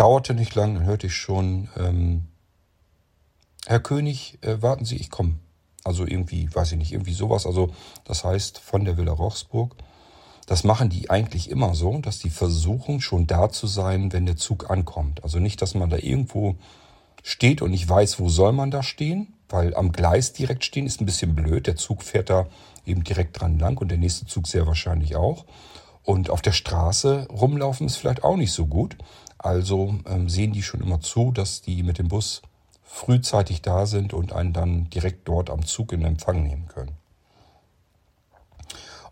dauerte 0.00 0.32
nicht 0.32 0.54
lang, 0.54 0.74
dann 0.74 0.84
hörte 0.84 1.08
ich 1.08 1.14
schon, 1.14 1.68
ähm, 1.76 2.26
Herr 3.66 3.80
König, 3.80 4.38
äh, 4.40 4.62
warten 4.62 4.86
Sie, 4.86 4.96
ich 4.96 5.10
komme. 5.10 5.34
Also 5.84 6.06
irgendwie, 6.06 6.48
weiß 6.52 6.72
ich 6.72 6.78
nicht, 6.78 6.92
irgendwie 6.92 7.14
sowas. 7.14 7.46
Also 7.46 7.70
das 8.04 8.24
heißt 8.24 8.58
von 8.58 8.84
der 8.84 8.96
Villa 8.96 9.12
Rochsburg. 9.12 9.76
Das 10.46 10.64
machen 10.64 10.88
die 10.88 11.10
eigentlich 11.10 11.48
immer 11.50 11.74
so, 11.74 11.98
dass 11.98 12.18
die 12.18 12.30
versuchen 12.30 13.00
schon 13.00 13.26
da 13.26 13.50
zu 13.50 13.66
sein, 13.66 14.12
wenn 14.12 14.26
der 14.26 14.36
Zug 14.36 14.68
ankommt. 14.68 15.22
Also 15.22 15.38
nicht, 15.38 15.62
dass 15.62 15.74
man 15.74 15.90
da 15.90 15.96
irgendwo 15.96 16.56
steht 17.22 17.62
und 17.62 17.70
nicht 17.70 17.88
weiß, 17.88 18.18
wo 18.18 18.28
soll 18.28 18.52
man 18.52 18.70
da 18.70 18.82
stehen, 18.82 19.34
weil 19.48 19.74
am 19.74 19.92
Gleis 19.92 20.32
direkt 20.32 20.64
stehen 20.64 20.86
ist 20.86 21.00
ein 21.00 21.06
bisschen 21.06 21.34
blöd. 21.34 21.66
Der 21.66 21.76
Zug 21.76 22.02
fährt 22.02 22.30
da 22.30 22.46
eben 22.84 23.04
direkt 23.04 23.40
dran 23.40 23.58
lang 23.58 23.78
und 23.78 23.90
der 23.90 23.98
nächste 23.98 24.26
Zug 24.26 24.46
sehr 24.46 24.66
wahrscheinlich 24.66 25.16
auch. 25.16 25.44
Und 26.02 26.30
auf 26.30 26.42
der 26.42 26.52
Straße 26.52 27.28
rumlaufen 27.30 27.86
ist 27.86 27.96
vielleicht 27.96 28.24
auch 28.24 28.36
nicht 28.36 28.52
so 28.52 28.66
gut. 28.66 28.96
Also 29.38 29.94
ähm, 30.06 30.28
sehen 30.28 30.52
die 30.52 30.62
schon 30.62 30.80
immer 30.80 31.00
zu, 31.00 31.30
dass 31.30 31.62
die 31.62 31.82
mit 31.82 31.98
dem 31.98 32.08
Bus 32.08 32.42
frühzeitig 32.92 33.62
da 33.62 33.86
sind 33.86 34.12
und 34.12 34.32
einen 34.32 34.52
dann 34.52 34.90
direkt 34.90 35.26
dort 35.28 35.48
am 35.48 35.64
Zug 35.64 35.92
in 35.92 36.04
Empfang 36.04 36.42
nehmen 36.42 36.66
können. 36.66 36.96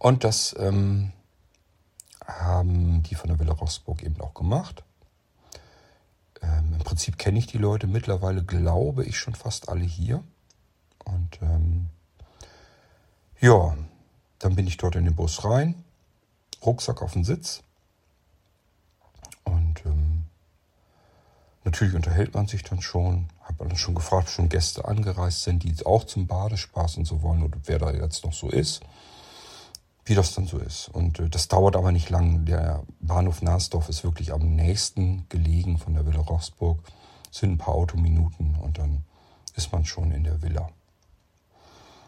Und 0.00 0.24
das 0.24 0.54
ähm, 0.58 1.12
haben 2.26 3.02
die 3.04 3.14
von 3.14 3.28
der 3.28 3.38
Villa 3.38 3.52
Rossburg 3.52 4.02
eben 4.02 4.20
auch 4.20 4.34
gemacht. 4.34 4.82
Ähm, 6.42 6.74
Im 6.74 6.78
Prinzip 6.80 7.18
kenne 7.18 7.38
ich 7.38 7.46
die 7.46 7.58
Leute 7.58 7.86
mittlerweile, 7.86 8.44
glaube 8.44 9.04
ich, 9.04 9.16
schon 9.16 9.34
fast 9.34 9.68
alle 9.68 9.84
hier. 9.84 10.22
Und 11.04 11.38
ähm, 11.40 11.86
ja, 13.40 13.76
dann 14.40 14.56
bin 14.56 14.66
ich 14.66 14.76
dort 14.76 14.96
in 14.96 15.04
den 15.04 15.14
Bus 15.14 15.44
rein, 15.44 15.84
Rucksack 16.66 17.00
auf 17.00 17.12
den 17.12 17.24
Sitz 17.24 17.62
und 19.44 19.86
ähm, 19.86 20.18
Natürlich 21.68 21.94
unterhält 21.94 22.32
man 22.32 22.46
sich 22.46 22.62
dann 22.62 22.80
schon. 22.80 23.28
Habe 23.58 23.76
schon 23.76 23.94
gefragt, 23.94 24.28
ob 24.28 24.30
schon 24.30 24.48
Gäste 24.48 24.84
angereist 24.86 25.42
sind, 25.42 25.62
die 25.62 25.74
auch 25.84 26.04
zum 26.04 26.26
Badespaß 26.26 26.96
und 26.98 27.06
so 27.06 27.22
wollen 27.22 27.42
oder 27.42 27.58
wer 27.64 27.78
da 27.78 27.92
jetzt 27.92 28.24
noch 28.24 28.32
so 28.32 28.48
ist. 28.48 28.82
wie 30.08 30.14
das 30.14 30.34
dann 30.34 30.46
so 30.46 30.58
ist. 30.58 30.88
Und 30.88 31.20
äh, 31.20 31.28
das 31.28 31.48
dauert 31.48 31.76
aber 31.76 31.92
nicht 31.92 32.08
lang. 32.10 32.46
Der 32.46 32.82
Bahnhof 33.00 33.42
Narsdorf 33.42 33.88
ist 33.88 34.04
wirklich 34.04 34.32
am 34.32 34.54
nächsten 34.56 35.26
gelegen 35.28 35.78
von 35.78 35.94
der 35.94 36.06
Villa 36.06 36.20
Rochsburg. 36.20 36.80
Es 37.30 37.38
sind 37.40 37.52
ein 37.52 37.58
paar 37.58 37.74
Autominuten 37.74 38.56
und 38.56 38.78
dann 38.78 39.04
ist 39.54 39.70
man 39.72 39.84
schon 39.84 40.12
in 40.12 40.24
der 40.24 40.40
Villa. 40.40 40.70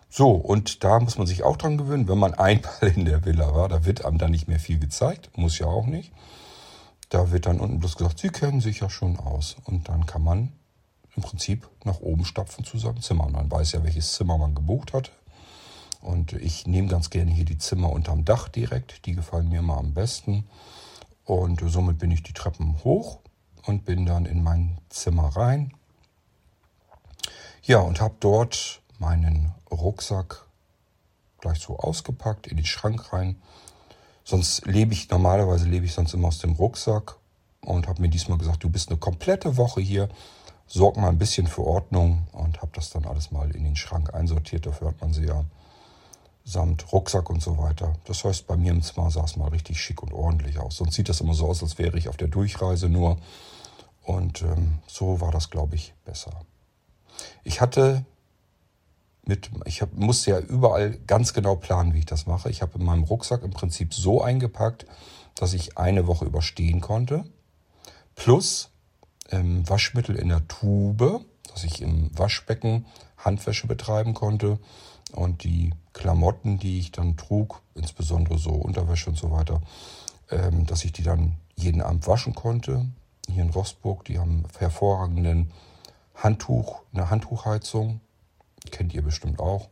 So, 0.09 0.32
und 0.32 0.82
da 0.82 0.98
muss 0.98 1.18
man 1.18 1.26
sich 1.26 1.44
auch 1.44 1.57
dran 1.57 1.78
gewöhnen, 1.78 2.09
wenn 2.09 2.18
man 2.18 2.34
einmal 2.48 2.72
in 2.94 3.05
der 3.05 3.24
Villa 3.24 3.55
war, 3.55 3.68
da 3.68 3.84
wird 3.84 4.05
einem 4.05 4.18
dann 4.18 4.30
nicht 4.30 4.48
mehr 4.48 4.61
viel 4.61 4.78
gezeigt, 4.78 5.30
muss 5.36 5.59
ja 5.59 5.66
auch 5.66 5.86
nicht. 5.86 6.11
Da 7.11 7.32
wird 7.32 7.46
dann 7.46 7.61
unten 7.61 7.80
bloß 7.80 7.96
gesagt, 7.96 8.20
Sie 8.20 8.28
kennen 8.28 8.61
sich 8.61 8.80
ja 8.80 8.88
schon 8.88 9.18
aus. 9.18 9.57
Und 9.64 9.88
dann 9.88 10.07
kann 10.07 10.22
man 10.22 10.53
im 11.20 11.28
Prinzip 11.28 11.68
nach 11.84 12.00
oben 12.00 12.24
stapfen 12.24 12.64
zu 12.64 12.78
seinem 12.78 13.02
Zimmer. 13.02 13.28
Man 13.28 13.50
weiß 13.50 13.72
ja, 13.72 13.84
welches 13.84 14.14
Zimmer 14.14 14.38
man 14.38 14.54
gebucht 14.54 14.94
hat. 14.94 15.12
Und 16.00 16.32
ich 16.32 16.66
nehme 16.66 16.88
ganz 16.88 17.10
gerne 17.10 17.30
hier 17.30 17.44
die 17.44 17.58
Zimmer 17.58 17.92
unterm 17.92 18.24
Dach 18.24 18.48
direkt. 18.48 19.04
Die 19.04 19.14
gefallen 19.14 19.50
mir 19.50 19.60
mal 19.60 19.76
am 19.76 19.92
besten. 19.92 20.48
Und 21.26 21.62
somit 21.66 21.98
bin 21.98 22.10
ich 22.10 22.22
die 22.22 22.32
Treppen 22.32 22.82
hoch 22.84 23.18
und 23.66 23.84
bin 23.84 24.06
dann 24.06 24.24
in 24.24 24.42
mein 24.42 24.78
Zimmer 24.88 25.28
rein. 25.36 25.74
Ja, 27.62 27.80
und 27.80 28.00
habe 28.00 28.14
dort 28.18 28.80
meinen 28.98 29.52
Rucksack 29.70 30.46
gleich 31.40 31.60
so 31.60 31.78
ausgepackt, 31.78 32.46
in 32.46 32.56
den 32.56 32.66
Schrank 32.66 33.12
rein. 33.12 33.36
Sonst 34.24 34.66
lebe 34.66 34.94
ich, 34.94 35.10
normalerweise 35.10 35.68
lebe 35.68 35.84
ich 35.84 35.92
sonst 35.92 36.14
immer 36.14 36.28
aus 36.28 36.38
dem 36.38 36.52
Rucksack 36.52 37.16
und 37.60 37.88
habe 37.88 38.00
mir 38.00 38.08
diesmal 38.08 38.38
gesagt, 38.38 38.64
du 38.64 38.70
bist 38.70 38.88
eine 38.88 38.98
komplette 38.98 39.58
Woche 39.58 39.82
hier, 39.82 40.08
sorg 40.72 40.96
mal 40.96 41.08
ein 41.08 41.18
bisschen 41.18 41.46
für 41.46 41.64
Ordnung 41.64 42.28
und 42.32 42.62
habe 42.62 42.70
das 42.74 42.90
dann 42.90 43.04
alles 43.04 43.32
mal 43.32 43.50
in 43.50 43.64
den 43.64 43.76
Schrank 43.76 44.14
einsortiert. 44.14 44.66
Dafür 44.66 44.88
hat 44.88 45.00
man 45.00 45.12
sie 45.12 45.24
ja 45.24 45.44
samt 46.44 46.92
Rucksack 46.92 47.28
und 47.28 47.42
so 47.42 47.58
weiter. 47.58 47.94
Das 48.04 48.24
heißt, 48.24 48.46
bei 48.46 48.56
mir 48.56 48.70
im 48.70 48.82
Zimmer 48.82 49.10
sah 49.10 49.24
es 49.24 49.36
mal 49.36 49.48
richtig 49.48 49.80
schick 49.80 50.02
und 50.02 50.12
ordentlich 50.12 50.58
aus. 50.58 50.76
Sonst 50.76 50.94
sieht 50.94 51.08
das 51.08 51.20
immer 51.20 51.34
so 51.34 51.46
aus, 51.46 51.62
als 51.62 51.78
wäre 51.78 51.98
ich 51.98 52.08
auf 52.08 52.16
der 52.16 52.28
Durchreise 52.28 52.88
nur. 52.88 53.18
Und 54.02 54.42
ähm, 54.42 54.78
so 54.86 55.20
war 55.20 55.32
das, 55.32 55.50
glaube 55.50 55.74
ich, 55.74 55.92
besser. 56.04 56.32
Ich 57.44 57.60
hatte 57.60 58.04
mit, 59.24 59.50
ich 59.64 59.82
hab, 59.82 59.92
musste 59.92 60.30
ja 60.30 60.38
überall 60.38 60.96
ganz 61.06 61.34
genau 61.34 61.56
planen, 61.56 61.94
wie 61.94 62.00
ich 62.00 62.06
das 62.06 62.26
mache. 62.26 62.48
Ich 62.48 62.62
habe 62.62 62.78
in 62.78 62.84
meinem 62.84 63.04
Rucksack 63.04 63.42
im 63.42 63.50
Prinzip 63.50 63.92
so 63.92 64.22
eingepackt, 64.22 64.86
dass 65.34 65.52
ich 65.52 65.78
eine 65.78 66.06
Woche 66.06 66.24
überstehen 66.24 66.80
konnte. 66.80 67.24
Plus 68.14 68.70
ähm, 69.31 69.68
Waschmittel 69.68 70.16
in 70.16 70.28
der 70.28 70.47
Tube, 70.49 71.24
dass 71.53 71.64
ich 71.64 71.83
im 71.83 72.11
Waschbecken 72.16 72.87
Handwäsche 73.18 73.66
betreiben 73.66 74.14
konnte. 74.14 74.59
Und 75.12 75.43
die 75.43 75.72
Klamotten, 75.93 76.59
die 76.59 76.78
ich 76.78 76.93
dann 76.93 77.16
trug, 77.16 77.62
insbesondere 77.74 78.39
so 78.39 78.51
Unterwäsche 78.51 79.11
und 79.11 79.16
so 79.16 79.31
weiter, 79.31 79.61
ähm, 80.31 80.66
dass 80.66 80.85
ich 80.85 80.93
die 80.93 81.03
dann 81.03 81.37
jeden 81.57 81.83
Abend 81.83 82.07
waschen 82.07 82.35
konnte. 82.35 82.87
Hier 83.28 83.43
in 83.43 83.51
Rossburg, 83.51 84.05
die 84.05 84.18
haben 84.18 84.45
hervorragenden 84.59 85.53
Handtuch, 86.14 86.83
eine 86.93 87.11
Handtuchheizung 87.11 88.01
Kennt 88.70 88.95
ihr 88.95 89.03
bestimmt 89.03 89.41
auch. 89.41 89.68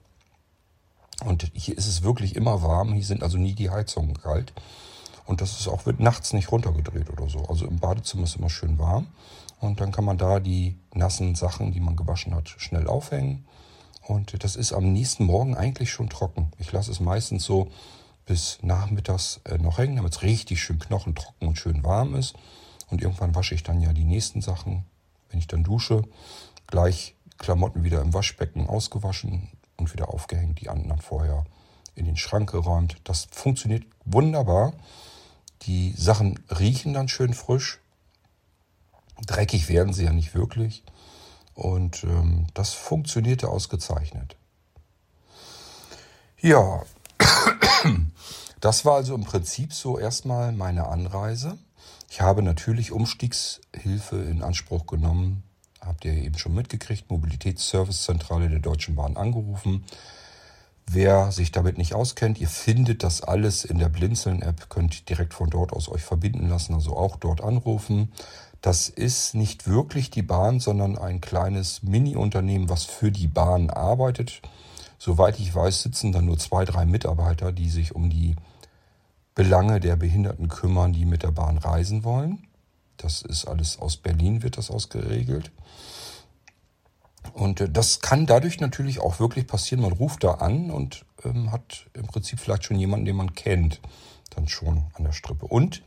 Und 1.25 1.51
hier 1.53 1.77
ist 1.77 1.87
es 1.87 2.03
wirklich 2.03 2.37
immer 2.37 2.63
warm. 2.63 2.93
Hier 2.93 3.05
sind 3.05 3.23
also 3.23 3.39
nie 3.39 3.55
die 3.55 3.71
Heizungen 3.71 4.15
kalt. 4.15 4.53
Und 5.27 5.41
das 5.41 5.59
ist 5.61 5.69
auch, 5.69 5.85
wird 5.85 6.01
nachts 6.01 6.33
nicht 6.33 6.51
runtergedreht 6.51 7.11
oder 7.11 7.29
so. 7.29 7.45
Also 7.47 7.67
im 7.67 7.79
Badezimmer 7.79 8.25
ist 8.25 8.37
immer 8.37 8.49
schön 8.49 8.79
warm. 8.79 9.09
Und 9.61 9.81
dann 9.81 9.93
kann 9.93 10.05
man 10.05 10.19
da 10.19 10.41
die 10.41 10.79
nassen 10.95 11.35
Sachen, 11.35 11.73
die 11.73 11.81
man 11.81 11.97
gewaschen 11.97 12.35
hat, 12.35 12.49
schnell 12.49 12.87
aufhängen. 12.87 13.45
Und 14.07 14.43
das 14.43 14.57
ist 14.57 14.73
am 14.73 14.93
nächsten 14.93 15.25
Morgen 15.25 15.57
eigentlich 15.57 15.91
schon 15.91 16.09
trocken. 16.09 16.51
Ich 16.59 16.73
lasse 16.73 16.91
es 16.91 17.01
meistens 17.01 17.45
so 17.45 17.71
bis 18.25 18.59
nachmittags 18.63 19.41
äh, 19.45 19.59
noch 19.59 19.79
hängen, 19.79 19.97
damit 19.97 20.15
es 20.15 20.23
richtig 20.23 20.63
schön 20.63 20.79
knochentrocken 20.79 21.49
und 21.49 21.59
schön 21.59 21.83
warm 21.83 22.15
ist. 22.15 22.35
Und 22.91 23.03
irgendwann 23.03 23.35
wasche 23.35 23.55
ich 23.55 23.63
dann 23.63 23.81
ja 23.81 23.93
die 23.93 24.05
nächsten 24.05 24.41
Sachen, 24.41 24.85
wenn 25.31 25.39
ich 25.39 25.47
dann 25.47 25.65
dusche, 25.65 26.03
gleich 26.67 27.15
Klamotten 27.39 27.85
wieder 27.85 28.01
im 28.01 28.15
Waschbecken 28.15 28.67
ausgewaschen 28.67 29.49
und 29.77 29.93
wieder 29.93 30.13
aufgehängt, 30.13 30.61
die 30.61 30.69
anderen 30.69 31.01
vorher 31.01 31.45
in 31.95 32.05
den 32.05 32.17
Schrank 32.17 32.51
geräumt. 32.51 32.97
Das 33.05 33.29
funktioniert 33.31 33.85
wunderbar. 34.05 34.73
Die 35.63 35.93
Sachen 35.97 36.39
riechen 36.51 36.95
dann 36.95 37.09
schön 37.09 37.35
frisch. 37.35 37.81
Dreckig 39.27 39.69
werden 39.69 39.93
sie 39.93 40.05
ja 40.05 40.13
nicht 40.13 40.35
wirklich. 40.35 40.85
Und 41.55 42.05
ähm, 42.05 42.47
das 42.55 42.73
funktionierte 42.73 43.49
ausgezeichnet. 43.49 44.37
Ja, 46.41 46.83
das 48.61 48.85
war 48.85 48.95
also 48.95 49.15
im 49.15 49.25
Prinzip 49.25 49.73
so 49.73 49.99
erstmal 49.99 50.53
meine 50.53 50.87
Anreise. 50.87 51.59
Ich 52.11 52.21
habe 52.21 52.43
natürlich 52.43 52.93
Umstiegshilfe 52.93 54.17
in 54.17 54.43
Anspruch 54.43 54.87
genommen 54.87 55.43
habt 55.89 56.05
ihr 56.05 56.13
eben 56.13 56.39
schon 56.39 56.55
mitgekriegt, 56.55 57.11
Mobilitätsservicezentrale 57.11 58.49
der 58.49 58.61
Deutschen 58.61 58.95
Bahn 58.95 59.17
angerufen. 59.17 59.85
Wer 60.87 61.33
sich 61.33 61.53
damit 61.53 61.77
nicht 61.77 61.95
auskennt, 61.95 62.41
ihr 62.41 62.49
findet 62.49 63.03
das 63.03 63.23
alles 63.23 63.65
in 63.65 63.79
der 63.79 63.91
Blinzeln-App, 63.91 64.71
könnt 64.71 65.09
direkt 65.09 65.35
von 65.35 65.51
dort 65.51 65.73
aus 65.73 65.89
euch 65.89 66.03
verbinden 66.03 66.49
lassen, 66.49 66.75
also 66.75 66.97
auch 66.97 67.17
dort 67.17 67.43
anrufen. 67.43 68.13
Das 68.61 68.89
ist 68.89 69.35
nicht 69.35 69.69
wirklich 69.69 70.11
die 70.11 70.23
Bahn, 70.23 70.59
sondern 70.59 70.99
ein 70.99 71.21
kleines 71.21 71.83
Mini-Unternehmen, 71.83 72.69
was 72.69 72.85
für 72.85 73.13
die 73.13 73.29
Bahn 73.29 73.71
arbeitet. 73.71 74.43
Soweit 74.99 75.39
ich 75.39 75.55
weiß, 75.55 75.83
sitzen 75.83 76.11
da 76.11 76.21
nur 76.21 76.39
zwei, 76.39 76.65
drei 76.65 76.85
Mitarbeiter, 76.85 77.53
die 77.53 77.71
sich 77.71 77.95
um 77.95 78.11
die 78.11 78.35
Belange 79.35 79.79
der 79.79 79.95
Behinderten 79.95 80.49
kümmern, 80.49 80.93
die 80.93 81.05
mit 81.05 81.23
der 81.23 81.31
Bahn 81.31 81.59
reisen 81.59 82.03
wollen. 82.03 82.49
Das 82.97 83.23
ist 83.23 83.47
alles 83.47 83.79
aus 83.79 83.97
Berlin, 83.97 84.43
wird 84.43 84.59
das 84.59 84.71
ausgeregelt. 84.73 85.53
Und 87.33 87.61
äh, 87.61 87.71
das 87.71 88.01
kann 88.01 88.27
dadurch 88.27 88.59
natürlich 88.59 89.01
auch 89.01 89.21
wirklich 89.21 89.47
passieren. 89.47 89.83
Man 89.83 89.93
ruft 89.93 90.25
da 90.25 90.33
an 90.35 90.73
und 90.73 91.05
ähm, 91.25 91.53
hat 91.53 91.87
im 91.95 92.07
Prinzip 92.07 92.41
vielleicht 92.41 92.65
schon 92.65 92.79
jemanden, 92.79 93.07
den 93.07 93.17
man 93.17 93.35
kennt, 93.35 93.81
dann 94.31 94.49
schon 94.49 94.85
an 94.95 95.05
der 95.05 95.13
Strippe. 95.13 95.47
Und 95.47 95.83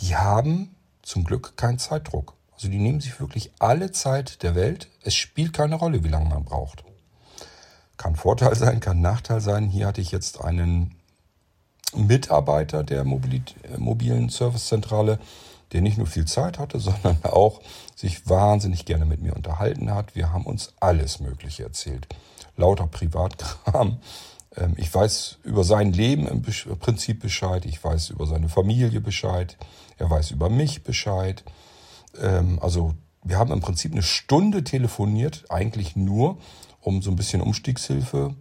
die 0.00 0.16
haben 0.16 0.74
zum 1.02 1.24
Glück 1.24 1.56
keinen 1.56 1.78
Zeitdruck. 1.78 2.34
Also 2.54 2.68
die 2.68 2.78
nehmen 2.78 3.00
sich 3.00 3.18
wirklich 3.20 3.52
alle 3.58 3.90
Zeit 3.90 4.42
der 4.42 4.54
Welt. 4.54 4.88
Es 5.02 5.14
spielt 5.14 5.52
keine 5.52 5.76
Rolle, 5.76 6.04
wie 6.04 6.08
lange 6.08 6.28
man 6.28 6.44
braucht. 6.44 6.84
Kann 7.96 8.16
Vorteil 8.16 8.54
sein, 8.54 8.80
kann 8.80 9.00
Nachteil 9.00 9.40
sein. 9.40 9.68
Hier 9.68 9.86
hatte 9.86 10.00
ich 10.00 10.10
jetzt 10.10 10.42
einen 10.42 10.94
Mitarbeiter 11.94 12.84
der 12.84 13.00
äh, 13.00 13.78
mobilen 13.78 14.28
Servicezentrale, 14.28 15.18
der 15.72 15.80
nicht 15.80 15.98
nur 15.98 16.06
viel 16.06 16.26
Zeit 16.26 16.58
hatte, 16.58 16.78
sondern 16.80 17.18
auch 17.22 17.60
sich 17.96 18.28
wahnsinnig 18.28 18.84
gerne 18.84 19.04
mit 19.04 19.20
mir 19.20 19.34
unterhalten 19.34 19.92
hat. 19.94 20.14
Wir 20.14 20.32
haben 20.32 20.46
uns 20.46 20.72
alles 20.80 21.20
Mögliche 21.20 21.64
erzählt. 21.64 22.08
Lauter 22.56 22.86
Privatkram. 22.86 23.98
Ähm, 24.56 24.74
ich 24.76 24.92
weiß 24.92 25.38
über 25.44 25.64
sein 25.64 25.92
Leben 25.92 26.26
im 26.26 26.42
Prinzip 26.42 27.20
Bescheid. 27.20 27.64
Ich 27.64 27.82
weiß 27.82 28.10
über 28.10 28.26
seine 28.26 28.48
Familie 28.48 29.00
Bescheid. 29.00 29.56
Er 30.00 30.10
weiß 30.10 30.30
über 30.32 30.48
mich 30.48 30.82
Bescheid. 30.82 31.44
Ähm, 32.20 32.58
also 32.60 32.94
wir 33.22 33.38
haben 33.38 33.52
im 33.52 33.60
Prinzip 33.60 33.92
eine 33.92 34.02
Stunde 34.02 34.64
telefoniert, 34.64 35.44
eigentlich 35.50 35.94
nur, 35.94 36.38
um 36.80 37.02
so 37.02 37.10
ein 37.10 37.16
bisschen 37.16 37.42
Umstiegshilfe 37.42 38.34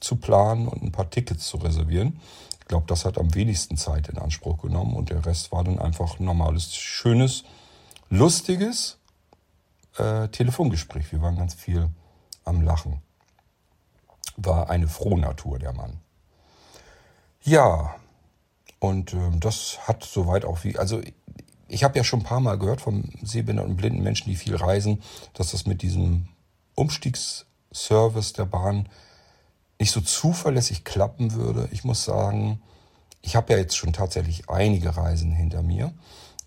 zu 0.00 0.16
planen 0.16 0.66
und 0.66 0.82
ein 0.82 0.92
paar 0.92 1.10
Tickets 1.10 1.46
zu 1.46 1.58
reservieren 1.58 2.18
glaube, 2.70 2.86
das 2.86 3.04
hat 3.04 3.18
am 3.18 3.34
wenigsten 3.34 3.76
Zeit 3.76 4.08
in 4.08 4.16
Anspruch 4.16 4.58
genommen 4.62 4.94
und 4.94 5.10
der 5.10 5.26
Rest 5.26 5.50
war 5.50 5.64
dann 5.64 5.80
einfach 5.80 6.20
ein 6.20 6.24
normales, 6.24 6.72
schönes, 6.72 7.42
lustiges 8.10 8.96
äh, 9.98 10.28
Telefongespräch. 10.28 11.10
Wir 11.10 11.20
waren 11.20 11.36
ganz 11.36 11.54
viel 11.54 11.88
am 12.44 12.62
Lachen. 12.62 13.02
War 14.36 14.70
eine 14.70 14.86
frohe 14.86 15.18
Natur, 15.18 15.58
der 15.58 15.72
Mann. 15.72 15.98
Ja, 17.42 17.96
und 18.80 19.12
äh, 19.12 19.18
das 19.38 19.78
hat 19.86 20.02
soweit 20.02 20.44
auch 20.44 20.64
wie, 20.64 20.76
also 20.76 21.00
ich 21.68 21.84
habe 21.84 21.96
ja 21.96 22.02
schon 22.02 22.20
ein 22.20 22.24
paar 22.24 22.40
Mal 22.40 22.58
gehört 22.58 22.80
von 22.80 23.04
sehbehinderten 23.22 23.72
und 23.72 23.76
blinden 23.76 24.02
Menschen, 24.02 24.28
die 24.28 24.36
viel 24.36 24.56
reisen, 24.56 25.02
dass 25.34 25.52
das 25.52 25.66
mit 25.66 25.82
diesem 25.82 26.28
Umstiegsservice 26.74 28.32
der 28.32 28.46
Bahn 28.46 28.88
nicht 29.78 29.92
so 29.92 30.00
zuverlässig 30.00 30.84
klappen 30.84 31.34
würde. 31.34 31.68
Ich 31.70 31.84
muss 31.84 32.04
sagen, 32.04 32.60
ich 33.22 33.36
habe 33.36 33.52
ja 33.52 33.58
jetzt 33.58 33.76
schon 33.76 33.92
tatsächlich 33.92 34.48
einige 34.48 34.96
Reisen 34.96 35.30
hinter 35.30 35.62
mir 35.62 35.92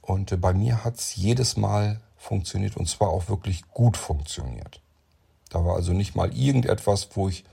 und 0.01 0.31
äh, 0.31 0.37
bei 0.37 0.53
mir 0.53 0.83
hat 0.83 0.99
es 0.99 1.15
jedes 1.15 1.55
Mal 1.55 2.01
funktioniert 2.17 2.77
und 2.77 2.89
zwar 2.89 3.09
auch 3.09 3.29
wirklich 3.29 3.69
gut 3.69 3.95
funktioniert. 3.95 4.81
Da 5.49 5.63
war 5.63 5.75
also 5.75 5.93
nicht 5.93 6.15
mal 6.15 6.35
irgendetwas, 6.35 7.09
wo 7.13 7.29
ich 7.29 7.43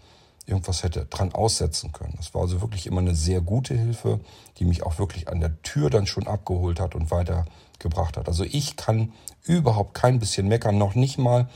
irgendwas 0.47 0.82
hätte 0.82 1.07
dran 1.07 1.32
aussetzen 1.32 1.93
können. 1.93 2.14
Das 2.16 2.34
war 2.34 2.43
also 2.43 2.61
wirklich 2.61 2.86
immer 2.86 3.01
eine 3.01 3.14
sehr 3.14 3.41
gute 3.41 3.74
Hilfe, 3.74 4.20
die 4.59 4.64
mich 4.64 4.82
auch 4.82 4.99
wirklich 4.99 5.28
an 5.28 5.41
der 5.41 5.61
Tür 5.62 5.91
dann 5.91 6.07
schon 6.07 6.26
abgeholt 6.26 6.80
hat 6.80 6.95
und 6.95 7.11
weitergebracht 7.11 8.16
hat. 8.16 8.28
Also 8.28 8.45
ich 8.45 8.76
kann 8.76 9.12
überhaupt 9.45 9.95
kein 9.95 10.18
bisschen 10.18 10.49
meckern, 10.49 10.78
noch 10.78 10.95
nicht 10.95 11.18
mal, 11.18 11.49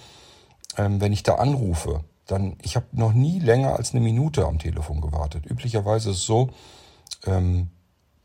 ähm, 0.76 1.00
wenn 1.00 1.12
ich 1.12 1.22
da 1.22 1.36
anrufe 1.36 2.04
dann, 2.26 2.56
ich 2.62 2.76
habe 2.76 2.86
noch 2.92 3.12
nie 3.12 3.38
länger 3.38 3.76
als 3.76 3.92
eine 3.92 4.00
Minute 4.00 4.46
am 4.46 4.58
Telefon 4.58 5.00
gewartet. 5.00 5.44
Üblicherweise 5.46 6.10
ist 6.10 6.18
es 6.18 6.24
so, 6.24 6.50
ähm, 7.26 7.68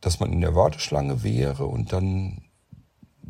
dass 0.02 0.20
man 0.20 0.32
in 0.32 0.42
der 0.42 0.56
Warteschlange 0.56 1.24
wäre 1.24 1.66
und 1.66 1.92
dann 1.92 2.44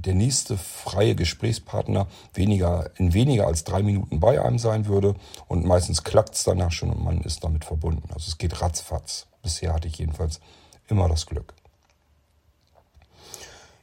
der 0.06 0.16
nächste 0.16 0.58
freie 0.58 1.16
Gesprächspartner 1.16 2.08
weniger, 2.34 2.90
in 2.98 3.14
weniger 3.14 3.48
als 3.48 3.64
drei 3.64 3.84
Minuten 3.84 4.20
bei 4.20 4.42
einem 4.42 4.60
sein 4.60 4.86
würde. 4.86 5.16
Und 5.48 5.66
meistens 5.66 6.04
klappt 6.04 6.36
es 6.36 6.44
danach 6.44 6.72
schon 6.72 6.92
und 6.92 7.04
man 7.04 7.22
ist 7.22 7.44
damit 7.44 7.66
verbunden. 7.66 8.10
Also 8.14 8.28
es 8.28 8.38
geht 8.38 8.62
ratzfatz. 8.62 9.28
Bisher 9.42 9.74
hatte 9.74 9.88
ich 9.88 9.98
jedenfalls 9.98 10.40
immer 10.88 11.08
das 11.10 11.26
Glück. 11.26 11.54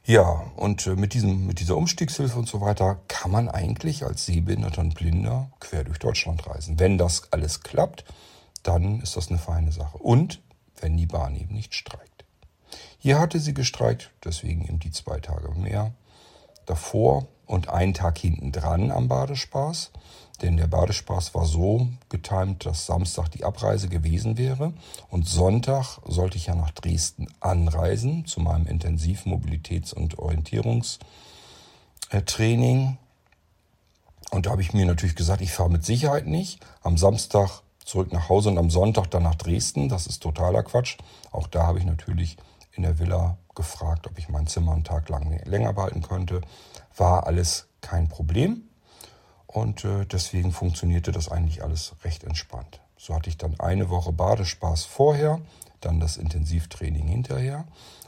Ja, 0.05 0.45
und 0.55 0.87
äh, 0.87 0.95
mit, 0.95 1.13
diesem, 1.13 1.47
mit 1.47 1.59
dieser 1.59 1.75
Umstiegshilfe 1.75 2.39
und 2.39 2.47
so 2.47 2.61
weiter 2.61 3.01
kann 3.09 3.29
man 3.29 3.49
eigentlich 3.49 4.05
als 4.05 4.25
Sehbehinderter 4.25 4.79
und 4.79 4.95
Blinder 4.95 5.51
quer 5.59 5.83
durch 5.83 5.99
Deutschland 5.99 6.47
reisen. 6.47 6.79
Wenn 6.79 6.97
das 6.97 7.33
alles 7.33 7.61
klappt, 7.61 8.05
dann 8.63 9.01
ist 9.01 9.17
das 9.17 9.29
eine 9.29 9.37
feine 9.37 9.73
Sache. 9.73 9.97
Und 9.97 10.41
wenn 10.79 10.95
die 10.95 11.07
Bahn 11.07 11.35
eben 11.35 11.53
nicht 11.53 11.75
streikt. 11.75 12.23
Hier 12.99 13.19
hatte 13.19 13.39
sie 13.39 13.53
gestreikt, 13.53 14.11
deswegen 14.23 14.63
eben 14.63 14.79
die 14.79 14.91
zwei 14.91 15.19
Tage 15.19 15.49
mehr 15.59 15.93
davor 16.67 17.25
und 17.47 17.69
einen 17.69 17.95
Tag 17.95 18.19
hinten 18.19 18.51
dran 18.51 18.91
am 18.91 19.07
Badespaß. 19.07 19.89
Denn 20.41 20.57
der 20.57 20.67
Badespaß 20.67 21.33
war 21.33 21.45
so 21.45 21.87
getimt, 22.09 22.67
dass 22.67 22.85
Samstag 22.85 23.29
die 23.29 23.43
Abreise 23.43 23.89
gewesen 23.89 24.37
wäre. 24.37 24.73
Und 25.09 25.27
Sonntag 25.27 25.97
sollte 26.05 26.37
ich 26.37 26.45
ja 26.45 26.53
nach 26.53 26.69
Dresden 26.71 27.27
anreisen 27.39 28.27
zu 28.27 28.39
meinem 28.39 28.67
Intensivmobilitäts- 28.67 29.95
und 29.95 30.19
Orientierungstraining. 30.19 32.99
Und 34.29 34.45
da 34.45 34.51
habe 34.51 34.61
ich 34.61 34.73
mir 34.73 34.85
natürlich 34.85 35.15
gesagt, 35.15 35.41
ich 35.41 35.53
fahre 35.53 35.71
mit 35.71 35.83
Sicherheit 35.83 36.27
nicht. 36.27 36.63
Am 36.83 36.97
Samstag 36.97 37.63
zurück 37.83 38.13
nach 38.13 38.29
Hause 38.29 38.49
und 38.49 38.59
am 38.59 38.69
Sonntag 38.69 39.09
dann 39.09 39.23
nach 39.23 39.35
Dresden. 39.35 39.89
Das 39.89 40.05
ist 40.05 40.21
totaler 40.21 40.61
Quatsch. 40.61 40.97
Auch 41.31 41.47
da 41.47 41.65
habe 41.65 41.79
ich 41.79 41.85
natürlich 41.85 42.37
in 42.77 42.83
der 42.83 42.99
Villa 42.99 43.37
gefragt, 43.55 44.07
ob 44.07 44.17
ich 44.17 44.29
mein 44.29 44.47
Zimmer 44.47 44.73
einen 44.73 44.83
Tag 44.83 45.09
lang 45.09 45.41
länger 45.45 45.73
behalten 45.73 46.01
könnte. 46.01 46.41
War 46.95 47.27
alles 47.27 47.67
kein 47.81 48.07
Problem. 48.07 48.63
Und 49.47 49.83
äh, 49.85 50.05
deswegen 50.05 50.51
funktionierte 50.51 51.11
das 51.11 51.29
eigentlich 51.29 51.63
alles 51.63 51.95
recht 52.03 52.23
entspannt. 52.23 52.79
So 52.97 53.15
hatte 53.15 53.29
ich 53.29 53.37
dann 53.37 53.59
eine 53.59 53.89
Woche 53.89 54.11
Badespaß 54.11 54.85
vorher, 54.85 55.39
dann 55.81 55.99
das 55.99 56.17
Intensivtraining 56.17 57.07
hinterher. 57.07 57.65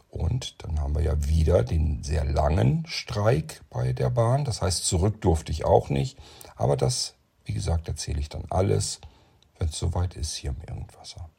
Und 0.09 0.63
dann 0.63 0.79
haben 0.79 0.95
wir 0.95 1.03
ja 1.03 1.25
wieder 1.27 1.63
den 1.63 2.03
sehr 2.03 2.25
langen 2.25 2.85
Streik 2.87 3.61
bei 3.69 3.93
der 3.93 4.09
Bahn. 4.09 4.43
Das 4.43 4.61
heißt, 4.61 4.85
zurück 4.85 5.21
durfte 5.21 5.51
ich 5.51 5.65
auch 5.65 5.89
nicht. 5.89 6.17
Aber 6.55 6.75
das, 6.75 7.15
wie 7.45 7.53
gesagt, 7.53 7.87
erzähle 7.87 8.19
ich 8.19 8.29
dann 8.29 8.45
alles, 8.49 8.99
wenn 9.57 9.69
es 9.69 9.77
soweit 9.77 10.15
ist 10.15 10.35
hier 10.35 10.51
im 10.51 10.61
Irgendwasser. 10.67 11.29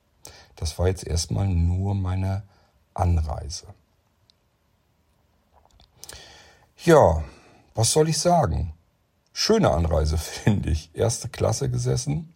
Das 0.56 0.78
war 0.78 0.88
jetzt 0.88 1.06
erstmal 1.06 1.48
nur 1.48 1.94
meine 1.94 2.44
Anreise. 2.94 3.66
Ja, 6.84 7.22
was 7.74 7.92
soll 7.92 8.08
ich 8.08 8.18
sagen? 8.18 8.72
Schöne 9.32 9.70
Anreise, 9.70 10.18
finde 10.18 10.70
ich. 10.70 10.90
Erste 10.94 11.28
Klasse 11.28 11.70
gesessen. 11.70 12.34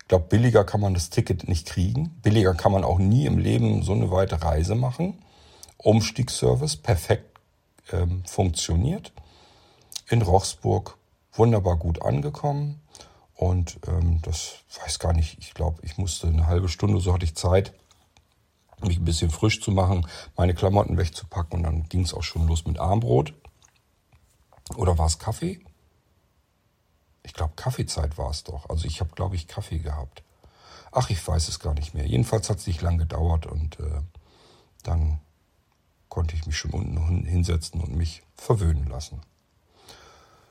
Ich 0.00 0.08
glaube, 0.08 0.26
billiger 0.28 0.64
kann 0.64 0.80
man 0.80 0.94
das 0.94 1.10
Ticket 1.10 1.48
nicht 1.48 1.66
kriegen. 1.66 2.10
Billiger 2.22 2.54
kann 2.54 2.72
man 2.72 2.84
auch 2.84 2.98
nie 2.98 3.26
im 3.26 3.38
Leben 3.38 3.82
so 3.82 3.92
eine 3.92 4.10
weite 4.10 4.42
Reise 4.42 4.74
machen. 4.74 5.22
Umstiegsservice 5.76 6.76
perfekt 6.76 7.38
ähm, 7.92 8.22
funktioniert. 8.26 9.12
In 10.08 10.22
Rochsburg 10.22 10.98
wunderbar 11.32 11.76
gut 11.76 12.02
angekommen. 12.02 12.80
Und 13.34 13.78
ähm, 13.86 14.20
das 14.22 14.56
weiß 14.84 14.98
gar 14.98 15.14
nicht, 15.14 15.38
ich 15.38 15.54
glaube, 15.54 15.80
ich 15.82 15.96
musste 15.96 16.26
eine 16.26 16.46
halbe 16.46 16.68
Stunde, 16.68 17.00
so 17.00 17.14
hatte 17.14 17.24
ich 17.24 17.34
Zeit, 17.34 17.72
mich 18.86 18.98
ein 18.98 19.04
bisschen 19.04 19.30
frisch 19.30 19.60
zu 19.60 19.70
machen, 19.70 20.06
meine 20.36 20.54
Klamotten 20.54 20.96
wegzupacken 20.96 21.58
und 21.58 21.62
dann 21.64 21.88
ging 21.88 22.02
es 22.02 22.14
auch 22.14 22.22
schon 22.22 22.46
los 22.46 22.64
mit 22.66 22.78
Armbrot. 22.78 23.34
Oder 24.76 24.98
war 24.98 25.06
es 25.06 25.18
Kaffee? 25.18 25.60
Ich 27.22 27.34
glaube, 27.34 27.54
Kaffeezeit 27.56 28.18
war 28.18 28.30
es 28.30 28.44
doch. 28.44 28.68
Also 28.70 28.86
ich 28.86 29.00
habe, 29.00 29.10
glaube 29.14 29.36
ich, 29.36 29.46
Kaffee 29.46 29.78
gehabt. 29.78 30.22
Ach, 30.92 31.10
ich 31.10 31.26
weiß 31.26 31.48
es 31.48 31.60
gar 31.60 31.74
nicht 31.74 31.94
mehr. 31.94 32.06
Jedenfalls 32.06 32.50
hat 32.50 32.58
es 32.58 32.66
nicht 32.66 32.82
lang 32.82 32.98
gedauert 32.98 33.46
und 33.46 33.78
äh, 33.78 34.00
dann 34.82 35.20
konnte 36.08 36.34
ich 36.34 36.46
mich 36.46 36.56
schon 36.56 36.72
unten 36.72 37.24
hinsetzen 37.24 37.80
und 37.80 37.94
mich 37.94 38.22
verwöhnen 38.34 38.88
lassen. 38.88 39.20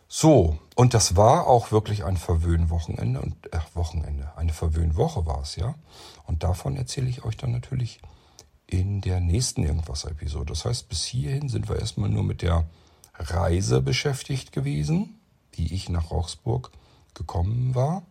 So, 0.08 0.58
und 0.76 0.96
das 0.96 1.16
war 1.16 1.46
auch 1.46 1.72
wirklich 1.72 2.04
ein 2.04 2.18
Verwöhnwochenende 2.18 3.22
und 3.22 3.54
äh, 3.54 3.60
Wochenende, 3.76 4.32
eine 4.38 4.54
Verwöhnwoche 4.54 5.28
war 5.28 5.42
es, 5.42 5.56
ja. 5.56 5.76
Und 6.26 6.44
davon 6.44 6.78
erzähle 6.78 7.10
ich 7.10 7.24
euch 7.26 7.38
dann 7.38 7.52
natürlich 7.52 8.00
in 8.70 9.02
der 9.02 9.20
nächsten 9.20 9.64
Irgendwas-Episode. 9.64 10.48
Das 10.48 10.66
heißt, 10.66 10.90
bis 10.90 11.06
hierhin 11.06 11.50
sind 11.50 11.70
wir 11.70 11.80
erstmal 11.80 12.10
nur 12.10 12.24
mit 12.24 12.42
der 12.42 12.66
Reise 13.16 13.82
beschäftigt 13.82 14.52
gewesen 14.52 15.20
wie 15.60 15.74
ich 15.74 15.90
nach 15.90 16.10
Rochsburg 16.10 16.72
gekommen 17.14 17.76
war. 17.76 18.04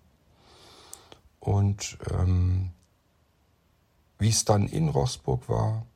Und 1.40 1.98
ähm, 2.10 2.70
wie 4.18 4.28
es 4.28 4.44
dann 4.44 4.68
in 4.68 4.88
Rochsburg 4.88 5.48
war, 5.48 5.86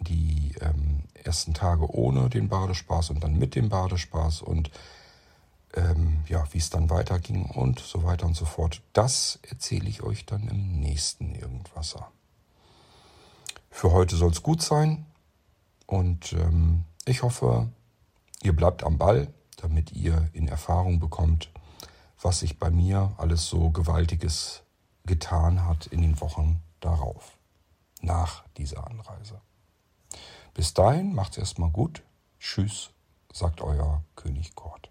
die 0.00 0.54
ähm, 0.60 1.04
ersten 1.12 1.54
Tage 1.54 1.90
ohne 1.90 2.30
den 2.30 2.48
Badespaß 2.48 3.10
und 3.10 3.22
dann 3.22 3.38
mit 3.38 3.54
dem 3.54 3.68
Badespaß 3.68 4.42
und 4.42 4.70
ähm, 5.74 6.22
ja, 6.28 6.44
wie 6.52 6.58
es 6.58 6.70
dann 6.70 6.88
weiterging 6.88 7.46
und 7.46 7.80
so 7.80 8.04
weiter 8.04 8.26
und 8.26 8.36
so 8.36 8.44
fort. 8.44 8.80
Das 8.92 9.38
erzähle 9.42 9.88
ich 9.88 10.02
euch 10.02 10.24
dann 10.24 10.48
im 10.48 10.80
nächsten 10.80 11.34
Irgendwasser. 11.34 12.13
Für 13.76 13.92
heute 13.92 14.16
soll 14.16 14.30
es 14.30 14.42
gut 14.42 14.62
sein 14.62 15.04
und 15.86 16.32
ähm, 16.32 16.84
ich 17.04 17.22
hoffe, 17.22 17.68
ihr 18.42 18.54
bleibt 18.54 18.84
am 18.84 18.98
Ball 18.98 19.28
damit 19.64 19.92
ihr 19.92 20.28
in 20.34 20.46
Erfahrung 20.46 21.00
bekommt, 21.00 21.50
was 22.20 22.40
sich 22.40 22.58
bei 22.58 22.70
mir 22.70 23.14
alles 23.16 23.46
so 23.46 23.70
Gewaltiges 23.70 24.62
getan 25.06 25.64
hat 25.64 25.86
in 25.86 26.02
den 26.02 26.20
Wochen 26.20 26.62
darauf, 26.80 27.38
nach 28.02 28.44
dieser 28.58 28.86
Anreise. 28.86 29.40
Bis 30.52 30.74
dahin 30.74 31.14
macht's 31.14 31.38
erstmal 31.38 31.70
gut. 31.70 32.02
Tschüss, 32.38 32.90
sagt 33.32 33.62
euer 33.62 34.04
König 34.16 34.54
Kort. 34.54 34.90